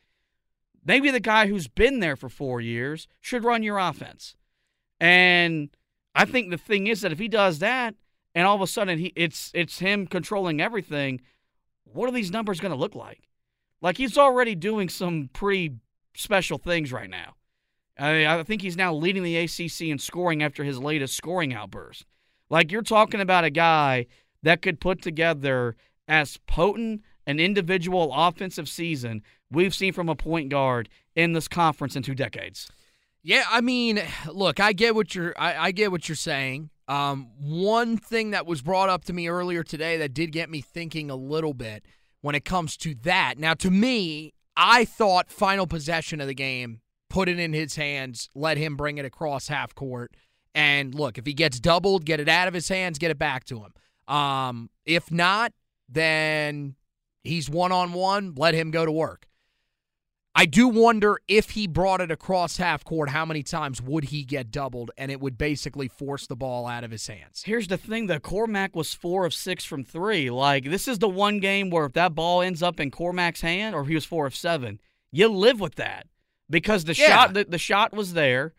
Maybe 0.85 1.11
the 1.11 1.21
guy 1.21 1.47
who's 1.47 1.69
been 1.69 2.01
there 2.01 2.17
for 2.17 2.29
four 2.29 2.61
years 2.61 3.09
should 3.21 3.45
run 3.45 3.63
your 3.63 3.79
offense. 3.79 4.37
And 5.01 5.71
I 6.19 6.25
think 6.25 6.51
the 6.51 6.59
thing 6.59 6.89
is 6.89 7.03
that 7.03 7.13
if 7.13 7.21
he 7.21 7.29
does 7.29 7.61
that, 7.61 7.95
and 8.35 8.45
all 8.45 8.57
of 8.57 8.61
a 8.61 8.67
sudden 8.67 8.99
he 8.99 9.13
it's 9.15 9.53
it's 9.55 9.79
him 9.79 10.07
controlling 10.09 10.61
everything, 10.61 11.21
what 11.85 12.09
are 12.09 12.13
these 12.13 12.33
numbers 12.33 12.59
going 12.59 12.73
to 12.73 12.79
look 12.79 12.97
like? 12.97 13.29
Like 13.81 13.99
he's 13.99 14.19
already 14.19 14.57
doing 14.57 14.89
some 14.89 15.31
pretty 15.33 15.77
special 16.15 16.59
things 16.59 16.93
right 16.93 17.09
now. 17.09 17.35
I, 17.97 18.27
I 18.27 18.43
think 18.43 18.63
he's 18.63 18.77
now 18.77 18.93
leading 18.93 19.23
the 19.23 19.37
ACC 19.37 19.83
in 19.83 20.01
scoring 20.01 20.43
after 20.43 20.65
his 20.65 20.81
latest 20.81 21.17
scoring 21.17 21.55
outburst. 21.55 22.05
Like 22.51 22.73
you're 22.73 22.83
talking 22.83 23.21
about 23.21 23.45
a 23.45 23.51
guy 23.51 24.07
that 24.43 24.61
could 24.61 24.81
put 24.81 25.01
together 25.01 25.77
as 26.09 26.37
potent 26.49 27.03
an 27.29 27.39
individual 27.39 28.11
offensive 28.13 28.69
season 28.69 29.23
we've 29.53 29.75
seen 29.75 29.93
from 29.93 30.09
a 30.09 30.17
point 30.17 30.49
guard 30.49 30.89
in 31.15 31.33
this 31.33 31.47
conference 31.47 31.95
in 31.95 32.03
two 32.03 32.17
decades. 32.17 32.69
Yeah, 33.29 33.45
I 33.51 33.61
mean, 33.61 34.01
look, 34.33 34.59
I 34.59 34.73
get 34.73 34.95
what 34.95 35.15
you're 35.15 35.35
I, 35.37 35.67
I 35.67 35.71
get 35.73 35.91
what 35.91 36.09
you're 36.09 36.17
saying. 36.17 36.71
Um, 36.89 37.29
one 37.39 37.99
thing 37.99 38.31
that 38.31 38.47
was 38.47 38.63
brought 38.63 38.89
up 38.89 39.05
to 39.05 39.13
me 39.13 39.29
earlier 39.29 39.63
today 39.63 39.99
that 39.99 40.15
did 40.15 40.33
get 40.33 40.49
me 40.49 40.63
thinking 40.63 41.11
a 41.11 41.15
little 41.15 41.53
bit 41.53 41.85
when 42.23 42.35
it 42.35 42.47
comes 42.47 42.75
to 42.79 42.95
that. 43.03 43.35
Now, 43.37 43.53
to 43.53 43.71
me, 43.71 44.33
I 44.57 44.87
thought 44.87 45.31
final 45.31 45.67
possession 45.67 46.23
of 46.23 46.27
the 46.27 46.33
game, 46.33 46.81
put 47.11 47.29
it 47.29 47.39
in 47.39 47.53
his 47.53 47.77
hands, 47.77 48.31
let 48.35 48.57
him 48.57 48.79
bring 48.79 48.97
it 48.97 49.05
across 49.05 49.49
half 49.49 49.75
court, 49.75 50.17
and 50.55 50.95
look, 50.95 51.19
if 51.19 51.27
he 51.27 51.35
gets 51.35 51.61
doubled, 51.61 52.07
get 52.07 52.21
it 52.21 52.31
out 52.31 52.49
of 52.49 52.55
his 52.55 52.71
hands, 52.71 52.97
get 52.97 53.11
it 53.11 53.19
back 53.19 53.45
to 53.45 53.59
him. 53.63 54.15
Um, 54.17 54.71
if 54.87 55.11
not, 55.11 55.53
then 55.87 56.77
he's 57.25 57.51
one 57.51 57.73
on 57.73 57.93
one, 57.93 58.33
let 58.39 58.55
him 58.55 58.71
go 58.71 58.87
to 58.87 58.93
work. 58.93 59.28
I 60.39 60.47
do 60.47 60.69
wonder 60.69 61.19
if 61.27 61.51
he 61.51 61.67
brought 61.67 62.01
it 62.01 62.13
across 62.13 62.59
half 62.59 62.85
court, 62.85 63.09
how 63.09 63.25
many 63.25 63.43
times 63.43 63.83
would 63.83 64.05
he 64.05 64.23
get 64.23 64.53
doubled 64.53 64.93
and 64.97 65.11
it 65.11 65.21
would 65.21 65.37
basically 65.37 65.89
force 65.89 66.29
the 66.29 66.37
ball 66.37 66.69
out 66.69 66.85
of 66.85 66.93
his 66.93 67.05
hands? 67.09 67.43
Here's 67.45 67.67
the 67.67 67.77
thing: 67.77 68.07
the 68.07 68.21
Cormac 68.21 68.77
was 68.77 68.95
four 68.95 69.27
of 69.27 69.35
six 69.35 69.65
from 69.65 69.83
three. 69.83 70.31
Like 70.31 70.65
this 70.71 70.87
is 70.87 71.01
the 71.01 71.09
one 71.09 71.41
game 71.41 71.71
where 71.71 71.87
if 71.87 71.95
that 71.95 72.15
ball 72.15 72.41
ends 72.41 72.63
up 72.63 72.79
in 72.79 72.93
Cormac's 72.93 73.41
hand, 73.41 73.75
or 73.75 73.85
he 73.85 73.97
was 73.97 74.05
four 74.05 74.27
of 74.27 74.37
seven, 74.37 74.79
you 75.11 75.27
live 75.27 75.59
with 75.59 75.75
that 75.75 76.07
because 76.49 76.85
the 76.85 76.95
Yeah. 76.95 77.09
shot 77.09 77.35
the, 77.35 77.45
the 77.45 77.59
shot 77.59 77.93
was 77.93 78.13
there. 78.13 78.55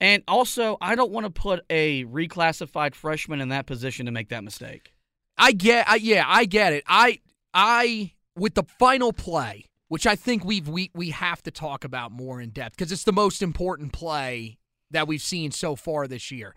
And 0.00 0.22
also, 0.26 0.78
I 0.80 0.94
don't 0.94 1.12
want 1.12 1.26
to 1.26 1.30
put 1.30 1.60
a 1.68 2.04
reclassified 2.06 2.94
freshman 2.94 3.42
in 3.42 3.50
that 3.50 3.66
position 3.66 4.06
to 4.06 4.12
make 4.12 4.30
that 4.30 4.42
mistake. 4.44 4.94
I 5.36 5.52
get, 5.52 5.88
I, 5.88 5.96
yeah, 5.96 6.24
I 6.26 6.44
get 6.46 6.72
it. 6.72 6.82
I, 6.88 7.20
I, 7.54 8.12
with 8.34 8.54
the 8.54 8.64
final 8.80 9.12
play, 9.12 9.66
which 9.92 10.06
I 10.06 10.16
think 10.16 10.42
we've 10.42 10.70
we 10.70 10.90
we 10.94 11.10
have 11.10 11.42
to 11.42 11.50
talk 11.50 11.84
about 11.84 12.12
more 12.12 12.40
in 12.40 12.48
depth 12.48 12.78
because 12.78 12.92
it's 12.92 13.04
the 13.04 13.12
most 13.12 13.42
important 13.42 13.92
play 13.92 14.56
that 14.90 15.06
we've 15.06 15.20
seen 15.20 15.50
so 15.50 15.76
far 15.76 16.08
this 16.08 16.30
year. 16.30 16.54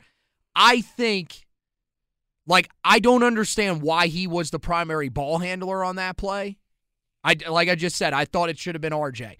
I 0.55 0.79
think, 0.79 1.45
like, 2.47 2.69
I 2.85 2.99
don't 2.99 3.23
understand 3.23 3.81
why 3.81 4.07
he 4.07 4.25
was 4.25 4.51
the 4.51 4.59
primary 4.59 5.09
ball 5.09 5.39
handler 5.39 5.83
on 5.83 5.97
that 5.97 6.15
play. 6.15 6.59
I 7.25 7.35
like 7.49 7.67
I 7.67 7.75
just 7.75 7.97
said, 7.97 8.13
I 8.13 8.23
thought 8.23 8.49
it 8.49 8.57
should 8.57 8.73
have 8.73 8.81
been 8.81 8.93
RJ. 8.93 9.35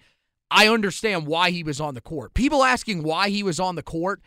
I 0.50 0.68
understand 0.68 1.26
why 1.26 1.50
he 1.50 1.62
was 1.62 1.80
on 1.80 1.94
the 1.94 2.02
court. 2.02 2.34
People 2.34 2.64
asking 2.64 3.02
why 3.02 3.30
he 3.30 3.42
was 3.42 3.58
on 3.58 3.76
the 3.76 3.82
court. 3.82 4.20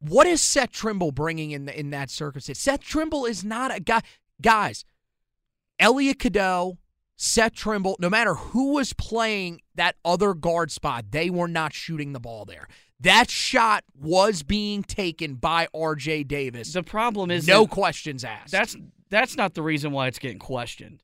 What 0.00 0.26
is 0.26 0.42
Seth 0.42 0.72
Trimble 0.72 1.10
bringing 1.10 1.52
in 1.52 1.64
the, 1.64 1.80
in 1.80 1.88
that 1.88 2.10
circumstance? 2.10 2.58
Seth 2.58 2.80
Trimble 2.80 3.24
is 3.24 3.44
not 3.44 3.74
a 3.74 3.80
guy. 3.80 4.02
Guys, 4.42 4.84
Elliot 5.78 6.18
Cadeau, 6.18 6.76
Seth 7.22 7.52
Trimble, 7.52 7.96
no 8.00 8.08
matter 8.08 8.34
who 8.34 8.72
was 8.72 8.94
playing 8.94 9.60
that 9.74 9.94
other 10.06 10.32
guard 10.32 10.70
spot, 10.70 11.10
they 11.10 11.28
were 11.28 11.48
not 11.48 11.74
shooting 11.74 12.14
the 12.14 12.18
ball 12.18 12.46
there. 12.46 12.66
That 12.98 13.28
shot 13.28 13.84
was 13.94 14.42
being 14.42 14.82
taken 14.82 15.34
by 15.34 15.68
RJ 15.74 16.26
Davis. 16.28 16.72
The 16.72 16.82
problem 16.82 17.30
is 17.30 17.46
no 17.46 17.66
questions 17.66 18.24
asked. 18.24 18.52
That's 18.52 18.74
that's 19.10 19.36
not 19.36 19.52
the 19.52 19.60
reason 19.60 19.92
why 19.92 20.06
it's 20.06 20.18
getting 20.18 20.38
questioned. 20.38 21.02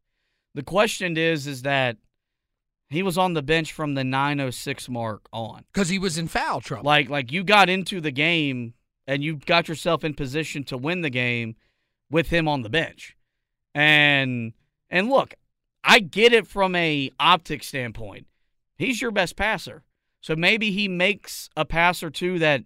The 0.55 0.63
question 0.63 1.19
is 1.19 1.47
is 1.47 1.63
that 1.63 1.99
he 2.89 3.03
was 3.03 3.19
on 3.19 3.35
the 3.35 3.43
bench 3.43 3.75
from 3.75 3.93
the 3.93 4.05
906 4.05 4.89
mark 4.89 5.29
on. 5.35 5.65
because 5.71 5.91
he 5.91 5.99
was 5.99 6.17
in 6.17 6.29
foul 6.29 6.63
trouble. 6.63 6.87
Like 6.87 7.11
like 7.11 7.31
you 7.31 7.45
got 7.45 7.69
into 7.69 8.01
the 8.01 8.11
game 8.11 8.73
and 9.07 9.23
you 9.23 9.37
got 9.37 9.69
yourself 9.69 10.03
in 10.03 10.15
position 10.15 10.65
to 10.65 10.79
win 10.79 11.03
the 11.03 11.11
game 11.11 11.57
with 12.11 12.29
him 12.29 12.49
on 12.49 12.63
the 12.63 12.71
bench. 12.71 13.19
And 13.75 14.55
and 14.89 15.11
look, 15.11 15.35
I 15.87 16.01
get 16.01 16.33
it 16.33 16.49
from 16.49 16.75
a 16.75 17.11
optic 17.21 17.63
standpoint. 17.63 18.27
He's 18.77 19.01
your 19.01 19.13
best 19.13 19.37
passer. 19.37 19.85
So 20.21 20.35
maybe 20.35 20.73
he 20.73 20.89
makes 20.89 21.49
a 21.57 21.65
pass 21.65 22.03
or 22.03 22.11
two 22.11 22.41
that 22.41 22.65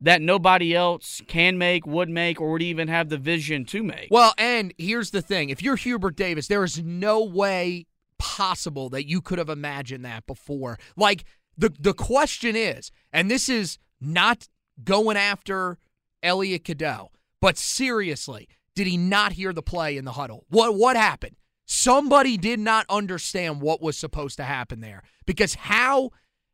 that 0.00 0.20
nobody 0.20 0.74
else 0.74 1.22
can 1.28 1.56
make, 1.56 1.86
would 1.86 2.10
make, 2.10 2.40
or 2.40 2.52
would 2.52 2.62
even 2.62 2.88
have 2.88 3.08
the 3.08 3.16
vision 3.16 3.64
to 3.64 3.82
make. 3.82 4.08
Well, 4.10 4.34
and 4.38 4.74
here's 4.78 5.10
the 5.10 5.22
thing: 5.22 5.50
if 5.50 5.62
you're 5.62 5.76
Hubert 5.76 6.16
Davis, 6.16 6.48
there 6.48 6.64
is 6.64 6.82
no 6.82 7.22
way 7.22 7.86
possible 8.18 8.88
that 8.90 9.06
you 9.06 9.20
could 9.20 9.38
have 9.38 9.50
imagined 9.50 10.04
that 10.06 10.26
before. 10.26 10.78
Like 10.96 11.24
the 11.58 11.70
the 11.78 11.94
question 11.94 12.56
is, 12.56 12.90
and 13.12 13.30
this 13.30 13.50
is 13.50 13.78
not 14.00 14.48
going 14.82 15.18
after 15.18 15.78
Elliot 16.22 16.64
Cadeau, 16.64 17.10
but 17.40 17.58
seriously, 17.58 18.48
did 18.74 18.86
he 18.86 18.96
not 18.96 19.32
hear 19.32 19.52
the 19.52 19.62
play 19.62 19.98
in 19.98 20.06
the 20.06 20.12
huddle? 20.12 20.46
What 20.48 20.74
what 20.76 20.96
happened? 20.96 21.36
Somebody 21.66 22.36
did 22.36 22.60
not 22.60 22.86
understand 22.88 23.60
what 23.60 23.80
was 23.80 23.96
supposed 23.96 24.36
to 24.36 24.44
happen 24.44 24.80
there 24.80 25.02
because 25.26 25.54
how 25.54 26.10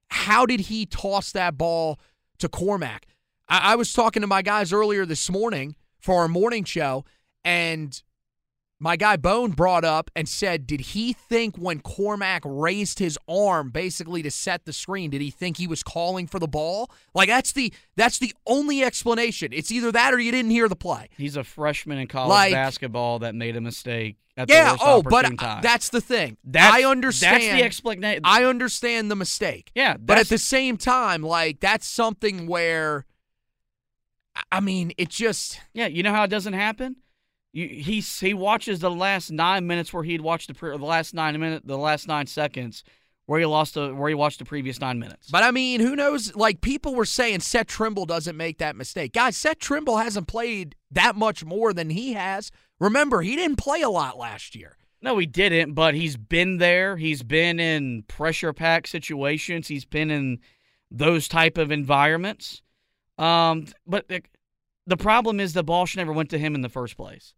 how 0.09 0.45
did 0.47 0.61
he 0.61 0.87
toss 0.87 1.33
that 1.33 1.57
ball 1.57 1.99
to 2.39 2.49
Cormac? 2.49 3.07
I, 3.49 3.73
I 3.73 3.77
was 3.77 3.93
talking 3.93 4.23
to 4.23 4.27
my 4.27 4.43
guys 4.43 4.73
earlier 4.73 5.07
this 5.07 5.31
morning 5.31 5.77
for 5.99 6.17
our 6.17 6.29
morning 6.29 6.65
show, 6.65 7.05
and 7.45 8.01
my 8.83 8.97
guy 8.97 9.17
Bone 9.17 9.51
brought 9.51 9.85
up 9.85 10.11
and 10.17 10.27
said, 10.27 10.67
Did 10.67 10.81
he 10.81 11.13
think 11.13 11.57
when 11.57 11.81
Cormac 11.81 12.43
raised 12.47 12.99
his 12.99 13.19
arm 13.29 13.69
basically 13.69 14.23
to 14.23 14.31
set 14.31 14.65
the 14.65 14.73
screen, 14.73 15.11
did 15.11 15.21
he 15.21 15.31
think 15.31 15.59
he 15.59 15.67
was 15.67 15.83
calling 15.83 16.27
for 16.27 16.39
the 16.39 16.49
ball? 16.49 16.91
Like 17.15 17.29
that's 17.29 17.53
the 17.53 17.73
that's 17.95 18.19
the 18.19 18.35
only 18.47 18.83
explanation. 18.83 19.53
It's 19.53 19.71
either 19.71 19.93
that 19.93 20.15
or 20.15 20.19
you 20.19 20.33
didn't 20.33 20.51
hear 20.51 20.67
the 20.69 20.77
play. 20.77 21.09
He's 21.19 21.37
a 21.37 21.45
freshman 21.45 21.99
in 21.99 22.09
college 22.09 22.31
Like- 22.31 22.53
basketball 22.53 23.19
that 23.21 23.35
made 23.35 23.55
a 23.57 23.61
mistake 23.61 24.17
at 24.39 24.49
the 24.49 24.55
Yeah, 24.55 24.71
worst 24.73 24.83
oh, 24.87 25.03
but 25.03 25.31
that's 25.63 25.91
the 25.91 26.01
thing. 26.01 26.39
That's- 26.43 26.73
I 26.73 26.85
understand. 26.89 27.43
That's 27.43 27.53
the 27.53 27.63
explanation. 27.63 28.23
I 28.25 28.45
understand 28.45 29.11
the 29.11 29.17
mistake. 29.17 29.71
Yeah, 29.75 29.99
But 29.99 30.17
at 30.17 30.29
the 30.31 30.39
same 30.39 30.79
time, 30.79 31.23
like 31.23 31.61
that's 31.61 31.87
something 31.87 32.47
where 32.47 33.05
I 34.51 34.61
mean, 34.61 34.93
it 34.97 35.11
just 35.11 35.61
Yeah, 35.75 35.89
you 35.89 36.03
know 36.03 36.13
how 36.13 36.23
it 36.25 36.29
doesn't 36.31 36.55
happen? 36.55 36.97
You, 37.53 37.67
he 37.67 38.01
he 38.01 38.35
watches 38.35 38.79
the 38.79 38.91
last 38.91 39.31
nine 39.31 39.67
minutes 39.67 39.93
where 39.93 40.05
he'd 40.05 40.21
watched 40.21 40.49
the 40.49 40.55
pre, 40.55 40.71
the 40.71 40.85
last 40.85 41.15
nine 41.15 41.39
minute 41.41 41.63
the 41.67 41.79
last 41.79 42.07
nine 42.07 42.27
seconds 42.27 42.85
where 43.31 43.39
he 43.39 43.47
lost 43.47 43.75
the 43.75 43.95
where 43.95 44.09
he 44.09 44.15
watched 44.15 44.41
the 44.41 44.45
previous 44.45 44.81
nine 44.81 44.99
minutes. 44.99 45.31
But 45.31 45.45
I 45.45 45.53
mean, 45.53 45.81
who 45.81 45.95
knows? 45.95 46.35
Like 46.35 46.61
people 46.61 46.97
were 46.97 47.05
saying, 47.05 47.41
Seth 47.41 47.69
Trimble 47.69 48.07
doesn't 48.07 48.37
make 48.37 48.59
that 48.59 48.75
mistake. 48.75 49.13
Guys, 49.13 49.37
Seth 49.37 49.61
Trimble 49.61 49.99
hasn't 49.99 50.27
played 50.27 50.75
that 50.91 51.15
much 51.15 51.45
more 51.45 51.73
than 51.73 51.91
he 51.91 52.15
has. 52.15 52.51
Remember, 52.81 53.23
he 53.23 53.37
didn't 53.37 53.57
play 53.57 53.83
a 53.83 53.89
lot 53.89 54.19
last 54.19 54.57
year. 54.57 54.77
No, 55.01 55.17
he 55.17 55.27
didn't, 55.27 55.75
but 55.75 55.95
he's 55.95 56.17
been 56.17 56.59
there. 56.59 56.97
He's 56.97 57.23
been 57.23 57.61
in 57.61 58.03
pressure 58.09 58.53
pack 58.53 58.87
situations. 58.87 59.69
He's 59.69 59.85
been 59.85 60.11
in 60.11 60.41
those 60.91 61.29
type 61.29 61.57
of 61.57 61.71
environments. 61.71 62.63
Um, 63.17 63.67
but 63.87 64.09
the, 64.09 64.23
the 64.87 64.97
problem 64.97 65.41
is 65.41 65.53
the 65.53 65.63
ball 65.63 65.87
should 65.87 65.99
never 65.99 66.13
went 66.13 66.31
to 66.31 66.39
him 66.39 66.55
in 66.55 66.63
the 66.63 66.69
first 66.69 66.97
place. 66.97 67.33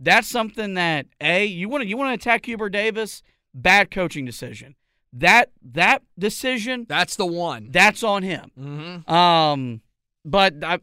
That's 0.00 0.28
something 0.28 0.74
that 0.74 1.06
a 1.20 1.44
you 1.44 1.68
want 1.68 1.82
to 1.82 1.88
you 1.88 1.96
want 1.96 2.10
to 2.10 2.14
attack 2.14 2.46
Hubert 2.46 2.70
Davis. 2.70 3.22
Bad 3.54 3.90
coaching 3.90 4.24
decision. 4.24 4.74
That 5.12 5.52
that 5.62 6.02
decision. 6.18 6.86
That's 6.88 7.16
the 7.16 7.26
one. 7.26 7.68
That's 7.70 8.02
on 8.02 8.22
him. 8.22 8.50
Mm-hmm. 8.58 9.12
Um, 9.12 9.80
but 10.24 10.62
I, 10.62 10.80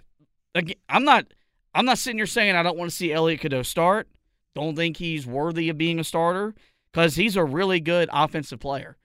again, 0.55 0.78
I'm 0.88 1.03
not. 1.03 1.26
I'm 1.74 1.86
not 1.86 1.97
sitting 1.97 2.18
here 2.18 2.26
saying 2.26 2.55
I 2.55 2.64
don't 2.64 2.78
want 2.78 2.89
to 2.89 2.95
see 2.95 3.14
Elliot 3.14 3.41
Cadeau 3.41 3.64
start. 3.64 4.07
Don't 4.55 4.76
think 4.76 4.97
he's 4.97 5.26
worthy 5.26 5.70
of 5.70 5.78
being 5.78 5.99
a 5.99 6.03
starter 6.03 6.53
because 6.91 7.16
he's 7.16 7.38
a 7.38 7.45
really 7.45 7.80
good 7.80 8.09
offensive 8.12 8.59
player, 8.59 8.97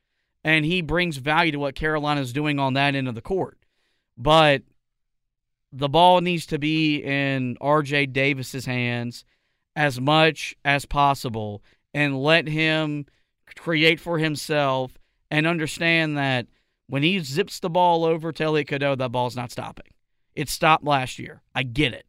and 0.45 0.65
he 0.65 0.81
brings 0.81 1.17
value 1.17 1.53
to 1.53 1.59
what 1.59 1.75
Carolina's 1.75 2.33
doing 2.33 2.59
on 2.59 2.75
that 2.75 2.95
end 2.95 3.09
of 3.09 3.15
the 3.15 3.21
court. 3.21 3.59
But 4.17 4.63
the 5.73 5.89
ball 5.89 6.21
needs 6.21 6.47
to 6.47 6.59
be 6.59 7.03
in 7.03 7.57
R.J. 7.61 8.07
Davis's 8.07 8.67
hands 8.67 9.25
as 9.77 10.01
much 10.01 10.57
as 10.65 10.87
possible, 10.87 11.63
and 11.95 12.21
let 12.21 12.49
him 12.49 13.07
create 13.55 14.01
for 14.01 14.19
himself 14.19 14.99
and 15.31 15.47
understand 15.47 16.17
that 16.17 16.47
when 16.89 17.03
he 17.03 17.19
zips 17.21 17.61
the 17.61 17.71
ball 17.71 18.05
over 18.05 18.33
to 18.33 18.45
Elliot 18.45 18.69
Cadeau, 18.69 18.95
that 18.95 19.13
ball's 19.13 19.37
not 19.37 19.53
stopping. 19.53 19.93
It 20.35 20.49
stopped 20.49 20.85
last 20.85 21.19
year. 21.19 21.43
I 21.55 21.63
get 21.63 21.93
it. 21.93 22.07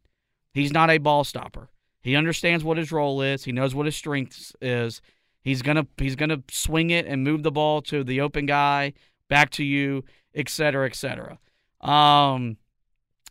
He's 0.52 0.72
not 0.72 0.90
a 0.90 0.98
ball 0.98 1.24
stopper. 1.24 1.68
He 2.00 2.16
understands 2.16 2.64
what 2.64 2.78
his 2.78 2.90
role 2.90 3.20
is. 3.22 3.44
He 3.44 3.52
knows 3.52 3.74
what 3.74 3.86
his 3.86 3.96
strengths 3.96 4.54
is. 4.60 5.00
He's 5.42 5.62
gonna 5.62 5.86
he's 5.98 6.16
gonna 6.16 6.42
swing 6.50 6.90
it 6.90 7.06
and 7.06 7.24
move 7.24 7.42
the 7.42 7.50
ball 7.50 7.80
to 7.82 8.04
the 8.04 8.20
open 8.20 8.46
guy, 8.46 8.92
back 9.28 9.50
to 9.50 9.64
you, 9.64 10.04
et 10.34 10.48
cetera, 10.48 10.86
et 10.86 10.94
cetera. 10.94 11.38
Um, 11.80 12.56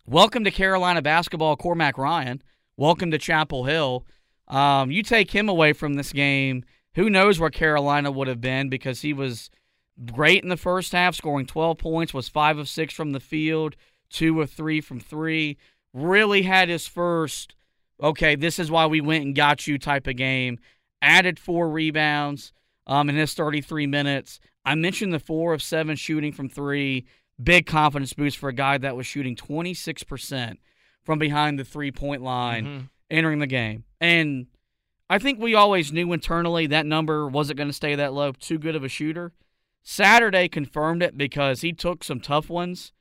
welcome 0.06 0.44
to 0.44 0.52
Carolina 0.52 1.02
basketball, 1.02 1.56
Cormac 1.56 1.98
Ryan. 1.98 2.42
Welcome 2.76 3.12
to 3.12 3.18
Chapel 3.18 3.66
Hill. 3.66 4.06
Um, 4.48 4.92
you 4.92 5.04
take 5.04 5.32
him 5.32 5.50
away 5.50 5.74
from 5.74 5.96
this 5.96 6.14
game, 6.14 6.64
who 6.96 7.10
knows 7.10 7.40
where 7.40 7.50
Carolina 7.50 8.12
would 8.12 8.28
have 8.28 8.42
been 8.42 8.70
because 8.70 9.02
he 9.02 9.14
was 9.14 9.50
great 10.14 10.44
in 10.44 10.50
the 10.50 10.58
first 10.58 10.94
half, 10.94 11.16
scoring 11.16 11.46
12 11.46 11.78
points, 11.78 12.14
was 12.14 12.30
five 12.30 12.58
of 12.58 12.70
six 12.70 12.94
from 12.94 13.12
the 13.12 13.20
field, 13.20 13.76
two 14.10 14.42
of 14.42 14.50
three 14.50 14.82
from 14.82 15.00
three. 15.00 15.58
Really 15.94 16.44
had 16.44 16.70
his 16.70 16.88
first, 16.88 17.56
okay, 18.02 18.36
this 18.36 18.60
is 18.60 18.72
why 18.72 18.86
we 18.86 19.02
went 19.02 19.26
and 19.26 19.36
got 19.36 19.68
you 19.68 19.78
type 19.78 20.08
of 20.08 20.16
game. 20.16 20.60
Added 21.02 21.40
four 21.40 21.70
rebounds 21.70 22.54
um, 22.86 23.10
in 23.10 23.16
his 23.16 23.34
33 23.34 23.86
minutes. 23.88 24.40
I 24.66 24.76
mentioned 24.76 25.14
the 25.14 25.20
four 25.20 25.54
of 25.54 25.62
seven 25.62 25.96
shooting 25.96 26.32
from 26.32 26.50
three. 26.50 27.06
Big 27.42 27.66
confidence 27.66 28.14
boost 28.14 28.38
for 28.38 28.50
a 28.50 28.54
guy 28.54 28.78
that 28.80 28.96
was 28.96 29.06
shooting 29.06 29.36
26% 29.36 30.58
from 31.04 31.20
behind 31.20 31.60
the 31.60 31.64
three 31.64 31.92
point 31.92 32.22
line 32.22 32.66
Mm-hmm. 32.66 32.86
Entering 33.10 33.40
the 33.40 33.48
game. 33.48 33.84
And 34.00 34.48
I 35.10 35.20
think 35.20 35.40
we 35.40 35.56
always 35.56 35.92
knew 35.92 36.12
internally 36.14 36.68
that 36.68 36.86
number 36.86 37.28
wasn't 37.28 37.58
going 37.58 37.70
to 37.70 37.74
stay 37.74 37.96
that 37.96 38.14
low. 38.14 38.32
Too 38.34 38.58
good 38.58 38.76
of 38.76 38.84
a 38.84 38.90
shooter. 38.90 39.34
Saturday 39.84 40.50
confirmed 40.50 41.02
it 41.02 41.18
because 41.18 41.62
he 41.62 41.72
took 41.72 42.04
some 42.04 42.20
tough 42.20 42.50
ones, 42.50 42.92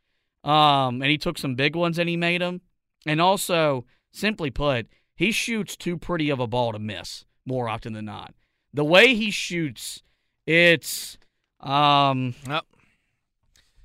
um, 0.45 1.03
and 1.03 1.07
he 1.07 1.19
took 1.19 1.37
some 1.37 1.57
big 1.57 1.75
ones 1.75 1.99
and 1.99 2.09
he 2.09 2.17
made 2.17 2.41
them. 2.41 2.61
And 3.05 3.21
also, 3.21 3.85
simply 4.13 4.51
put, 4.51 4.87
he 5.17 5.33
shoots 5.33 5.77
too 5.77 5.97
pretty 5.97 6.31
of 6.31 6.39
a 6.39 6.47
ball 6.47 6.73
to 6.73 6.79
miss 6.79 7.25
more 7.45 7.69
often 7.69 7.93
than 7.93 8.05
not. 8.05 8.35
The 8.73 8.85
way 8.85 9.15
he 9.15 9.31
shoots, 9.31 10.03
it's 10.47 11.19
um, 11.61 12.35
Oh. 12.49 12.61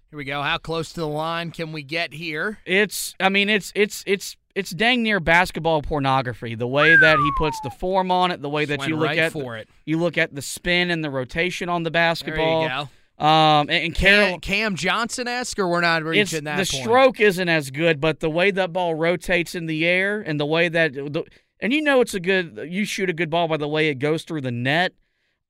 Here 0.09 0.17
we 0.17 0.26
go. 0.26 0.41
How 0.41 0.57
close 0.57 0.91
to 0.93 0.99
the 0.99 1.07
line 1.07 1.51
can 1.51 1.72
we 1.72 1.84
get 1.84 2.13
here? 2.13 2.59
it's 2.65 3.15
I 3.19 3.30
mean 3.30 3.47
it's 3.47 3.72
it's 3.76 4.03
it's 4.05 4.36
it's 4.56 4.72
dang 4.72 5.04
near 5.04 5.20
basketball 5.20 5.82
pornography. 5.82 6.56
The 6.56 6.68
way 6.68 6.95
that 6.95 7.18
he 7.18 7.32
puts 7.38 7.60
the 7.62 7.70
form 7.70 8.12
on 8.12 8.32
it, 8.32 8.41
the 8.41 8.49
way 8.49 8.66
that 8.66 8.88
you 8.88 8.95
look 8.95 9.08
right 9.08 9.18
at 9.18 9.32
for 9.32 9.58
it. 9.58 9.70
you 9.86 9.97
look 9.97 10.18
at 10.18 10.34
the 10.36 10.41
spin 10.41 10.91
and 10.91 11.04
the 11.04 11.10
rotation 11.10 11.70
on 11.70 11.84
the 11.84 11.89
There 11.89 12.02
basketball. 12.02 12.64
you 12.64 12.70
go. 12.70 12.89
Um, 13.22 13.70
and, 13.70 13.86
and 13.86 13.95
Carol, 13.95 14.39
Cam, 14.39 14.39
Cam 14.39 14.76
Johnson 14.76 15.28
esque, 15.28 15.60
or 15.60 15.68
we're 15.68 15.82
not 15.82 16.04
reaching 16.04 16.45
that 16.45 16.58
the 16.58 16.72
point? 16.72 16.84
stroke 16.84 17.20
isn't 17.20 17.49
as 17.49 17.70
good, 17.70 18.02
but 18.02 18.20
the 18.20 18.32
way 18.32 18.49
that 18.49 18.74
ball 18.74 18.95
rotates 18.95 19.54
in 19.54 19.68
the 19.68 19.86
air 19.86 20.22
and 20.22 20.39
the 20.39 20.45
way 20.45 20.70
that 20.70 20.93
the, 20.93 21.24
and 21.60 21.72
you 21.72 21.84
know 21.84 22.02
it's 22.02 22.16
a 22.16 22.20
good 22.20 22.68
you 22.68 22.84
shoot 22.84 23.12
a 23.12 23.14
good 23.14 23.30
ball 23.30 23.47
by 23.47 23.58
the 23.58 23.68
way 23.68 23.89
it 23.89 23.99
goes 23.99 24.24
through 24.24 24.41
the 24.41 24.52
net. 24.52 24.93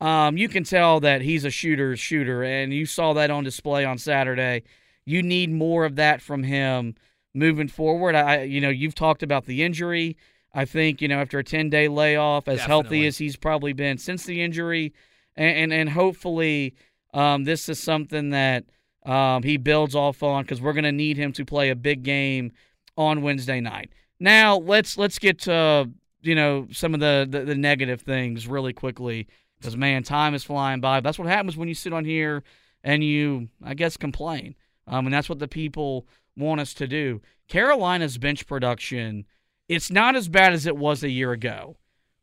Um, 0.01 0.35
you 0.35 0.49
can 0.49 0.65
tell 0.65 0.99
that 0.99 1.21
he's 1.21 1.45
a 1.45 1.49
shooter's 1.49 1.99
shooter, 1.99 2.43
and 2.43 2.73
you 2.73 2.85
saw 2.85 3.13
that 3.13 3.31
on 3.31 3.45
display 3.45 3.85
on 3.85 3.97
Saturday. 3.97 4.63
You 5.05 5.23
need 5.23 5.51
more 5.51 5.85
of 5.85 5.95
that 5.95 6.21
from 6.21 6.43
him 6.43 6.95
moving 7.33 7.67
forward. 7.67 8.15
I, 8.15 8.43
you 8.43 8.61
know, 8.61 8.69
you've 8.69 8.95
talked 8.95 9.23
about 9.23 9.45
the 9.45 9.63
injury. 9.63 10.17
I 10.53 10.65
think 10.65 11.01
you 11.01 11.07
know 11.07 11.19
after 11.19 11.39
a 11.39 11.43
ten 11.43 11.69
day 11.69 11.87
layoff, 11.87 12.47
as 12.47 12.61
healthy 12.61 13.05
as 13.05 13.17
he's 13.17 13.37
probably 13.37 13.73
been 13.73 13.97
since 13.97 14.25
the 14.25 14.41
injury, 14.41 14.93
and 15.35 15.57
and, 15.57 15.73
and 15.73 15.89
hopefully 15.89 16.75
um, 17.13 17.45
this 17.45 17.69
is 17.69 17.81
something 17.81 18.31
that 18.31 18.65
um, 19.05 19.43
he 19.43 19.57
builds 19.57 19.95
off 19.95 20.21
on 20.23 20.43
because 20.43 20.61
we're 20.61 20.73
going 20.73 20.83
to 20.83 20.91
need 20.91 21.17
him 21.17 21.31
to 21.33 21.45
play 21.45 21.69
a 21.69 21.75
big 21.75 22.03
game 22.03 22.51
on 22.97 23.21
Wednesday 23.21 23.61
night. 23.61 23.91
Now 24.19 24.57
let's 24.57 24.97
let's 24.97 25.19
get 25.19 25.39
to 25.41 25.89
you 26.21 26.35
know 26.35 26.67
some 26.71 26.93
of 26.93 26.99
the 26.99 27.25
the, 27.29 27.45
the 27.45 27.55
negative 27.55 28.01
things 28.01 28.45
really 28.45 28.73
quickly 28.73 29.27
because 29.61 29.77
man, 29.77 30.03
time 30.03 30.33
is 30.33 30.43
flying 30.43 30.81
by. 30.81 30.99
That's 30.99 31.19
what 31.19 31.27
happens 31.27 31.55
when 31.55 31.67
you 31.67 31.75
sit 31.75 31.93
on 31.93 32.03
here 32.03 32.43
and 32.83 33.03
you, 33.03 33.49
I 33.63 33.75
guess, 33.75 33.95
complain. 33.95 34.55
Um, 34.87 35.05
and 35.05 35.13
that's 35.13 35.29
what 35.29 35.39
the 35.39 35.47
people 35.47 36.07
want 36.37 36.61
us 36.61 36.73
to 36.75 36.87
do. 36.87 37.21
Carolina's 37.47 38.17
bench 38.17 38.47
production, 38.47 39.25
it's 39.67 39.91
not 39.91 40.15
as 40.15 40.29
bad 40.29 40.53
as 40.53 40.65
it 40.65 40.77
was 40.77 41.03
a 41.03 41.09
year 41.09 41.31
ago, 41.31 41.77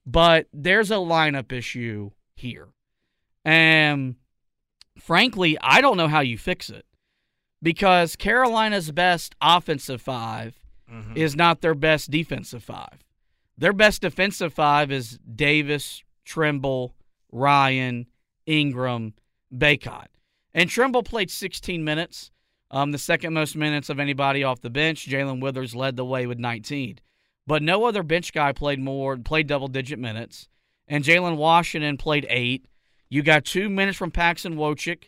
but 0.07 0.47
there's 0.53 0.91
a 0.91 0.95
lineup 0.95 1.53
issue 1.53 2.11
here. 2.35 2.69
And 3.45 4.17
frankly, 4.99 5.57
I 5.61 5.81
don't 5.81 5.97
know 5.97 6.09
how 6.09 6.21
you 6.21 6.39
fix 6.39 6.71
it 6.71 6.87
because 7.63 8.17
Carolina's 8.17 8.91
best 8.91 9.35
offensive 9.41 10.01
5 10.01 10.59
mm-hmm. 10.91 11.17
is 11.17 11.37
not 11.37 11.61
their 11.61 11.75
best 11.75 12.11
defensive 12.11 12.63
five. 12.63 13.05
Their 13.57 13.73
best 13.73 14.03
defensive 14.03 14.53
five 14.53 14.93
is 14.93 15.19
Davis, 15.19 16.03
Trimble, 16.25 16.95
Ryan, 17.33 18.07
Ingram, 18.47 19.15
Bacot. 19.55 20.07
And 20.55 20.71
Trimble 20.71 21.03
played 21.03 21.31
16 21.31 21.83
minutes, 21.83 22.31
um, 22.71 22.93
the 22.93 22.99
second 22.99 23.33
most 23.33 23.57
minutes 23.57 23.89
of 23.89 23.99
anybody 23.99 24.45
off 24.45 24.61
the 24.61 24.71
bench. 24.71 25.09
Jalen 25.09 25.41
Withers 25.41 25.75
led 25.75 25.97
the 25.97 26.05
way 26.05 26.27
with 26.27 26.39
19. 26.39 26.99
But 27.47 27.63
no 27.63 27.87
other 27.87 28.03
bench 28.03 28.33
guy 28.33 28.53
played 28.53 28.79
more, 28.79 29.17
played 29.17 29.47
double 29.47 29.69
digit 29.69 29.99
minutes. 29.99 30.49
And 30.87 31.05
Jalen 31.05 31.37
Washington 31.37 31.97
played 31.97 32.27
eight. 32.29 32.67
You 33.09 33.23
got 33.23 33.45
two 33.45 33.71
minutes 33.71 33.97
from 33.97 34.11
Paxton 34.11 34.57
Wojcik, 34.57 35.05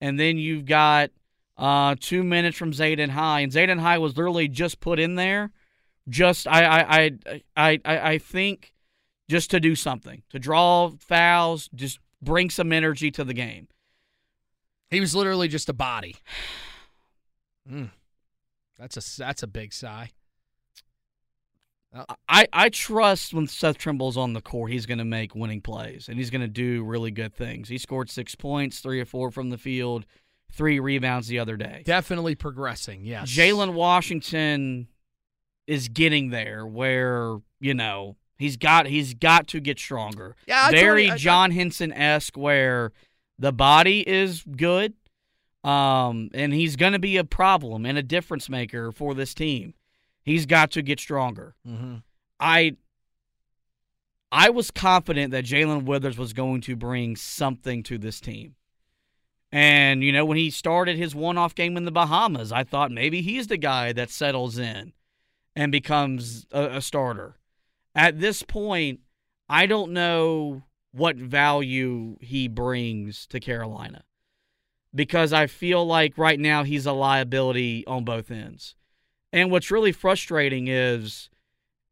and 0.00 0.18
then 0.18 0.38
you've 0.38 0.66
got 0.66 1.10
uh, 1.58 1.96
two 1.98 2.22
minutes 2.22 2.56
from 2.56 2.70
Zayden 2.70 3.10
High. 3.10 3.40
And 3.40 3.52
Zayden 3.52 3.80
High 3.80 3.98
was 3.98 4.16
literally 4.16 4.46
just 4.46 4.78
put 4.78 5.00
in 5.00 5.16
there, 5.16 5.50
just 6.08 6.46
I 6.46 6.64
I 6.64 6.80
I 6.98 7.42
I 7.56 7.80
I, 7.84 7.98
I 8.12 8.18
think 8.18 8.72
just 9.28 9.50
to 9.50 9.60
do 9.60 9.74
something, 9.74 10.22
to 10.30 10.38
draw 10.38 10.90
fouls, 10.98 11.68
just 11.74 11.98
bring 12.22 12.50
some 12.50 12.72
energy 12.72 13.10
to 13.12 13.24
the 13.24 13.34
game. 13.34 13.68
He 14.90 15.00
was 15.00 15.14
literally 15.14 15.48
just 15.48 15.68
a 15.68 15.72
body. 15.72 16.16
Mm. 17.70 17.90
That's 18.78 18.96
a 18.96 19.20
that's 19.20 19.42
a 19.42 19.46
big 19.46 19.72
sigh. 19.72 20.10
I, 22.28 22.46
I 22.52 22.68
trust 22.68 23.34
when 23.34 23.48
Seth 23.48 23.76
Trimble's 23.78 24.16
on 24.16 24.32
the 24.32 24.40
court, 24.40 24.70
he's 24.70 24.86
going 24.86 24.98
to 24.98 25.04
make 25.04 25.34
winning 25.34 25.60
plays 25.60 26.08
and 26.08 26.16
he's 26.18 26.30
going 26.30 26.40
to 26.42 26.46
do 26.48 26.84
really 26.84 27.10
good 27.10 27.34
things. 27.34 27.68
He 27.68 27.78
scored 27.78 28.08
six 28.08 28.36
points, 28.36 28.78
three 28.78 29.00
or 29.00 29.04
four 29.04 29.32
from 29.32 29.50
the 29.50 29.58
field, 29.58 30.06
three 30.52 30.78
rebounds 30.78 31.26
the 31.26 31.40
other 31.40 31.56
day. 31.56 31.82
Definitely 31.84 32.36
progressing. 32.36 33.04
Yes. 33.04 33.30
Jalen 33.32 33.74
Washington 33.74 34.86
is 35.66 35.88
getting 35.88 36.30
there 36.30 36.64
where, 36.64 37.38
you 37.58 37.74
know, 37.74 38.16
he's 38.38 38.56
got 38.56 38.86
he's 38.86 39.14
got 39.14 39.48
to 39.48 39.58
get 39.60 39.78
stronger. 39.80 40.36
Yeah, 40.46 40.66
I 40.66 40.70
Very 40.70 41.06
totally- 41.06 41.10
I- 41.10 41.16
John 41.16 41.50
Henson 41.50 41.92
esque 41.92 42.36
where 42.36 42.92
the 43.36 43.52
body 43.52 44.08
is 44.08 44.44
good. 44.44 44.94
Um, 45.62 46.30
and 46.32 46.52
he's 46.54 46.76
gonna 46.76 46.98
be 46.98 47.16
a 47.16 47.24
problem 47.24 47.84
and 47.84 47.98
a 47.98 48.02
difference 48.02 48.48
maker 48.48 48.92
for 48.92 49.14
this 49.14 49.34
team. 49.34 49.74
He's 50.22 50.46
got 50.46 50.70
to 50.72 50.82
get 50.82 51.00
stronger. 51.00 51.54
Mm-hmm. 51.66 51.96
I 52.38 52.76
I 54.32 54.50
was 54.50 54.70
confident 54.70 55.32
that 55.32 55.44
Jalen 55.44 55.84
Withers 55.84 56.16
was 56.16 56.32
going 56.32 56.60
to 56.62 56.76
bring 56.76 57.16
something 57.16 57.82
to 57.84 57.98
this 57.98 58.20
team. 58.20 58.54
And, 59.52 60.04
you 60.04 60.12
know, 60.12 60.24
when 60.24 60.36
he 60.36 60.50
started 60.50 60.96
his 60.96 61.14
one 61.14 61.36
off 61.36 61.56
game 61.56 61.76
in 61.76 61.84
the 61.84 61.90
Bahamas, 61.90 62.52
I 62.52 62.62
thought 62.62 62.92
maybe 62.92 63.20
he's 63.22 63.48
the 63.48 63.56
guy 63.56 63.92
that 63.92 64.10
settles 64.10 64.56
in 64.58 64.92
and 65.56 65.72
becomes 65.72 66.46
a, 66.52 66.76
a 66.76 66.80
starter. 66.80 67.36
At 67.94 68.20
this 68.20 68.44
point, 68.44 69.00
I 69.48 69.66
don't 69.66 69.92
know 69.92 70.62
what 70.92 71.16
value 71.16 72.16
he 72.20 72.46
brings 72.46 73.26
to 73.28 73.40
Carolina 73.40 74.04
because 74.94 75.32
I 75.32 75.46
feel 75.46 75.86
like 75.86 76.18
right 76.18 76.38
now 76.38 76.64
he's 76.64 76.86
a 76.86 76.92
liability 76.92 77.86
on 77.86 78.04
both 78.04 78.30
ends. 78.30 78.74
And 79.32 79.50
what's 79.50 79.70
really 79.70 79.92
frustrating 79.92 80.68
is 80.68 81.30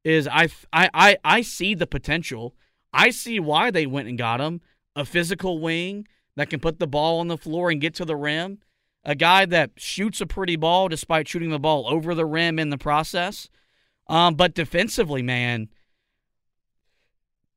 is 0.05 0.27
I, 0.29 0.49
I, 0.73 0.89
I, 0.95 1.17
I 1.25 1.41
see 1.43 1.75
the 1.75 1.87
potential. 1.87 2.55
I 2.93 3.11
see 3.11 3.39
why 3.41 3.71
they 3.71 3.85
went 3.85 4.09
and 4.09 4.17
got 4.17 4.41
him. 4.41 4.63
A 4.97 5.05
physical 5.05 5.59
wing 5.59 6.07
that 6.37 6.49
can 6.49 6.61
put 6.61 6.79
the 6.79 6.87
ball 6.87 7.21
on 7.21 7.29
the 7.29 7.37
floor 7.37 7.71
and 7.71 7.81
get 7.81 7.95
to 7.97 8.05
the 8.05 8.17
rim. 8.17 8.59
A 9.05 9.15
guy 9.15 9.45
that 9.47 9.73
shoots 9.77 10.21
a 10.21 10.27
pretty 10.27 10.57
ball 10.57 10.89
despite 10.89 11.29
shooting 11.29 11.51
the 11.51 11.59
ball 11.59 11.87
over 11.89 12.15
the 12.15 12.25
rim 12.25 12.59
in 12.59 12.71
the 12.71 12.79
process. 12.79 13.49
Um, 14.09 14.35
but 14.35 14.55
defensively, 14.55 15.23
man, 15.23 15.69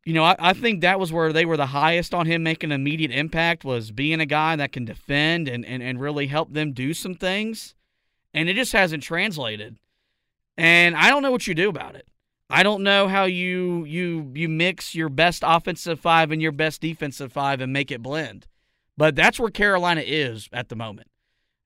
you 0.05 0.13
know, 0.13 0.23
I, 0.23 0.35
I, 0.39 0.53
think 0.53 0.81
that 0.81 0.99
was 0.99 1.13
where 1.13 1.31
they 1.31 1.45
were 1.45 1.57
the 1.57 1.67
highest 1.67 2.13
on 2.13 2.25
him 2.25 2.41
making 2.43 2.71
immediate 2.71 3.11
impact 3.11 3.63
was 3.63 3.91
being 3.91 4.19
a 4.19 4.25
guy 4.25 4.55
that 4.55 4.71
can 4.71 4.85
defend 4.85 5.47
and, 5.47 5.63
and, 5.63 5.83
and 5.83 6.01
really 6.01 6.27
help 6.27 6.53
them 6.53 6.73
do 6.73 6.93
some 6.93 7.13
things. 7.13 7.75
And 8.33 8.49
it 8.49 8.55
just 8.55 8.71
hasn't 8.71 9.03
translated. 9.03 9.77
And 10.57 10.95
I 10.95 11.09
don't 11.09 11.21
know 11.21 11.31
what 11.31 11.45
you 11.47 11.53
do 11.53 11.69
about 11.69 11.95
it. 11.95 12.07
I 12.49 12.63
don't 12.63 12.83
know 12.83 13.07
how 13.07 13.23
you 13.23 13.85
you 13.85 14.29
you 14.35 14.49
mix 14.49 14.93
your 14.93 15.07
best 15.07 15.41
offensive 15.45 16.01
five 16.01 16.31
and 16.31 16.41
your 16.41 16.51
best 16.51 16.81
defensive 16.81 17.31
five 17.31 17.61
and 17.61 17.71
make 17.71 17.91
it 17.91 18.01
blend. 18.01 18.45
But 18.97 19.15
that's 19.15 19.39
where 19.39 19.49
Carolina 19.49 20.03
is 20.05 20.49
at 20.51 20.67
the 20.67 20.75
moment. 20.75 21.07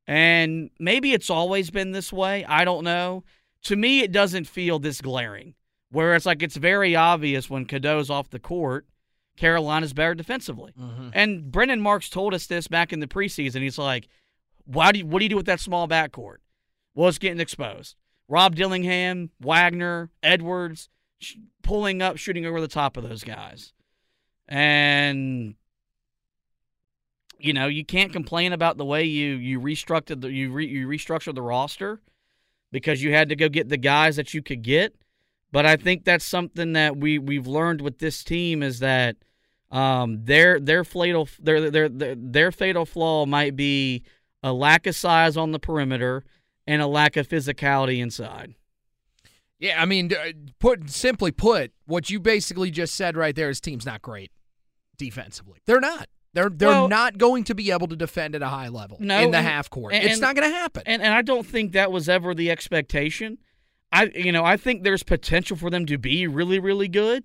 And 0.05 0.69
maybe 0.79 1.13
it's 1.13 1.31
always 1.31 1.71
been 1.71 1.91
this 1.91 2.13
way. 2.13 2.45
I 2.45 2.65
don't 2.65 2.83
know. 2.83 3.23
To 3.63 3.75
me, 3.75 4.01
it 4.01 4.11
doesn't 4.11 4.45
feel 4.45 4.77
this 4.77 5.01
glaring, 5.01 5.55
where 5.91 6.15
it's 6.15 6.25
like 6.25 6.41
it's 6.43 6.57
very 6.57 6.95
obvious 6.95 7.49
when 7.49 7.65
Cadeau's 7.65 8.09
off 8.09 8.29
the 8.29 8.39
court, 8.39 8.86
Carolina's 9.38 9.93
better 9.93 10.15
defensively. 10.15 10.73
Mm-hmm. 10.79 11.09
And 11.13 11.51
Brendan 11.51 11.81
Marks 11.81 12.09
told 12.09 12.33
us 12.33 12.47
this 12.47 12.67
back 12.67 12.93
in 12.93 12.99
the 12.99 13.07
preseason. 13.07 13.61
He's 13.61 13.77
like, 13.77 14.07
Why 14.65 14.91
do 14.91 14.99
you, 14.99 15.05
what 15.05 15.19
do 15.19 15.25
you 15.25 15.29
do 15.29 15.36
with 15.36 15.45
that 15.47 15.59
small 15.59 15.88
backcourt? 15.88 16.38
Well, 16.93 17.09
it's 17.09 17.17
getting 17.17 17.39
exposed. 17.39 17.95
Rob 18.27 18.55
Dillingham, 18.55 19.29
Wagner, 19.39 20.09
Edwards, 20.23 20.89
sh- 21.19 21.36
pulling 21.61 22.01
up, 22.01 22.17
shooting 22.17 22.45
over 22.45 22.61
the 22.61 22.67
top 22.67 22.97
of 22.97 23.03
those 23.03 23.23
guys. 23.23 23.73
And 24.47 25.55
you 27.38 27.53
know, 27.53 27.67
you 27.67 27.83
can't 27.83 28.13
complain 28.13 28.53
about 28.53 28.77
the 28.77 28.86
way 28.86 29.03
you 29.03 29.36
you 29.36 29.59
restructured 29.59 30.21
the 30.21 30.31
you 30.31 30.51
re, 30.51 30.65
you 30.65 30.88
restructured 30.88 31.36
the 31.36 31.41
roster 31.41 32.01
because 32.71 33.03
you 33.03 33.13
had 33.13 33.29
to 33.29 33.36
go 33.36 33.49
get 33.49 33.69
the 33.69 33.77
guys 33.77 34.15
that 34.15 34.33
you 34.33 34.41
could 34.41 34.61
get. 34.61 34.95
But 35.56 35.66
I 35.66 35.78
think 35.78 36.03
that's 36.03 36.26
something 36.26 36.74
that 36.74 36.97
we 36.97 37.18
we've 37.18 37.47
learned 37.47 37.80
with 37.80 37.99
this 37.99 38.26
team 38.26 38.62
is 38.62 38.80
that 38.80 39.16
um, 39.72 40.26
their 40.26 40.60
their 40.60 40.84
fatal 40.84 41.30
their, 41.39 41.72
their 41.72 41.88
their 41.88 42.14
their 42.18 42.51
fatal 42.51 42.86
flaw 42.86 43.26
might 43.26 43.56
be 43.56 44.03
a 44.43 44.51
lack 44.51 44.86
of 44.86 44.95
size 44.97 45.38
on 45.38 45.53
the 45.53 45.60
perimeter 45.60 46.26
and 46.68 46.82
a 46.82 46.88
lack 46.88 47.16
of 47.16 47.30
physicality 47.30 47.99
inside. 48.01 48.53
Yeah, 49.58 49.82
I 49.82 49.86
mean, 49.86 50.12
put 50.60 50.89
simply 50.89 51.32
put, 51.32 51.72
what 51.86 52.10
you 52.10 52.20
basically 52.20 52.70
just 52.70 52.93
said 52.93 53.16
right 53.16 53.34
there 53.34 53.49
is 53.49 53.62
team's 53.62 53.86
not 53.86 54.01
great 54.01 54.32
defensively. 54.97 55.60
They're 55.66 55.80
not. 55.80 56.10
They're 56.34 56.49
they're 56.49 56.68
Well- 56.68 56.89
not 56.89 57.18
going 57.18 57.45
to 57.45 57.56
be 57.56 57.72
able 57.72 57.88
to 57.88 57.95
defend 57.95 58.36
at 58.36 58.41
a 58.41 58.47
high 58.49 58.68
level 58.68 58.97
No, 58.99 59.20
in 59.22 59.32
the 59.32 59.38
and- 59.38 59.47
half 59.47 59.70
court. 59.70 59.93
and- 59.93 60.03
it's 60.03 60.20
not 60.20 60.36
going 60.36 60.49
to 60.51 60.53
happen. 60.53 60.84
And 60.86 61.01
and 61.01 61.14
I 61.14 61.22
don't 61.22 61.47
think 61.47 61.72
that 61.72 61.93
was 61.93 62.10
ever 62.10 62.36
the 62.36 62.51
expectation. 62.51 63.38
I 63.95 64.11
you 64.13 64.31
know, 64.31 64.43
I 64.43 64.57
think 64.57 64.83
there's 64.83 65.03
potential 65.03 65.55
for 65.57 65.69
them 65.69 65.85
to 65.85 65.97
be 65.97 66.27
really 66.27 66.59
really 66.59 66.87
good 66.87 67.23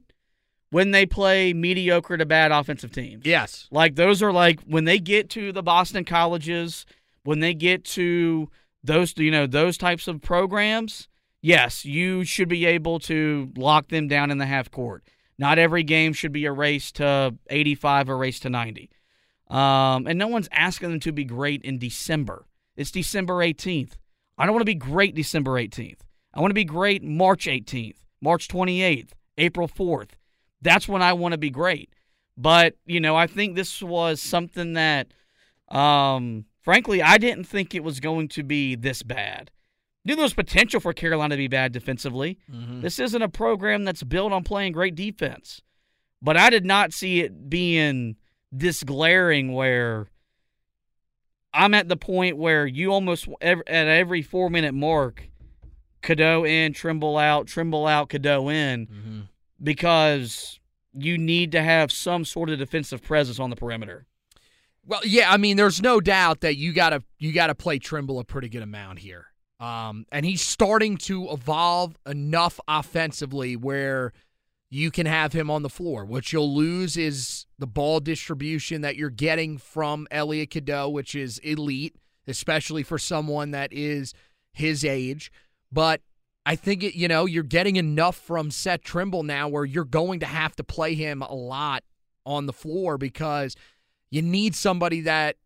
when 0.71 0.93
they 0.93 1.05
play 1.05 1.53
mediocre 1.53 2.17
to 2.17 2.25
bad 2.25 2.53
offensive 2.53 2.93
teams. 2.93 3.27
yes. 3.27 3.67
Like 3.71 3.97
those 3.97 4.23
are 4.23 4.33
like 4.33 4.61
when 4.63 4.85
they 4.85 4.99
get 4.99 5.29
to 5.31 5.53
the 5.53 5.63
Boston 5.63 6.05
colleges, 6.05 6.87
when 7.25 7.41
they 7.41 7.55
get 7.55 7.85
to 7.87 8.49
those 8.85 9.17
you 9.19 9.31
know, 9.31 9.47
those 9.47 9.77
types 9.77 10.07
of 10.09 10.23
programs, 10.23 11.09
yes, 11.43 11.85
you 11.85 12.25
should 12.25 12.49
be 12.49 12.67
able 12.67 13.01
to 13.01 13.51
lock 13.57 13.89
them 13.89 14.09
down 14.09 14.31
in 14.31 14.39
the 14.39 14.47
half 14.47 14.71
court. 14.71 15.03
Not 15.39 15.59
every 15.59 15.83
game 15.83 16.13
should 16.13 16.33
be 16.33 16.45
a 16.45 16.53
race 16.53 16.93
to 16.93 17.35
85 17.49 18.11
or 18.11 18.19
race 18.19 18.39
to 18.41 18.51
90. 18.51 18.91
Um, 19.49 20.07
and 20.07 20.19
no 20.19 20.29
one's 20.29 20.49
asking 20.53 20.91
them 20.91 21.01
to 21.01 21.13
be 21.13 21.25
great 21.25 21.63
in 21.63 21.79
December. 21.79 22.47
It's 22.77 22.91
December 22.91 23.35
18th. 23.35 23.95
I 24.39 24.47
don't 24.47 24.55
want 24.55 24.61
to 24.61 24.67
be 24.67 24.75
great 24.75 25.15
December 25.15 25.53
18th. 25.53 26.01
I 26.33 26.41
want 26.41 26.51
to 26.51 26.55
be 26.55 26.65
great 26.65 27.03
March 27.03 27.47
18th, 27.47 27.97
March 28.21 28.49
28th, 28.49 29.11
April 29.39 29.69
4th. 29.69 30.11
That's 30.63 30.89
when 30.89 31.03
I 31.03 31.13
want 31.13 31.33
to 31.33 31.39
be 31.39 31.51
great. 31.51 31.91
But, 32.37 32.75
you 32.87 33.01
know, 33.01 33.17
I 33.17 33.27
think 33.27 33.55
this 33.55 33.83
was 33.83 34.21
something 34.21 34.75
that, 34.75 35.09
um, 35.69 36.47
frankly, 36.63 37.03
I 37.03 37.19
didn't 37.19 37.45
think 37.45 37.75
it 37.75 37.85
was 37.85 38.01
going 38.01 38.29
to 38.29 38.43
be 38.43 38.75
this 38.75 39.03
bad. 39.03 39.51
Knew 40.05 40.17
there 40.17 40.23
was 40.23 40.35
potential 40.35 40.81
for 40.81 40.93
Carolina 40.93 41.35
to 41.35 41.39
be 41.39 41.49
bad 41.49 41.73
defensively. 41.73 42.39
Mm-hmm. 42.51 42.81
This 42.81 42.99
isn't 42.99 43.21
a 43.21 43.29
program 43.29 43.85
that's 43.85 44.03
built 44.03 44.33
on 44.33 44.45
playing 44.45 44.73
great 44.73 44.95
defense. 44.95 45.61
But 46.23 46.37
I 46.37 46.51
did 46.51 46.65
not 46.65 46.93
see 46.93 47.21
it 47.21 47.51
being 47.51 48.17
this 48.53 48.83
glaring 48.83 49.53
where 49.53 50.09
I'm 51.53 51.75
at 51.75 51.89
the 51.89 51.97
point 51.97 52.37
where 52.37 52.67
you 52.67 52.93
almost 52.93 53.29
at 53.41 53.69
every 53.69 54.23
four 54.23 54.51
minute 54.51 54.75
mark, 54.75 55.29
Cadeau 56.03 56.45
in, 56.45 56.73
Trimble 56.73 57.17
out, 57.19 57.47
Trimble 57.47 57.87
out, 57.87 58.09
Cadeau 58.09 58.49
in, 58.49 58.87
Mm-hmm. 58.87 59.21
because 59.63 60.59
you 60.93 61.17
need 61.19 61.53
to 61.53 61.63
have 61.63 61.93
some 61.93 62.25
sort 62.25 62.51
of 62.51 62.59
defensive 62.59 63.03
presence 63.03 63.39
on 63.39 63.51
the 63.51 63.57
perimeter. 63.57 64.07
Well, 64.85 65.01
yeah, 65.05 65.31
I 65.31 65.37
mean, 65.37 65.57
there's 65.57 65.81
no 65.83 66.01
doubt 66.01 66.41
that 66.41 66.57
you 66.57 66.73
gotta 66.73 67.03
you 67.19 67.33
gotta 67.33 67.55
play 67.55 67.79
Trimble 67.79 68.19
a 68.19 68.25
pretty 68.25 68.49
good 68.49 68.63
amount 68.63 68.99
here. 69.01 69.27
Um, 69.61 70.07
and 70.11 70.25
he's 70.25 70.41
starting 70.41 70.97
to 70.99 71.29
evolve 71.31 71.95
enough 72.07 72.59
offensively 72.67 73.57
where 73.57 74.13
you 74.71 74.91
can 74.91 75.05
have 75.05 75.33
him 75.35 75.51
on 75.51 75.63
the 75.63 75.69
floor. 75.69 76.05
What 76.07 76.33
you'll 76.33 76.55
lose 76.55 76.97
is 76.97 77.45
the 77.59 77.67
ball 77.67 78.01
distribution 78.01 78.81
that 78.81 78.97
you're 78.97 79.11
getting 79.11 79.59
from 79.59 80.07
Elliot 80.11 80.51
Cadeau, 80.51 80.89
which 80.89 81.15
is 81.15 81.39
elite, 81.41 81.95
especially 82.27 82.83
for 82.83 82.97
someone 82.99 83.51
that 83.51 83.71
is 83.73 84.15
his 84.55 84.83
age. 84.85 85.31
But 85.73 86.01
I 86.47 86.57
think 86.57 86.83
it, 86.83 86.95
you 86.95 87.09
know, 87.09 87.27
you're 87.27 87.43
getting 87.43 87.77
enough 87.77 88.17
from 88.17 88.51
Seth 88.51 88.83
Trimble 88.83 89.23
now 89.23 89.49
where 89.49 89.65
you're 89.65 89.85
going 89.85 90.21
to 90.21 90.27
have 90.27 90.57
to 90.57 90.65
play 90.65 90.95
him 90.95 91.23
a 91.23 91.35
lot 91.35 91.85
on 92.27 92.47
the 92.47 92.53
floor 92.53 92.99
because 92.99 93.57
you 94.11 94.23
need 94.23 94.55
somebody 94.55 95.03
that 95.03 95.37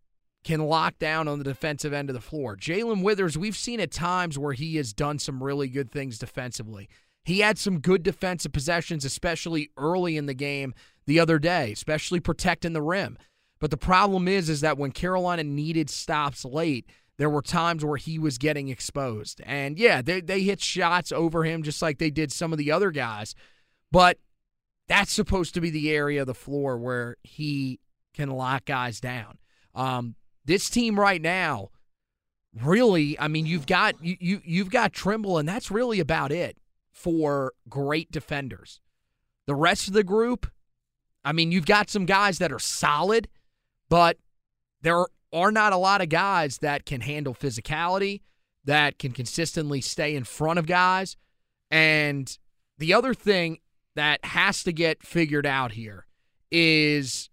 can 0.44 0.60
lock 0.60 0.98
down 0.98 1.26
on 1.26 1.38
the 1.38 1.44
defensive 1.44 1.92
end 1.92 2.10
of 2.10 2.14
the 2.14 2.20
floor. 2.20 2.56
Jalen 2.56 3.02
Withers, 3.02 3.36
we've 3.36 3.56
seen 3.56 3.80
at 3.80 3.90
times 3.90 4.38
where 4.38 4.52
he 4.52 4.76
has 4.76 4.92
done 4.92 5.18
some 5.18 5.42
really 5.42 5.68
good 5.68 5.90
things 5.90 6.18
defensively. 6.18 6.88
He 7.24 7.40
had 7.40 7.58
some 7.58 7.80
good 7.80 8.02
defensive 8.02 8.52
possessions, 8.52 9.04
especially 9.04 9.70
early 9.78 10.16
in 10.18 10.26
the 10.26 10.34
game 10.34 10.74
the 11.06 11.18
other 11.18 11.38
day, 11.38 11.72
especially 11.72 12.20
protecting 12.20 12.74
the 12.74 12.82
rim. 12.82 13.16
But 13.58 13.70
the 13.70 13.78
problem 13.78 14.28
is, 14.28 14.50
is 14.50 14.60
that 14.60 14.76
when 14.76 14.92
Carolina 14.92 15.42
needed 15.42 15.88
stops 15.88 16.44
late, 16.44 16.86
there 17.16 17.30
were 17.30 17.42
times 17.42 17.84
where 17.84 17.96
he 17.96 18.18
was 18.18 18.38
getting 18.38 18.68
exposed. 18.68 19.40
And 19.44 19.78
yeah, 19.78 20.02
they, 20.02 20.20
they 20.20 20.42
hit 20.42 20.60
shots 20.60 21.12
over 21.12 21.44
him 21.44 21.62
just 21.62 21.80
like 21.80 21.98
they 21.98 22.10
did 22.10 22.32
some 22.32 22.52
of 22.52 22.58
the 22.58 22.72
other 22.72 22.90
guys. 22.90 23.34
But 23.92 24.18
that's 24.88 25.12
supposed 25.12 25.54
to 25.54 25.60
be 25.60 25.70
the 25.70 25.90
area 25.90 26.22
of 26.22 26.26
the 26.26 26.34
floor 26.34 26.76
where 26.76 27.16
he 27.22 27.80
can 28.12 28.30
lock 28.30 28.64
guys 28.64 29.00
down. 29.00 29.38
Um, 29.74 30.16
this 30.44 30.68
team 30.68 30.98
right 30.98 31.22
now, 31.22 31.70
really, 32.62 33.18
I 33.18 33.28
mean, 33.28 33.46
you've 33.46 33.66
got 33.66 33.94
you, 34.02 34.16
you 34.20 34.40
you've 34.44 34.70
got 34.70 34.92
Trimble, 34.92 35.38
and 35.38 35.48
that's 35.48 35.70
really 35.70 36.00
about 36.00 36.32
it 36.32 36.58
for 36.92 37.52
great 37.68 38.10
defenders. 38.10 38.80
The 39.46 39.54
rest 39.54 39.88
of 39.88 39.94
the 39.94 40.04
group, 40.04 40.50
I 41.24 41.32
mean, 41.32 41.50
you've 41.50 41.66
got 41.66 41.90
some 41.90 42.06
guys 42.06 42.38
that 42.38 42.52
are 42.52 42.58
solid, 42.58 43.28
but 43.88 44.18
there 44.82 45.06
are 45.34 45.50
not 45.50 45.72
a 45.72 45.76
lot 45.76 46.00
of 46.00 46.08
guys 46.08 46.58
that 46.58 46.86
can 46.86 47.02
handle 47.02 47.34
physicality, 47.34 48.22
that 48.64 48.98
can 48.98 49.12
consistently 49.12 49.80
stay 49.80 50.14
in 50.14 50.24
front 50.24 50.58
of 50.58 50.66
guys. 50.66 51.16
And 51.70 52.38
the 52.78 52.94
other 52.94 53.12
thing 53.12 53.58
that 53.96 54.24
has 54.24 54.62
to 54.62 54.72
get 54.72 55.02
figured 55.02 55.44
out 55.44 55.72
here 55.72 56.06
is 56.50 57.28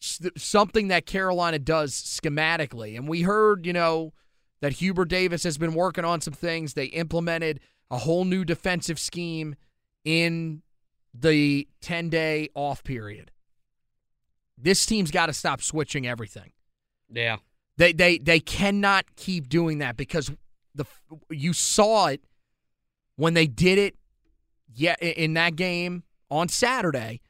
something 0.00 0.88
that 0.88 1.06
Carolina 1.06 1.58
does 1.58 1.92
schematically. 1.92 2.96
And 2.96 3.08
we 3.08 3.22
heard, 3.22 3.66
you 3.66 3.72
know, 3.72 4.12
that 4.60 4.74
Hubert 4.74 5.08
Davis 5.08 5.42
has 5.42 5.58
been 5.58 5.74
working 5.74 6.04
on 6.04 6.20
some 6.20 6.34
things. 6.34 6.74
They 6.74 6.86
implemented 6.86 7.60
a 7.90 7.98
whole 7.98 8.24
new 8.24 8.44
defensive 8.44 8.98
scheme 8.98 9.54
in 10.04 10.62
the 11.14 11.68
10 11.80 12.08
day 12.08 12.48
off 12.54 12.82
period. 12.84 13.30
This 14.56 14.86
team's 14.86 15.10
got 15.10 15.26
to 15.26 15.32
stop 15.32 15.60
switching 15.60 16.06
everything. 16.06 16.52
Yeah. 17.12 17.36
They 17.76 17.92
they 17.92 18.18
they 18.18 18.40
cannot 18.40 19.16
keep 19.16 19.48
doing 19.48 19.78
that 19.78 19.96
because 19.96 20.30
the 20.74 20.84
you 21.30 21.52
saw 21.52 22.06
it 22.08 22.22
when 23.16 23.34
they 23.34 23.46
did 23.46 23.78
it 23.78 23.96
yeah 24.74 24.96
in 25.00 25.34
that 25.34 25.56
game 25.56 26.04
on 26.30 26.48
Saturday. 26.48 27.20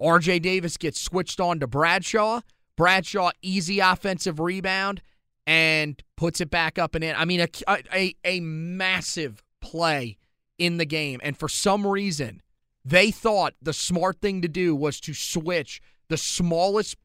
RJ 0.00 0.42
Davis 0.42 0.76
gets 0.76 1.00
switched 1.00 1.40
on 1.40 1.60
to 1.60 1.66
Bradshaw. 1.66 2.40
Bradshaw 2.76 3.30
easy 3.42 3.78
offensive 3.78 4.40
rebound 4.40 5.00
and 5.46 6.02
puts 6.16 6.40
it 6.40 6.50
back 6.50 6.78
up 6.78 6.94
and 6.94 7.04
in. 7.04 7.14
I 7.16 7.24
mean 7.24 7.40
a 7.40 7.48
a, 7.92 8.14
a 8.24 8.40
massive 8.40 9.42
play 9.60 10.16
in 10.58 10.78
the 10.78 10.84
game 10.84 11.20
and 11.22 11.36
for 11.36 11.48
some 11.48 11.86
reason 11.86 12.40
they 12.84 13.10
thought 13.10 13.54
the 13.62 13.72
smart 13.72 14.20
thing 14.20 14.42
to 14.42 14.48
do 14.48 14.74
was 14.74 15.00
to 15.00 15.14
switch 15.14 15.80
the 16.08 16.16
smallest 16.16 16.96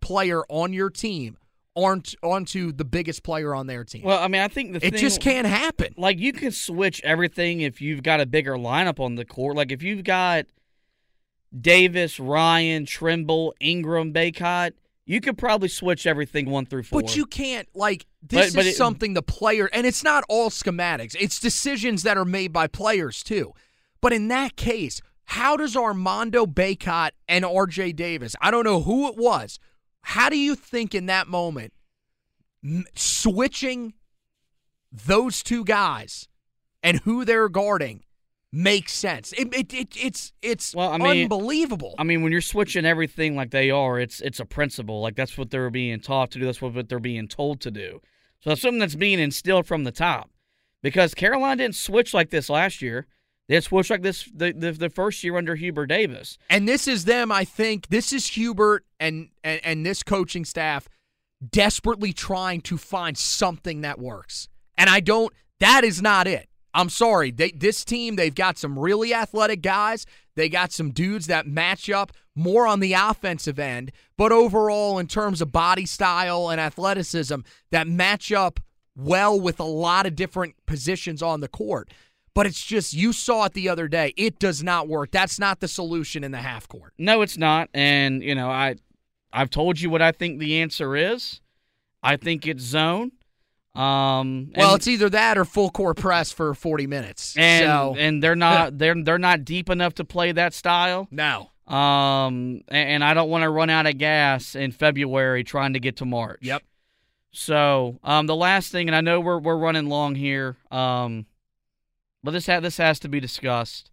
player 0.00 0.42
on 0.48 0.72
your 0.72 0.90
team 0.90 1.38
aren't 1.76 2.14
onto 2.22 2.72
the 2.72 2.84
biggest 2.84 3.22
player 3.22 3.54
on 3.54 3.66
their 3.66 3.84
team. 3.84 4.02
Well, 4.02 4.18
I 4.22 4.28
mean, 4.28 4.40
I 4.40 4.48
think 4.48 4.72
the 4.72 4.78
it 4.86 4.92
thing, 4.92 5.00
just 5.00 5.20
can't 5.20 5.46
happen. 5.46 5.94
Like 5.96 6.18
you 6.18 6.32
can 6.32 6.50
switch 6.50 7.00
everything 7.04 7.60
if 7.60 7.80
you've 7.80 8.02
got 8.02 8.20
a 8.20 8.26
bigger 8.26 8.54
lineup 8.54 8.98
on 9.00 9.14
the 9.14 9.24
court. 9.24 9.56
Like 9.56 9.70
if 9.70 9.82
you've 9.82 10.04
got 10.04 10.46
Davis, 11.58 12.20
Ryan, 12.20 12.86
Trimble, 12.86 13.54
Ingram, 13.60 14.12
Bacot, 14.12 14.72
you 15.06 15.20
could 15.20 15.36
probably 15.36 15.68
switch 15.68 16.06
everything 16.06 16.48
one 16.48 16.66
through 16.66 16.84
four. 16.84 17.02
But 17.02 17.16
you 17.16 17.26
can't 17.26 17.68
like 17.74 18.06
this 18.22 18.50
But- 18.52 18.58
but 18.58 18.66
is 18.66 18.74
it- 18.74 18.76
something 18.76 19.14
the 19.14 19.22
player 19.22 19.68
and 19.72 19.86
it's 19.86 20.04
not 20.04 20.24
all 20.28 20.50
schematics. 20.50 21.16
It's 21.18 21.40
decisions 21.40 22.02
that 22.04 22.16
are 22.16 22.24
made 22.24 22.52
by 22.52 22.66
players 22.66 23.22
too. 23.22 23.52
But 24.00 24.12
in 24.12 24.28
that 24.28 24.56
case, 24.56 25.00
how 25.24 25.56
does 25.56 25.76
Armando 25.76 26.46
Bacot 26.46 27.10
and 27.28 27.44
RJ 27.44 27.92
Davis, 27.94 28.34
I 28.40 28.50
don't 28.50 28.64
know 28.64 28.82
who 28.82 29.08
it 29.08 29.16
was, 29.16 29.58
how 30.02 30.28
do 30.28 30.38
you 30.38 30.54
think 30.54 30.94
in 30.94 31.06
that 31.06 31.28
moment 31.28 31.72
switching 32.94 33.94
those 34.92 35.42
two 35.42 35.64
guys 35.64 36.28
and 36.82 37.00
who 37.00 37.24
they're 37.24 37.48
guarding 37.48 38.02
makes 38.52 38.92
sense? 38.92 39.32
It, 39.32 39.54
it, 39.54 39.72
it 39.72 39.96
it's 39.96 40.32
it's 40.42 40.74
Well, 40.74 40.90
I 40.90 40.98
mean, 40.98 41.22
unbelievable. 41.24 41.94
I 41.98 42.04
mean, 42.04 42.22
when 42.22 42.32
you're 42.32 42.40
switching 42.40 42.84
everything 42.84 43.36
like 43.36 43.50
they 43.50 43.70
are, 43.70 43.98
it's 43.98 44.20
it's 44.20 44.40
a 44.40 44.44
principle. 44.44 45.00
Like 45.00 45.16
that's 45.16 45.38
what 45.38 45.50
they're 45.50 45.70
being 45.70 46.00
taught 46.00 46.30
to 46.32 46.38
do. 46.38 46.46
That's 46.46 46.62
what 46.62 46.88
they're 46.88 46.98
being 46.98 47.28
told 47.28 47.60
to 47.62 47.70
do. 47.70 48.00
So 48.40 48.50
that's 48.50 48.62
something 48.62 48.78
that's 48.78 48.94
being 48.94 49.20
instilled 49.20 49.66
from 49.66 49.84
the 49.84 49.92
top. 49.92 50.30
Because 50.82 51.14
Carolina 51.14 51.56
didn't 51.56 51.76
switch 51.76 52.14
like 52.14 52.30
this 52.30 52.48
last 52.48 52.80
year. 52.80 53.06
They 53.50 53.60
switched 53.60 53.90
like 53.90 54.02
this 54.02 54.30
the, 54.32 54.52
the 54.52 54.70
the 54.70 54.90
first 54.90 55.24
year 55.24 55.36
under 55.36 55.56
Hubert 55.56 55.86
Davis. 55.86 56.38
And 56.48 56.68
this 56.68 56.86
is 56.86 57.04
them, 57.04 57.32
I 57.32 57.44
think. 57.44 57.88
This 57.88 58.12
is 58.12 58.28
Hubert 58.28 58.84
and, 59.00 59.30
and 59.42 59.60
and 59.64 59.84
this 59.84 60.04
coaching 60.04 60.44
staff 60.44 60.88
desperately 61.50 62.12
trying 62.12 62.60
to 62.60 62.78
find 62.78 63.18
something 63.18 63.80
that 63.80 63.98
works. 63.98 64.48
And 64.78 64.88
I 64.88 65.00
don't 65.00 65.34
that 65.58 65.82
is 65.82 66.00
not 66.00 66.28
it. 66.28 66.48
I'm 66.72 66.88
sorry. 66.88 67.32
They, 67.32 67.50
this 67.50 67.84
team, 67.84 68.14
they've 68.14 68.32
got 68.32 68.56
some 68.56 68.78
really 68.78 69.12
athletic 69.12 69.62
guys. 69.62 70.06
They 70.36 70.48
got 70.48 70.70
some 70.70 70.92
dudes 70.92 71.26
that 71.26 71.48
match 71.48 71.90
up 71.90 72.12
more 72.36 72.68
on 72.68 72.78
the 72.78 72.92
offensive 72.92 73.58
end, 73.58 73.90
but 74.16 74.30
overall 74.30 75.00
in 75.00 75.08
terms 75.08 75.42
of 75.42 75.50
body 75.50 75.86
style 75.86 76.50
and 76.50 76.60
athleticism 76.60 77.40
that 77.72 77.88
match 77.88 78.30
up 78.30 78.60
well 78.94 79.40
with 79.40 79.58
a 79.58 79.64
lot 79.64 80.06
of 80.06 80.14
different 80.14 80.54
positions 80.66 81.20
on 81.20 81.40
the 81.40 81.48
court. 81.48 81.90
But 82.34 82.46
it's 82.46 82.64
just 82.64 82.94
you 82.94 83.12
saw 83.12 83.44
it 83.46 83.54
the 83.54 83.68
other 83.68 83.88
day. 83.88 84.14
It 84.16 84.38
does 84.38 84.62
not 84.62 84.86
work. 84.88 85.10
That's 85.10 85.38
not 85.38 85.60
the 85.60 85.68
solution 85.68 86.22
in 86.22 86.30
the 86.30 86.38
half 86.38 86.68
court. 86.68 86.92
No, 86.96 87.22
it's 87.22 87.36
not. 87.36 87.68
And 87.74 88.22
you 88.22 88.34
know, 88.34 88.48
I 88.50 88.76
I've 89.32 89.50
told 89.50 89.80
you 89.80 89.90
what 89.90 90.00
I 90.02 90.12
think 90.12 90.38
the 90.38 90.60
answer 90.60 90.96
is. 90.96 91.40
I 92.02 92.16
think 92.16 92.46
it's 92.46 92.62
zone. 92.62 93.12
Um, 93.74 94.52
Well, 94.56 94.74
it's 94.74 94.88
either 94.88 95.08
that 95.10 95.38
or 95.38 95.44
full 95.44 95.70
court 95.70 95.96
press 95.96 96.32
for 96.32 96.54
40 96.54 96.86
minutes. 96.88 97.36
and 97.36 97.64
so 97.64 97.94
and 97.98 98.22
they're 98.22 98.34
not 98.36 98.78
they're 98.78 99.00
they're 99.02 99.18
not 99.18 99.44
deep 99.44 99.68
enough 99.70 99.94
to 99.94 100.04
play 100.04 100.32
that 100.32 100.54
style. 100.54 101.08
no. 101.10 101.50
Um, 101.66 102.62
and, 102.66 102.88
and 102.88 103.04
I 103.04 103.14
don't 103.14 103.30
want 103.30 103.42
to 103.44 103.48
run 103.50 103.70
out 103.70 103.86
of 103.86 103.96
gas 103.96 104.56
in 104.56 104.72
February 104.72 105.44
trying 105.44 105.74
to 105.74 105.78
get 105.78 105.98
to 105.98 106.04
March. 106.04 106.40
Yep. 106.42 106.64
So, 107.30 108.00
um, 108.02 108.26
the 108.26 108.34
last 108.34 108.72
thing, 108.72 108.88
and 108.88 108.96
I 108.96 109.00
know 109.02 109.20
we're 109.20 109.38
we're 109.38 109.56
running 109.56 109.86
long 109.88 110.16
here. 110.16 110.56
Um, 110.72 111.26
but 112.22 112.32
this 112.32 112.46
ha- 112.46 112.60
this 112.60 112.76
has 112.78 112.98
to 113.00 113.08
be 113.08 113.20
discussed. 113.20 113.90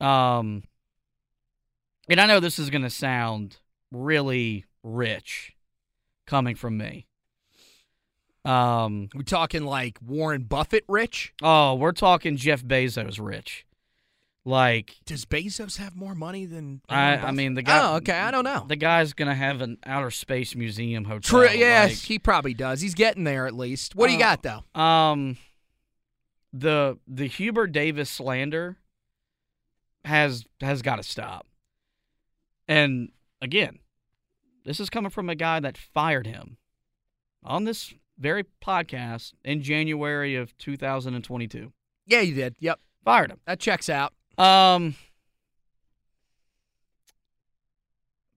Um, 0.00 0.64
and 2.08 2.20
I 2.20 2.26
know 2.26 2.40
this 2.40 2.58
is 2.58 2.70
going 2.70 2.82
to 2.82 2.90
sound 2.90 3.56
really 3.90 4.64
rich 4.82 5.52
coming 6.26 6.54
from 6.56 6.76
me. 6.76 7.06
Um, 8.44 9.08
we 9.14 9.24
talking 9.24 9.64
like 9.64 9.98
Warren 10.04 10.42
Buffett 10.42 10.84
rich? 10.88 11.32
oh, 11.42 11.74
we're 11.76 11.92
talking 11.92 12.36
Jeff 12.36 12.62
Bezos 12.62 13.18
rich. 13.24 13.64
Like, 14.46 14.96
Does 15.06 15.24
Bezos 15.24 15.78
have 15.78 15.96
more 15.96 16.14
money 16.14 16.44
than 16.44 16.82
I, 16.90 17.16
I 17.16 17.30
mean, 17.30 17.54
the 17.54 17.62
guy. 17.62 17.80
Oh, 17.92 17.96
okay. 17.96 18.12
I 18.12 18.30
don't 18.30 18.44
know. 18.44 18.66
The 18.68 18.76
guy's 18.76 19.14
gonna 19.14 19.34
have 19.34 19.62
an 19.62 19.78
outer 19.86 20.10
space 20.10 20.54
museum 20.54 21.04
hotel. 21.06 21.40
True. 21.40 21.48
Yes, 21.58 21.90
like- 21.92 21.98
he 22.00 22.18
probably 22.18 22.52
does. 22.52 22.82
He's 22.82 22.92
getting 22.94 23.24
there 23.24 23.46
at 23.46 23.54
least. 23.54 23.94
What 23.96 24.08
do 24.08 24.12
you 24.12 24.18
Uh, 24.18 24.36
got 24.36 24.42
though? 24.42 24.78
Um, 24.78 25.38
the 26.54 26.98
the 27.08 27.26
Hubert 27.26 27.72
Davis 27.72 28.08
slander 28.08 28.76
has 30.04 30.44
has 30.60 30.82
got 30.82 30.96
to 30.96 31.02
stop. 31.02 31.46
And 32.68 33.10
again, 33.42 33.80
this 34.64 34.78
is 34.78 34.88
coming 34.88 35.10
from 35.10 35.28
a 35.28 35.34
guy 35.34 35.58
that 35.60 35.76
fired 35.76 36.26
him 36.26 36.56
on 37.42 37.64
this 37.64 37.92
very 38.18 38.44
podcast 38.64 39.32
in 39.44 39.62
January 39.62 40.36
of 40.36 40.56
2022. 40.58 41.72
Yeah, 42.06 42.20
you 42.20 42.34
did. 42.34 42.54
Yep. 42.60 42.78
Fired 43.04 43.32
him. 43.32 43.40
That 43.46 43.58
checks 43.58 43.90
out. 43.90 44.12
Um. 44.38 44.94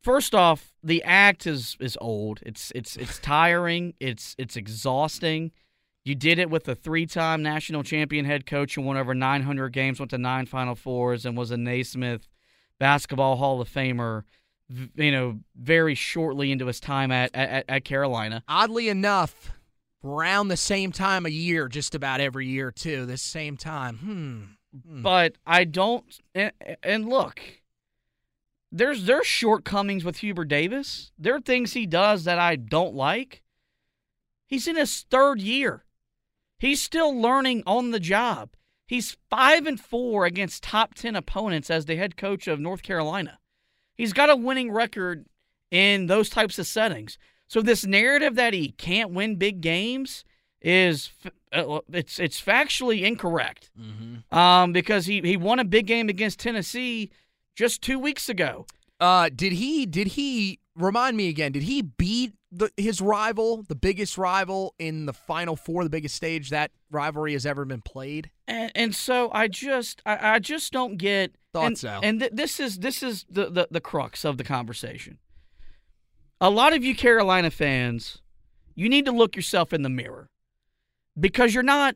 First 0.01 0.34
off, 0.34 0.74
the 0.82 1.03
act 1.03 1.45
is 1.45 1.78
is 1.80 1.97
old. 2.01 2.39
It's 2.43 2.72
it's 2.74 2.95
it's 2.95 3.20
tiring. 3.20 3.93
It's 3.99 4.36
it's 4.39 4.55
exhausting. 4.55 5.51
You 6.08 6.16
did 6.16 6.39
it 6.39 6.49
with 6.49 6.70
a 6.70 6.76
three-time 6.76 7.43
national 7.43 7.84
champion 7.84 8.24
head 8.24 8.45
coach 8.45 8.76
who 8.76 8.82
won 8.82 8.95
over 8.95 9.14
900 9.14 9.74
games, 9.74 9.99
went 9.99 10.12
to 10.12 10.18
nine 10.18 10.45
Final 10.45 10.74
Fours, 10.74 11.26
and 11.26 11.36
was 11.36 11.51
a 11.51 11.58
Naismith 11.58 12.30
Basketball 12.80 13.36
Hall 13.36 13.60
of 13.60 13.70
Famer. 13.70 14.24
You 14.95 15.12
know, 15.12 15.39
very 15.53 15.95
shortly 15.95 16.49
into 16.53 16.66
his 16.68 16.80
time 16.80 17.12
at 17.12 17.36
at, 17.36 17.66
at 17.68 17.84
Carolina. 17.84 18.41
Oddly 18.47 18.88
enough, 18.88 19.51
around 20.01 20.47
the 20.47 20.55
same 20.55 20.93
time 20.93 21.26
of 21.26 21.34
year, 21.34 21.68
just 21.68 21.93
about 21.93 22.22
every 22.22 22.47
year 22.47 22.72
too. 22.72 23.05
This 23.05 23.22
same 23.22 23.58
time. 23.58 23.97
Hmm. 23.97 24.43
Hmm. 24.88 25.01
but 25.01 25.36
I 25.45 25.66
don't. 25.66 26.05
And, 26.34 26.51
and 26.84 27.10
look, 27.10 27.41
there's 28.72 29.05
there's 29.05 29.28
shortcomings 29.28 30.05
with 30.05 30.18
Hubert 30.18 30.45
Davis. 30.45 31.12
There 31.20 31.36
are 31.36 31.41
things 31.41 31.74
he 31.74 31.86
does 31.86 32.24
that 32.24 32.39
I 32.39 32.55
don't 32.55 32.95
like. 32.95 33.41
He's 34.45 34.68
in 34.68 34.78
his 34.78 35.05
third 35.10 35.41
year. 35.41 35.84
He's 36.60 36.82
still 36.82 37.16
learning 37.16 37.64
on 37.66 37.91
the 37.91 37.99
job. 37.99 38.49
He's 38.88 39.18
five 39.30 39.68
and 39.68 39.80
four 39.80 40.26
against 40.26 40.64
top 40.64 40.93
ten 40.93 41.16
opponents 41.16 41.70
as 41.70 41.86
the 41.86 41.95
head 41.97 42.16
coach 42.18 42.47
of 42.47 42.60
North 42.60 42.84
Carolina. 42.84 43.39
He's 43.95 44.14
got 44.14 44.30
a 44.30 44.36
winning 44.36 44.72
record 44.72 45.26
in 45.72 46.08
those 46.08 46.30
types 46.30 46.58
of 46.58 46.68
settings. 46.68 47.18
So 47.47 47.62
this 47.62 47.86
narrative 47.86 48.36
that 48.36 48.53
he 48.53 48.70
can't 48.72 49.12
win 49.12 49.36
big 49.36 49.62
games 49.62 50.24
is 50.62 51.12
uh, 51.51 51.80
it's 51.91 52.20
it's 52.20 52.41
factually 52.41 53.03
incorrect 53.03 53.70
um, 54.32 54.74
because 54.74 55.05
he, 55.05 55.22
he 55.22 55.38
won 55.38 55.60
a 55.60 55.66
big 55.66 55.86
game 55.86 56.10
against 56.10 56.39
Tennessee 56.39 57.12
just 57.55 57.82
two 57.82 57.99
weeks 57.99 58.30
ago. 58.30 58.66
Uh, 58.99 59.30
did 59.34 59.53
he? 59.53 59.86
Did 59.86 60.08
he? 60.08 60.60
Remind 60.78 61.18
me 61.18 61.28
again. 61.28 61.52
Did 61.52 61.64
he 61.64 61.82
beat 61.82 62.34
the, 62.52 62.72
his 62.78 63.02
rival, 63.02 63.64
the 63.64 63.76
biggest 63.76 64.18
rival 64.18 64.76
in 64.78 65.08
the 65.08 65.14
Final 65.14 65.56
Four, 65.56 65.84
the 65.84 65.90
biggest 65.90 66.16
stage 66.16 66.52
that 66.52 66.72
rivalry 66.92 67.34
has 67.34 67.46
ever 67.46 67.66
been 67.66 67.82
played? 67.82 68.30
And, 68.48 68.72
and 68.76 68.96
so 68.96 69.32
I 69.34 69.48
just 69.48 70.02
I, 70.06 70.36
I 70.36 70.40
just 70.40 70.72
don't 70.72 70.98
get 70.98 71.36
Thought 71.58 71.66
and, 71.66 71.78
so. 71.78 72.00
And 72.04 72.20
th- 72.20 72.32
this 72.34 72.60
is 72.60 72.80
this 72.80 73.02
is 73.02 73.26
the, 73.30 73.50
the 73.50 73.68
the 73.72 73.82
crux 73.82 74.24
of 74.24 74.38
the 74.38 74.44
conversation. 74.44 75.18
A 76.40 76.52
lot 76.52 76.74
of 76.74 76.84
you 76.84 76.96
Carolina 76.96 77.50
fans, 77.50 78.22
you 78.76 78.88
need 78.90 79.06
to 79.06 79.12
look 79.12 79.36
yourself 79.36 79.74
in 79.74 79.82
the 79.82 79.90
mirror 79.90 80.30
because 81.20 81.56
you're 81.56 81.64
not 81.64 81.96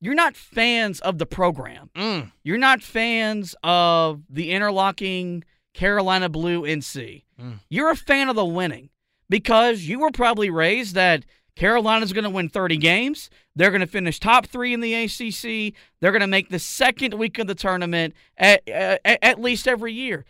you're 0.00 0.14
not 0.14 0.36
fans 0.36 1.00
of 1.00 1.18
the 1.18 1.26
program. 1.26 1.90
Mm. 1.94 2.32
You're 2.42 2.58
not 2.58 2.82
fans 2.82 3.54
of 3.62 4.22
the 4.28 4.50
interlocking 4.50 5.44
Carolina 5.72 6.28
Blue 6.28 6.62
NC. 6.62 7.22
Mm. 7.40 7.60
You're 7.68 7.90
a 7.90 7.96
fan 7.96 8.28
of 8.28 8.36
the 8.36 8.44
winning 8.44 8.90
because 9.28 9.82
you 9.82 9.98
were 9.98 10.10
probably 10.10 10.50
raised 10.50 10.94
that 10.94 11.24
Carolina's 11.54 12.12
going 12.12 12.24
to 12.24 12.30
win 12.30 12.48
30 12.48 12.76
games. 12.76 13.30
They're 13.54 13.70
going 13.70 13.80
to 13.80 13.86
finish 13.86 14.20
top 14.20 14.46
three 14.46 14.74
in 14.74 14.80
the 14.80 14.94
ACC. 14.94 15.74
They're 16.00 16.12
going 16.12 16.20
to 16.20 16.26
make 16.26 16.50
the 16.50 16.58
second 16.58 17.14
week 17.14 17.38
of 17.38 17.46
the 17.46 17.54
tournament 17.54 18.14
at, 18.36 18.66
at, 18.68 19.00
at 19.04 19.40
least 19.40 19.66
every 19.66 19.92
year. 19.92 20.24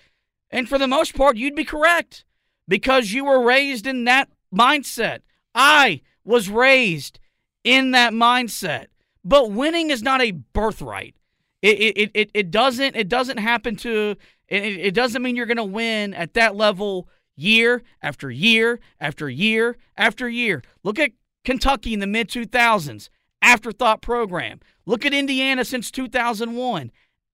And 0.51 0.69
for 0.69 0.79
the 0.79 0.87
most 0.87 1.15
part, 1.17 1.37
you'd 1.37 1.57
be 1.57 1.65
correct 1.65 2.25
because 2.69 3.13
you 3.13 3.25
were 3.25 3.45
raised 3.45 3.87
in 3.87 4.05
that 4.05 4.29
mindset. 4.55 5.21
I 5.55 6.03
was 6.25 6.49
raised 6.49 7.19
in 7.65 7.91
that 7.91 8.13
mindset. 8.13 8.87
But 9.25 9.51
winning 9.51 9.91
is 9.91 10.03
not 10.05 10.23
a 10.23 10.31
birthright. 10.31 11.17
It 11.61 11.97
it, 11.97 12.11
it, 12.15 12.31
it 12.33 12.51
doesn't 12.53 12.95
it 12.95 13.09
doesn't 13.09 13.39
happen 13.39 13.75
to 13.77 14.17
it, 14.49 14.63
it 14.63 14.95
doesn't 14.95 15.23
mean 15.23 15.37
you're 15.37 15.47
going 15.47 15.57
to 15.57 15.65
win 15.65 16.15
at 16.15 16.35
that 16.35 16.57
level 16.57 17.09
year 17.37 17.83
after 18.03 18.31
year 18.31 18.81
after 19.01 19.29
year 19.29 19.77
after 19.97 20.29
year. 20.29 20.63
Look 20.83 20.99
at 20.99 21.13
Kentucky 21.45 21.93
in 21.93 22.01
the 22.01 22.07
mid 22.07 22.29
2000s, 22.29 23.09
afterthought 23.43 24.03
program. 24.03 24.61
Look 24.85 25.05
at 25.05 25.15
Indiana 25.15 25.65
since 25.65 25.91
2001, 25.91 26.91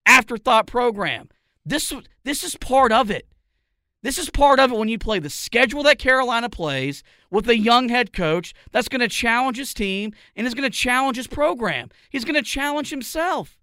afterthought 0.07 0.67
program. 0.67 1.29
This 1.65 1.93
this 2.25 2.43
is 2.43 2.57
part 2.57 2.93
of 2.93 3.11
it. 3.11 3.27
This 4.03 4.19
is 4.19 4.31
part 4.31 4.59
of 4.59 4.73
it 4.73 4.79
when 4.79 4.89
you 4.89 4.99
play 4.99 5.21
the 5.21 5.31
schedule 5.31 5.85
that 5.85 6.01
Carolina 6.01 6.49
plays 6.49 7.05
with 7.31 7.49
a 7.49 7.57
young 7.57 7.89
head 7.89 8.13
coach 8.13 8.53
that's 8.73 8.89
going 8.89 9.01
to 9.01 9.09
challenge 9.09 9.59
his 9.59 9.73
team 9.73 10.13
and 10.35 10.45
is 10.45 10.55
going 10.55 10.69
to 10.69 10.77
challenge 10.77 11.17
his 11.17 11.29
program. 11.29 11.89
He's 12.11 12.25
going 12.25 12.35
to 12.35 12.43
challenge 12.43 12.91
himself. 12.91 13.59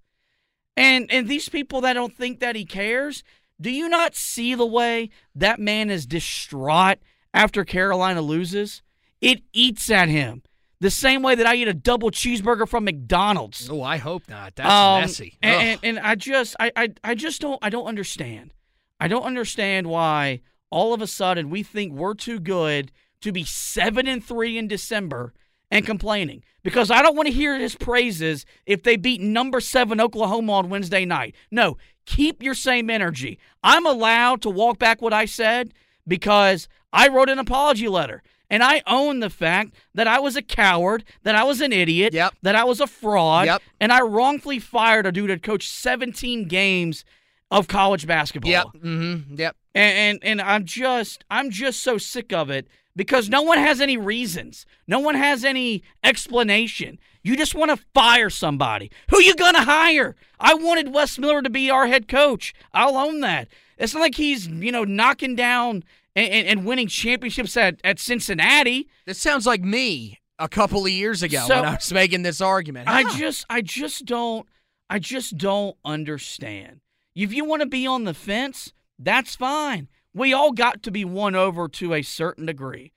And 0.77 1.11
and 1.11 1.27
these 1.27 1.49
people 1.49 1.81
that 1.81 1.93
don't 1.93 2.15
think 2.15 2.39
that 2.39 2.55
he 2.55 2.63
cares, 2.63 3.23
do 3.61 3.69
you 3.71 3.89
not 3.89 4.15
see 4.15 4.55
the 4.55 4.65
way 4.65 5.09
that 5.35 5.59
man 5.59 5.89
is 5.89 6.05
distraught 6.05 6.97
after 7.33 7.63
Carolina 7.65 8.21
loses? 8.21 8.81
It 9.21 9.41
eats 9.53 9.89
at 9.91 10.07
him. 10.09 10.43
The 10.81 10.89
same 10.89 11.21
way 11.21 11.35
that 11.35 11.45
I 11.45 11.55
eat 11.55 11.67
a 11.67 11.73
double 11.73 12.09
cheeseburger 12.09 12.65
from 12.67 12.85
McDonald's. 12.85 13.69
Oh, 13.69 13.83
I 13.83 13.97
hope 13.97 14.29
not. 14.29 14.55
That's 14.55 14.69
Um, 14.69 15.01
messy. 15.01 15.37
And, 15.41 15.61
and, 15.61 15.79
and 15.83 15.99
I 15.99 16.15
just 16.15 16.55
I, 16.57 16.71
I 16.75 16.89
I 17.03 17.15
just 17.15 17.41
don't 17.41 17.59
I 17.61 17.69
don't 17.69 17.85
understand. 17.85 18.53
I 18.99 19.09
don't 19.09 19.23
understand 19.23 19.87
why 19.87 20.41
all 20.69 20.93
of 20.93 21.01
a 21.01 21.07
sudden 21.07 21.49
we 21.49 21.63
think 21.63 21.91
we're 21.91 22.13
too 22.13 22.39
good 22.39 22.93
to 23.21 23.33
be 23.33 23.43
seven 23.43 24.07
and 24.07 24.23
three 24.23 24.57
in 24.57 24.69
December 24.69 25.33
and 25.69 25.85
complaining. 25.85 26.43
Because 26.63 26.89
I 26.91 27.01
don't 27.01 27.15
want 27.15 27.27
to 27.27 27.33
hear 27.33 27.57
his 27.59 27.75
praises 27.75 28.45
if 28.65 28.83
they 28.83 28.95
beat 28.95 29.19
number 29.21 29.59
seven 29.59 29.99
Oklahoma 29.99 30.53
on 30.53 30.69
Wednesday 30.69 31.03
night. 31.03 31.35
No, 31.51 31.77
keep 32.09 32.41
your 32.41 32.55
same 32.55 32.89
energy. 32.89 33.37
I'm 33.63 33.85
allowed 33.85 34.41
to 34.41 34.49
walk 34.49 34.79
back 34.79 35.01
what 35.01 35.13
I 35.13 35.25
said 35.25 35.73
because 36.07 36.67
I 36.91 37.07
wrote 37.07 37.29
an 37.29 37.39
apology 37.39 37.87
letter. 37.87 38.23
And 38.51 38.63
I 38.63 38.81
own 38.87 39.19
the 39.19 39.29
fact 39.29 39.75
that 39.93 40.07
I 40.07 40.19
was 40.19 40.35
a 40.35 40.41
coward, 40.41 41.03
that 41.21 41.35
I 41.35 41.43
was 41.43 41.61
an 41.61 41.71
idiot, 41.71 42.13
Yep. 42.15 42.33
that 42.41 42.55
I 42.55 42.63
was 42.63 42.81
a 42.81 42.87
fraud, 42.87 43.45
Yep. 43.45 43.61
and 43.79 43.93
I 43.93 44.01
wrongfully 44.01 44.57
fired 44.57 45.05
a 45.05 45.11
dude 45.11 45.29
that 45.29 45.43
coached 45.43 45.69
17 45.71 46.47
games 46.47 47.05
of 47.51 47.67
college 47.67 48.05
basketball. 48.07 48.51
Yep. 48.51 48.65
Mm-hmm. 48.83 49.35
Yep. 49.35 49.55
And, 49.75 49.97
and 49.97 50.19
and 50.23 50.41
I'm 50.41 50.65
just 50.65 51.23
I'm 51.29 51.49
just 51.49 51.81
so 51.81 51.97
sick 51.97 52.33
of 52.33 52.49
it 52.49 52.67
because 52.95 53.29
no 53.29 53.41
one 53.41 53.57
has 53.57 53.79
any 53.81 53.97
reasons. 53.97 54.65
No 54.87 54.99
one 54.99 55.15
has 55.15 55.45
any 55.45 55.83
explanation. 56.03 56.99
You 57.23 57.35
just 57.35 57.55
want 57.55 57.71
to 57.71 57.85
fire 57.93 58.29
somebody. 58.29 58.91
Who 59.09 59.21
you 59.21 59.35
gonna 59.35 59.63
hire? 59.63 60.15
I 60.39 60.53
wanted 60.53 60.93
Wes 60.93 61.17
Miller 61.17 61.41
to 61.41 61.49
be 61.49 61.69
our 61.69 61.87
head 61.87 62.07
coach. 62.07 62.53
I'll 62.73 62.97
own 62.97 63.21
that. 63.21 63.47
It's 63.77 63.93
not 63.93 64.01
like 64.01 64.15
he's 64.15 64.47
you 64.47 64.71
know 64.71 64.83
knocking 64.83 65.35
down 65.35 65.83
and, 66.15 66.31
and, 66.31 66.47
and 66.47 66.65
winning 66.65 66.87
championships 66.87 67.55
at, 67.57 67.79
at 67.83 67.99
Cincinnati. 67.99 68.87
This 69.05 69.19
sounds 69.19 69.45
like 69.45 69.61
me 69.61 70.19
a 70.37 70.49
couple 70.49 70.85
of 70.85 70.91
years 70.91 71.23
ago 71.23 71.43
So- 71.47 71.55
when 71.61 71.65
I 71.69 71.75
was 71.75 71.93
making 71.93 72.23
this 72.23 72.41
argument. 72.41 72.87
I 72.89 73.03
just 73.17 73.45
I 73.49 73.61
just 73.61 74.05
don't 74.05 74.47
I 74.89 74.99
just 74.99 75.37
don't 75.37 75.77
understand. 75.85 76.81
If 77.23 77.33
you 77.33 77.43
want 77.43 77.61
to 77.61 77.67
be 77.67 77.85
on 77.85 78.05
the 78.05 78.13
fence, 78.13 78.71
that's 78.97 79.35
fine. 79.35 79.89
We 80.13 80.33
all 80.33 80.51
got 80.51 80.81
to 80.83 80.91
be 80.91 81.03
won 81.03 81.35
over 81.35 81.67
to 81.67 81.93
a 81.93 82.01
certain 82.01 82.45
degree. 82.45 82.93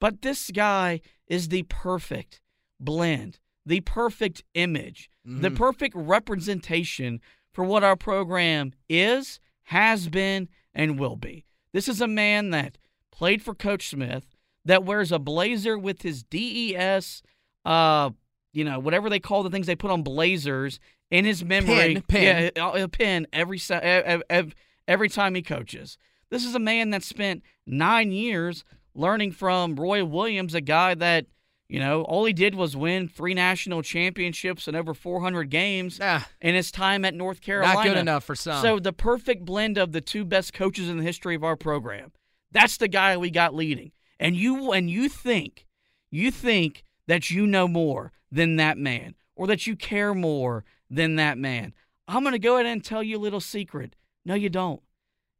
But 0.00 0.22
this 0.22 0.50
guy 0.50 1.00
is 1.26 1.48
the 1.48 1.64
perfect 1.64 2.40
blend, 2.78 3.40
the 3.66 3.80
perfect 3.80 4.44
image, 4.54 5.10
the 5.24 5.50
Mhm. 5.50 5.56
perfect 5.56 5.94
representation 5.96 7.20
for 7.52 7.64
what 7.64 7.82
our 7.82 7.96
program 7.96 8.74
is, 8.88 9.40
has 9.64 10.08
been, 10.08 10.48
and 10.74 10.98
will 10.98 11.16
be. 11.16 11.44
This 11.72 11.88
is 11.88 12.00
a 12.00 12.06
man 12.08 12.50
that 12.50 12.78
played 13.10 13.42
for 13.42 13.54
Coach 13.54 13.88
Smith, 13.88 14.26
that 14.64 14.84
wears 14.84 15.10
a 15.10 15.18
blazer 15.18 15.76
with 15.76 16.02
his 16.02 16.22
DES, 16.22 17.22
uh, 17.64 18.10
you 18.52 18.64
know, 18.64 18.78
whatever 18.78 19.10
they 19.10 19.20
call 19.20 19.42
the 19.42 19.50
things 19.50 19.66
they 19.66 19.74
put 19.76 19.90
on 19.90 20.02
blazers 20.02 20.78
in 21.14 21.24
his 21.24 21.44
memory. 21.44 21.94
Pin, 21.94 22.02
pin. 22.08 22.50
Yeah, 22.56 22.64
a 22.76 22.84
a 22.84 22.88
pin 22.88 23.26
every 23.32 23.58
si- 23.58 23.74
ev- 23.74 24.22
ev- 24.28 24.54
every 24.88 25.08
time 25.08 25.34
he 25.34 25.42
coaches. 25.42 25.96
This 26.30 26.44
is 26.44 26.54
a 26.54 26.58
man 26.58 26.90
that 26.90 27.02
spent 27.02 27.42
nine 27.66 28.10
years 28.10 28.64
learning 28.94 29.32
from 29.32 29.76
Roy 29.76 30.04
Williams, 30.04 30.54
a 30.54 30.60
guy 30.60 30.94
that 30.94 31.26
you 31.68 31.78
know 31.78 32.02
all 32.02 32.24
he 32.24 32.32
did 32.32 32.54
was 32.54 32.76
win 32.76 33.08
three 33.08 33.34
national 33.34 33.82
championships 33.82 34.66
and 34.68 34.76
over 34.76 34.92
400 34.94 35.44
games 35.50 35.98
Ah, 36.02 36.28
in 36.40 36.54
his 36.54 36.70
time 36.70 37.04
at 37.04 37.14
North 37.14 37.40
Carolina. 37.40 37.74
not 37.74 37.84
good 37.84 37.96
enough 37.96 38.24
for 38.24 38.34
some. 38.34 38.60
So 38.62 38.78
the 38.78 38.92
perfect 38.92 39.44
blend 39.44 39.78
of 39.78 39.92
the 39.92 40.00
two 40.00 40.24
best 40.24 40.52
coaches 40.52 40.88
in 40.88 40.98
the 40.98 41.04
history 41.04 41.34
of 41.34 41.44
our 41.44 41.56
program. 41.56 42.12
That's 42.52 42.76
the 42.76 42.88
guy 42.88 43.16
we 43.16 43.30
got 43.30 43.54
leading. 43.54 43.92
And 44.20 44.36
you 44.36 44.72
and 44.72 44.90
you 44.90 45.08
think 45.08 45.66
you 46.10 46.30
think 46.30 46.84
that 47.06 47.30
you 47.30 47.46
know 47.46 47.66
more 47.68 48.12
than 48.30 48.56
that 48.56 48.78
man 48.78 49.14
or 49.36 49.46
that 49.48 49.66
you 49.66 49.74
care 49.76 50.14
more 50.14 50.64
than 50.90 51.16
that 51.16 51.38
man. 51.38 51.74
I'm 52.06 52.22
going 52.22 52.32
to 52.32 52.38
go 52.38 52.54
ahead 52.54 52.66
and 52.66 52.84
tell 52.84 53.02
you 53.02 53.16
a 53.16 53.20
little 53.20 53.40
secret. 53.40 53.96
No 54.24 54.34
you 54.34 54.48
don't. 54.48 54.82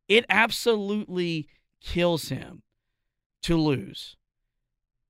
It 0.09 0.25
absolutely 0.29 1.49
kills 1.81 2.29
him 2.29 2.63
to 3.43 3.57
lose. 3.57 4.17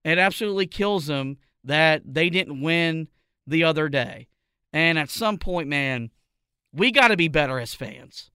It 0.04 0.18
absolutely 0.18 0.66
kills 0.66 1.08
him 1.08 1.38
that 1.62 2.02
they 2.04 2.28
didn't 2.28 2.60
win 2.60 3.08
the 3.46 3.64
other 3.64 3.88
day. 3.88 4.28
And 4.72 4.98
at 4.98 5.10
some 5.10 5.38
point, 5.38 5.68
man, 5.68 6.10
we 6.72 6.90
got 6.90 7.08
to 7.08 7.16
be 7.16 7.28
better 7.28 7.58
as 7.58 7.74
fans. 7.74 8.30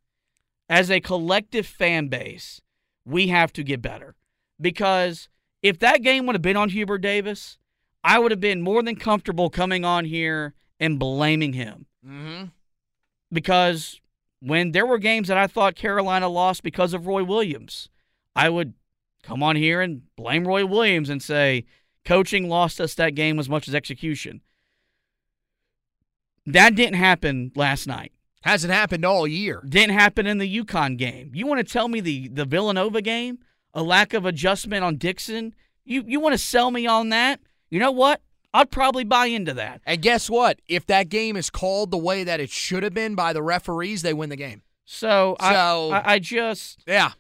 As 0.70 0.90
a 0.90 1.02
collective 1.02 1.66
fan 1.66 2.08
base, 2.08 2.62
we 3.06 3.28
have 3.28 3.52
to 3.54 3.64
get 3.64 3.82
better. 3.82 4.16
Because 4.60 5.30
if 5.62 5.80
that 5.80 6.02
game 6.02 6.26
would 6.26 6.36
have 6.36 6.42
been 6.42 6.58
on 6.58 6.70
Hubert 6.70 7.00
Davis, 7.00 7.58
I 8.04 8.20
would 8.20 8.32
have 8.32 8.40
been 8.40 8.62
more 8.62 8.82
than 8.82 8.96
comfortable 8.96 9.50
coming 9.50 9.84
on 9.84 10.06
here 10.06 10.54
and 10.80 11.00
blaming 11.00 11.54
him. 11.54 11.86
Mm-hmm. 12.06 12.46
Because 13.32 14.00
when 14.42 14.72
there 14.72 14.86
were 14.86 14.98
games 14.98 15.28
that 15.28 15.38
I 15.38 15.48
thought 15.48 15.76
Carolina 15.76 16.28
lost 16.28 16.64
because 16.64 16.94
of 16.94 17.08
Roy 17.08 17.24
Williams, 17.24 17.90
I 18.36 18.50
would 18.50 18.74
come 19.24 19.44
on 19.44 19.56
here 19.56 19.82
and 19.82 20.04
blame 20.16 20.48
Roy 20.48 20.66
Williams 20.66 21.10
and 21.10 21.22
say, 21.22 21.66
coaching 22.06 22.50
lost 22.50 22.80
us 22.80 22.96
that 22.96 23.16
game 23.16 23.40
as 23.40 23.50
much 23.50 23.68
as 23.68 23.76
execution. 23.76 24.42
That 26.46 26.76
didn't 26.76 26.96
happen 26.96 27.52
last 27.56 27.86
night. 27.86 28.12
hasn't 28.42 28.74
happened 28.74 29.06
all 29.06 29.28
year. 29.28 29.62
Didn't 29.68 29.94
happen 29.94 30.26
in 30.26 30.38
the 30.38 30.64
UConn 30.64 30.98
game. 30.98 31.32
You 31.36 31.46
want 31.46 31.60
to 31.60 31.72
tell 31.74 31.88
me 31.88 32.00
the 32.00 32.30
the 32.30 32.46
Villanova 32.46 33.02
game, 33.02 33.40
a 33.74 33.84
lack 33.84 34.14
of 34.14 34.26
adjustment 34.26 34.84
on 34.84 34.96
Dixon? 34.96 35.54
You 35.86 36.04
you 36.08 36.20
want 36.20 36.34
to 36.34 36.40
sell 36.40 36.72
me 36.72 36.88
on 36.88 37.10
that? 37.10 37.40
You 37.70 37.80
know 37.80 37.92
what? 37.92 38.22
I'd 38.54 38.72
probably 38.72 39.04
buy 39.04 39.28
into 39.28 39.54
that. 39.54 39.82
And 39.86 40.02
guess 40.02 40.30
what? 40.30 40.60
If 40.68 40.86
that 40.88 41.10
game 41.10 41.36
is 41.38 41.50
called 41.50 41.92
the 41.92 41.98
way 41.98 42.24
that 42.24 42.40
it 42.40 42.50
should 42.50 42.84
have 42.84 42.94
been 42.94 43.14
by 43.16 43.32
the 43.34 43.44
referees, 43.44 44.02
they 44.02 44.14
win 44.14 44.30
the 44.30 44.36
game. 44.36 44.64
So, 44.86 45.36
So- 45.40 45.92
I, 45.92 46.00
I 46.00 46.14
I 46.14 46.20
just 46.20 46.84
Yeah. 46.88 47.12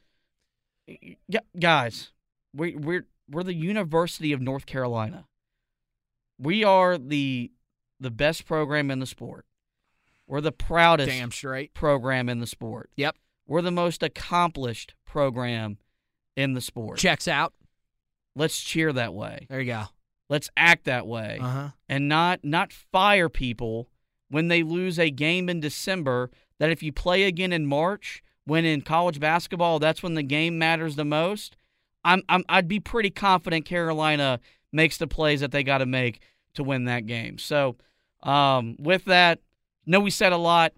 Gu- 0.88 1.38
guys, 1.60 2.12
we 2.54 2.76
we're 2.76 3.06
we're 3.30 3.44
the 3.44 3.54
University 3.54 4.32
of 4.34 4.42
North 4.42 4.66
Carolina. 4.66 5.26
We 6.40 6.64
are 6.64 6.98
the 6.98 7.52
the 8.00 8.10
best 8.10 8.46
program 8.48 8.90
in 8.90 9.00
the 9.00 9.06
sport. 9.06 9.46
We're 10.26 10.42
the 10.42 10.52
proudest 10.52 11.10
Damn 11.10 11.32
straight. 11.32 11.74
program 11.74 12.28
in 12.30 12.40
the 12.40 12.48
sport. 12.48 12.90
Yep. 12.96 13.18
We're 13.46 13.62
the 13.62 13.72
most 13.72 14.02
accomplished 14.04 14.94
program 15.06 15.78
in 16.36 16.54
the 16.54 16.62
sport. 16.62 16.98
Checks 16.98 17.28
out. 17.28 17.54
Let's 18.36 18.60
cheer 18.62 18.94
that 18.94 19.14
way. 19.14 19.46
There 19.50 19.60
you 19.60 19.66
go. 19.74 19.84
Let's 20.30 20.50
act 20.56 20.86
that 20.86 21.08
way. 21.08 21.40
Uh-huh. 21.42 21.70
And 21.88 22.08
not 22.08 22.42
not 22.44 22.72
fire 22.72 23.30
people 23.30 23.90
when 24.30 24.48
they 24.48 24.64
lose 24.64 25.00
a 25.00 25.10
game 25.10 25.50
in 25.50 25.60
December 25.60 26.30
that 26.60 26.70
if 26.70 26.84
you 26.84 26.92
play 26.94 27.24
again 27.24 27.52
in 27.52 27.66
March, 27.66 28.22
when 28.46 28.64
in 28.64 28.82
college 28.82 29.20
basketball 29.20 29.80
that's 29.80 30.04
when 30.04 30.14
the 30.14 30.24
game 30.24 30.58
matters 30.58 30.96
the 30.96 31.06
most, 31.06 31.56
I'm, 32.04 32.22
I'm 32.30 32.44
I'd 32.48 32.68
be 32.68 32.80
pretty 32.80 33.10
confident 33.10 33.66
Carolina 33.66 34.40
makes 34.72 34.98
the 34.98 35.08
plays 35.08 35.42
that 35.42 35.52
they 35.52 35.64
got 35.64 35.80
to 35.80 35.86
make 35.86 36.22
to 36.54 36.64
win 36.64 36.86
that 36.86 37.06
game. 37.06 37.38
So, 37.38 37.76
um, 38.24 38.76
with 38.80 39.06
that, 39.06 39.40
know 39.86 40.00
we 40.00 40.12
said 40.12 40.32
a 40.32 40.38
lot, 40.38 40.74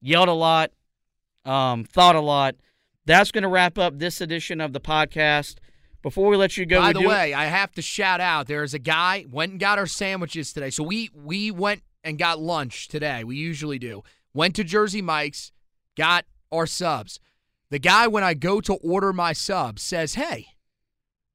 yelled 0.00 0.28
a 0.28 0.32
lot, 0.32 0.70
um, 1.44 1.84
thought 1.84 2.16
a 2.16 2.20
lot. 2.20 2.56
That's 3.06 3.32
going 3.32 3.42
to 3.42 3.48
wrap 3.48 3.78
up 3.78 3.98
this 3.98 4.20
edition 4.20 4.60
of 4.60 4.72
the 4.72 4.80
podcast. 4.80 5.56
Before 6.02 6.28
we 6.28 6.36
let 6.36 6.56
you 6.56 6.66
go, 6.66 6.80
By 6.80 6.92
the 6.92 7.06
way, 7.06 7.34
I 7.34 7.46
have 7.46 7.72
to 7.72 7.82
shout 7.82 8.20
out. 8.20 8.46
There's 8.46 8.74
a 8.74 8.78
guy 8.78 9.26
went 9.30 9.52
and 9.52 9.60
got 9.60 9.78
our 9.78 9.86
sandwiches 9.86 10.52
today. 10.52 10.70
So 10.70 10.82
we 10.82 11.10
we 11.14 11.50
went 11.50 11.82
and 12.02 12.18
got 12.18 12.40
lunch 12.40 12.88
today. 12.88 13.24
We 13.24 13.36
usually 13.36 13.78
do. 13.78 14.02
Went 14.32 14.54
to 14.56 14.64
Jersey 14.64 15.02
Mike's, 15.02 15.52
got 15.96 16.24
our 16.50 16.66
subs. 16.66 17.20
The 17.70 17.78
guy 17.78 18.06
when 18.06 18.24
I 18.24 18.34
go 18.34 18.60
to 18.60 18.74
order 18.74 19.12
my 19.12 19.32
subs 19.32 19.82
says, 19.82 20.14
"Hey, 20.14 20.46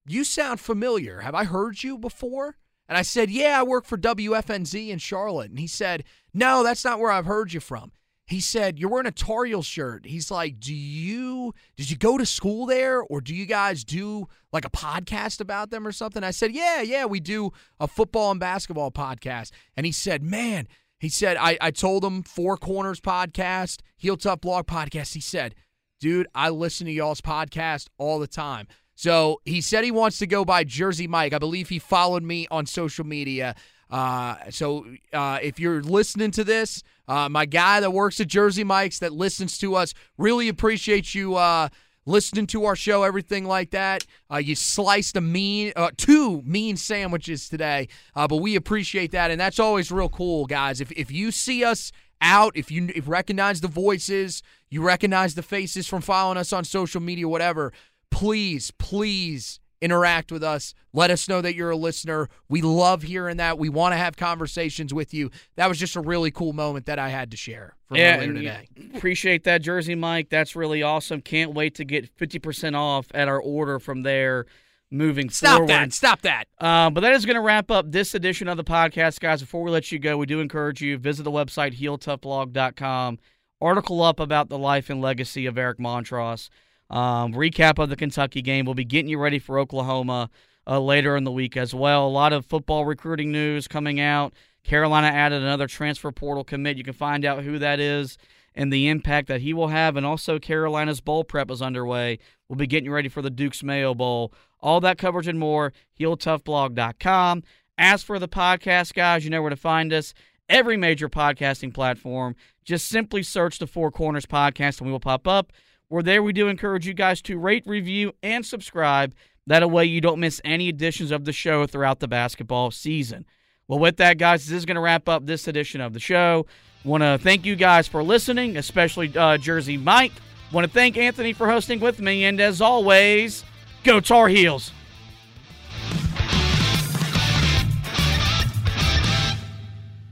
you 0.05 0.23
sound 0.23 0.59
familiar. 0.59 1.21
Have 1.21 1.35
I 1.35 1.43
heard 1.43 1.83
you 1.83 1.97
before?" 1.97 2.57
And 2.87 2.97
I 2.97 3.03
said, 3.03 3.29
"Yeah, 3.29 3.59
I 3.59 3.63
work 3.63 3.85
for 3.85 3.97
WFNZ 3.97 4.89
in 4.89 4.99
Charlotte." 4.99 5.49
And 5.49 5.59
he 5.59 5.67
said, 5.67 6.03
"No, 6.33 6.63
that's 6.63 6.83
not 6.83 6.99
where 6.99 7.11
I've 7.11 7.25
heard 7.25 7.53
you 7.53 7.59
from." 7.59 7.91
He 8.27 8.39
said, 8.39 8.79
"You're 8.79 8.89
wearing 8.89 9.05
a 9.05 9.11
Tar 9.11 9.45
Heel 9.45 9.61
shirt." 9.61 10.05
He's 10.05 10.31
like, 10.31 10.59
"Do 10.59 10.73
you 10.73 11.53
did 11.77 11.91
you 11.91 11.97
go 11.97 12.17
to 12.17 12.25
school 12.25 12.65
there, 12.65 13.01
or 13.01 13.21
do 13.21 13.35
you 13.35 13.45
guys 13.45 13.83
do 13.83 14.27
like 14.51 14.65
a 14.65 14.69
podcast 14.69 15.39
about 15.39 15.69
them 15.69 15.85
or 15.85 15.91
something?" 15.91 16.23
I 16.23 16.31
said, 16.31 16.51
"Yeah, 16.51 16.81
yeah, 16.81 17.05
we 17.05 17.19
do 17.19 17.51
a 17.79 17.87
football 17.87 18.31
and 18.31 18.39
basketball 18.39 18.91
podcast." 18.91 19.51
And 19.77 19.85
he 19.85 19.91
said, 19.91 20.23
"Man," 20.23 20.67
he 20.99 21.09
said, 21.09 21.37
"I 21.37 21.57
I 21.61 21.69
told 21.69 22.03
him 22.03 22.23
Four 22.23 22.57
Corners 22.57 22.99
podcast, 22.99 23.81
Heel 23.95 24.17
Tough 24.17 24.41
Blog 24.41 24.65
podcast." 24.65 25.13
He 25.13 25.21
said, 25.21 25.53
"Dude, 25.99 26.27
I 26.33 26.49
listen 26.49 26.87
to 26.87 26.93
y'all's 26.93 27.21
podcast 27.21 27.89
all 27.99 28.17
the 28.17 28.27
time." 28.27 28.67
So 28.95 29.41
he 29.45 29.61
said 29.61 29.83
he 29.83 29.91
wants 29.91 30.17
to 30.19 30.27
go 30.27 30.45
by 30.45 30.63
Jersey 30.63 31.07
Mike. 31.07 31.33
I 31.33 31.37
believe 31.37 31.69
he 31.69 31.79
followed 31.79 32.23
me 32.23 32.47
on 32.49 32.65
social 32.65 33.05
media. 33.05 33.55
Uh, 33.89 34.35
so 34.49 34.85
uh, 35.13 35.39
if 35.41 35.59
you're 35.59 35.81
listening 35.81 36.31
to 36.31 36.43
this, 36.43 36.83
uh, 37.07 37.29
my 37.29 37.45
guy 37.45 37.79
that 37.79 37.91
works 37.91 38.19
at 38.19 38.27
Jersey 38.27 38.63
Mike's 38.63 38.99
that 38.99 39.13
listens 39.13 39.57
to 39.59 39.75
us, 39.75 39.93
really 40.17 40.49
appreciate 40.49 41.13
you 41.13 41.35
uh, 41.35 41.69
listening 42.05 42.47
to 42.47 42.65
our 42.65 42.75
show, 42.75 43.03
everything 43.03 43.45
like 43.45 43.71
that. 43.71 44.05
Uh, 44.31 44.37
you 44.37 44.55
sliced 44.55 45.15
a 45.15 45.21
mean, 45.21 45.71
uh, 45.75 45.91
two 45.97 46.41
mean 46.43 46.77
sandwiches 46.77 47.49
today, 47.49 47.87
uh, 48.15 48.27
but 48.27 48.37
we 48.37 48.55
appreciate 48.55 49.11
that, 49.11 49.31
and 49.31 49.39
that's 49.39 49.59
always 49.59 49.91
real 49.91 50.09
cool, 50.09 50.45
guys. 50.45 50.81
If 50.81 50.91
if 50.93 51.11
you 51.11 51.31
see 51.31 51.63
us 51.63 51.91
out, 52.21 52.55
if 52.55 52.71
you 52.71 52.89
if 52.95 53.07
recognize 53.07 53.61
the 53.61 53.67
voices, 53.67 54.41
you 54.69 54.81
recognize 54.81 55.35
the 55.35 55.43
faces 55.43 55.87
from 55.87 56.01
following 56.01 56.37
us 56.37 56.53
on 56.53 56.63
social 56.63 57.01
media, 57.01 57.27
whatever, 57.27 57.71
please, 58.09 58.71
please 58.71 59.59
interact 59.85 60.31
with 60.31 60.43
us. 60.43 60.73
Let 60.93 61.11
us 61.11 61.29
know 61.29 61.41
that 61.41 61.53
you're 61.53 61.69
a 61.69 61.77
listener. 61.77 62.27
We 62.49 62.61
love 62.61 63.03
hearing 63.03 63.37
that. 63.37 63.59
We 63.59 63.69
want 63.69 63.93
to 63.93 63.97
have 63.97 64.17
conversations 64.17 64.93
with 64.93 65.13
you. 65.13 65.29
That 65.55 65.69
was 65.69 65.77
just 65.77 65.95
a 65.95 66.01
really 66.01 66.31
cool 66.31 66.53
moment 66.53 66.87
that 66.87 66.97
I 66.97 67.09
had 67.09 67.29
to 67.31 67.37
share 67.37 67.75
from 67.87 67.97
yeah, 67.97 68.17
earlier 68.17 68.33
today. 68.33 68.67
appreciate 68.95 69.43
that 69.43 69.61
jersey, 69.61 69.93
Mike. 69.93 70.29
That's 70.29 70.55
really 70.55 70.81
awesome. 70.81 71.21
Can't 71.21 71.53
wait 71.53 71.75
to 71.75 71.85
get 71.85 72.09
fifty 72.17 72.39
percent 72.39 72.75
off 72.75 73.07
at 73.13 73.27
our 73.27 73.39
order 73.39 73.79
from 73.79 74.01
there. 74.01 74.47
Moving 74.91 75.29
forward. 75.29 75.33
Stop 75.33 75.57
forward. 75.57 75.69
that. 75.69 75.93
Stop 75.93 76.21
that. 76.21 76.47
Um, 76.59 76.93
but 76.93 77.01
that 77.01 77.13
is 77.13 77.25
going 77.25 77.35
to 77.35 77.41
wrap 77.41 77.69
up 77.69 77.91
this 77.91 78.13
edition 78.13 78.47
of 78.47 78.57
the 78.57 78.63
podcast, 78.63 79.19
guys. 79.19 79.41
Before 79.41 79.63
we 79.63 79.71
let 79.71 79.91
you 79.91 79.99
go, 79.99 80.17
we 80.17 80.25
do 80.25 80.39
encourage 80.39 80.81
you 80.81 80.97
visit 80.97 81.23
the 81.23 81.31
website 81.31 81.77
heeltoughblog.com. 81.79 83.19
Article 83.61 84.01
up 84.03 84.19
about 84.19 84.49
the 84.49 84.57
life 84.57 84.89
and 84.89 85.01
legacy 85.01 85.45
of 85.45 85.57
Eric 85.57 85.79
Montross. 85.79 86.49
Um, 86.89 87.33
recap 87.33 87.79
of 87.79 87.89
the 87.89 87.95
Kentucky 87.95 88.41
game. 88.41 88.65
We'll 88.65 88.75
be 88.75 88.85
getting 88.85 89.09
you 89.09 89.19
ready 89.19 89.39
for 89.39 89.57
Oklahoma 89.57 90.29
uh, 90.67 90.79
later 90.79 91.15
in 91.17 91.23
the 91.23 91.31
week 91.31 91.57
as 91.57 91.73
well. 91.73 92.07
A 92.07 92.09
lot 92.09 92.33
of 92.33 92.45
football 92.45 92.85
recruiting 92.85 93.31
news 93.31 93.67
coming 93.67 93.99
out. 93.99 94.33
Carolina 94.63 95.07
added 95.07 95.41
another 95.41 95.67
transfer 95.67 96.11
portal 96.11 96.43
commit. 96.43 96.77
You 96.77 96.83
can 96.83 96.93
find 96.93 97.23
out 97.25 97.43
who 97.43 97.59
that 97.59 97.79
is 97.79 98.17
and 98.55 98.71
the 98.71 98.87
impact 98.87 99.27
that 99.27 99.41
he 99.41 99.53
will 99.53 99.67
have. 99.67 99.95
And 99.95 100.05
also, 100.05 100.39
Carolina's 100.39 101.01
bowl 101.01 101.23
prep 101.23 101.51
is 101.51 101.61
underway. 101.61 102.19
We'll 102.47 102.57
be 102.57 102.67
getting 102.67 102.85
you 102.85 102.93
ready 102.93 103.09
for 103.09 103.21
the 103.21 103.29
Duke's 103.29 103.63
Mayo 103.63 103.93
Bowl. 103.93 104.33
All 104.61 104.79
that 104.81 104.97
coverage 104.97 105.27
and 105.27 105.37
more, 105.37 105.73
heeltoughblog.com. 105.99 107.43
As 107.77 108.03
for 108.03 108.17
the 108.17 108.27
podcast, 108.27 108.93
guys, 108.93 109.23
you 109.23 109.29
know 109.29 109.41
where 109.41 109.49
to 109.49 109.55
find 109.55 109.91
us. 109.93 110.13
Every 110.47 110.77
major 110.77 111.09
podcasting 111.09 111.73
platform. 111.73 112.35
Just 112.63 112.87
simply 112.87 113.21
search 113.21 113.59
the 113.59 113.67
Four 113.67 113.91
Corners 113.91 114.25
Podcast 114.25 114.79
and 114.79 114.87
we 114.87 114.91
will 114.91 114.99
pop 114.99 115.27
up. 115.27 115.51
We're 115.95 116.03
there. 116.03 116.21
We 116.21 116.33
do 116.33 116.49
encourage 116.49 116.85
you 116.85 116.93
guys 116.93 117.21
to 117.21 117.37
rate, 117.37 117.63
review, 117.65 118.11
and 118.21 118.45
subscribe. 118.45 119.15
That 119.47 119.71
way 119.71 119.85
you 119.85 120.01
don't 120.01 120.19
miss 120.19 120.41
any 120.43 120.67
editions 120.67 121.09
of 121.09 121.23
the 121.23 121.31
show 121.31 121.65
throughout 121.65 122.01
the 122.01 122.07
basketball 122.09 122.71
season. 122.71 123.25
Well, 123.69 123.79
with 123.79 123.95
that, 123.95 124.17
guys, 124.17 124.45
this 124.45 124.57
is 124.57 124.65
going 124.65 124.75
to 124.75 124.81
wrap 124.81 125.07
up 125.07 125.25
this 125.25 125.47
edition 125.47 125.79
of 125.79 125.93
the 125.93 126.01
show. 126.01 126.47
Want 126.83 127.01
to 127.01 127.17
thank 127.17 127.45
you 127.45 127.55
guys 127.55 127.87
for 127.87 128.03
listening, 128.03 128.57
especially 128.57 129.17
uh, 129.17 129.37
Jersey 129.37 129.77
Mike. 129.77 130.11
Want 130.51 130.67
to 130.67 130.73
thank 130.73 130.97
Anthony 130.97 131.31
for 131.31 131.49
hosting 131.49 131.79
with 131.79 132.01
me, 132.01 132.25
and 132.25 132.41
as 132.41 132.59
always, 132.59 133.45
go 133.85 134.01
Tar 134.01 134.27
Heels. 134.27 134.73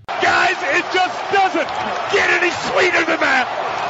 Guys, 0.07 0.55
it 0.61 0.85
just 0.93 1.33
doesn't 1.33 1.67
get 2.13 2.29
any 2.29 2.51
sweeter 2.51 3.03
than 3.03 3.19
that. 3.19 3.83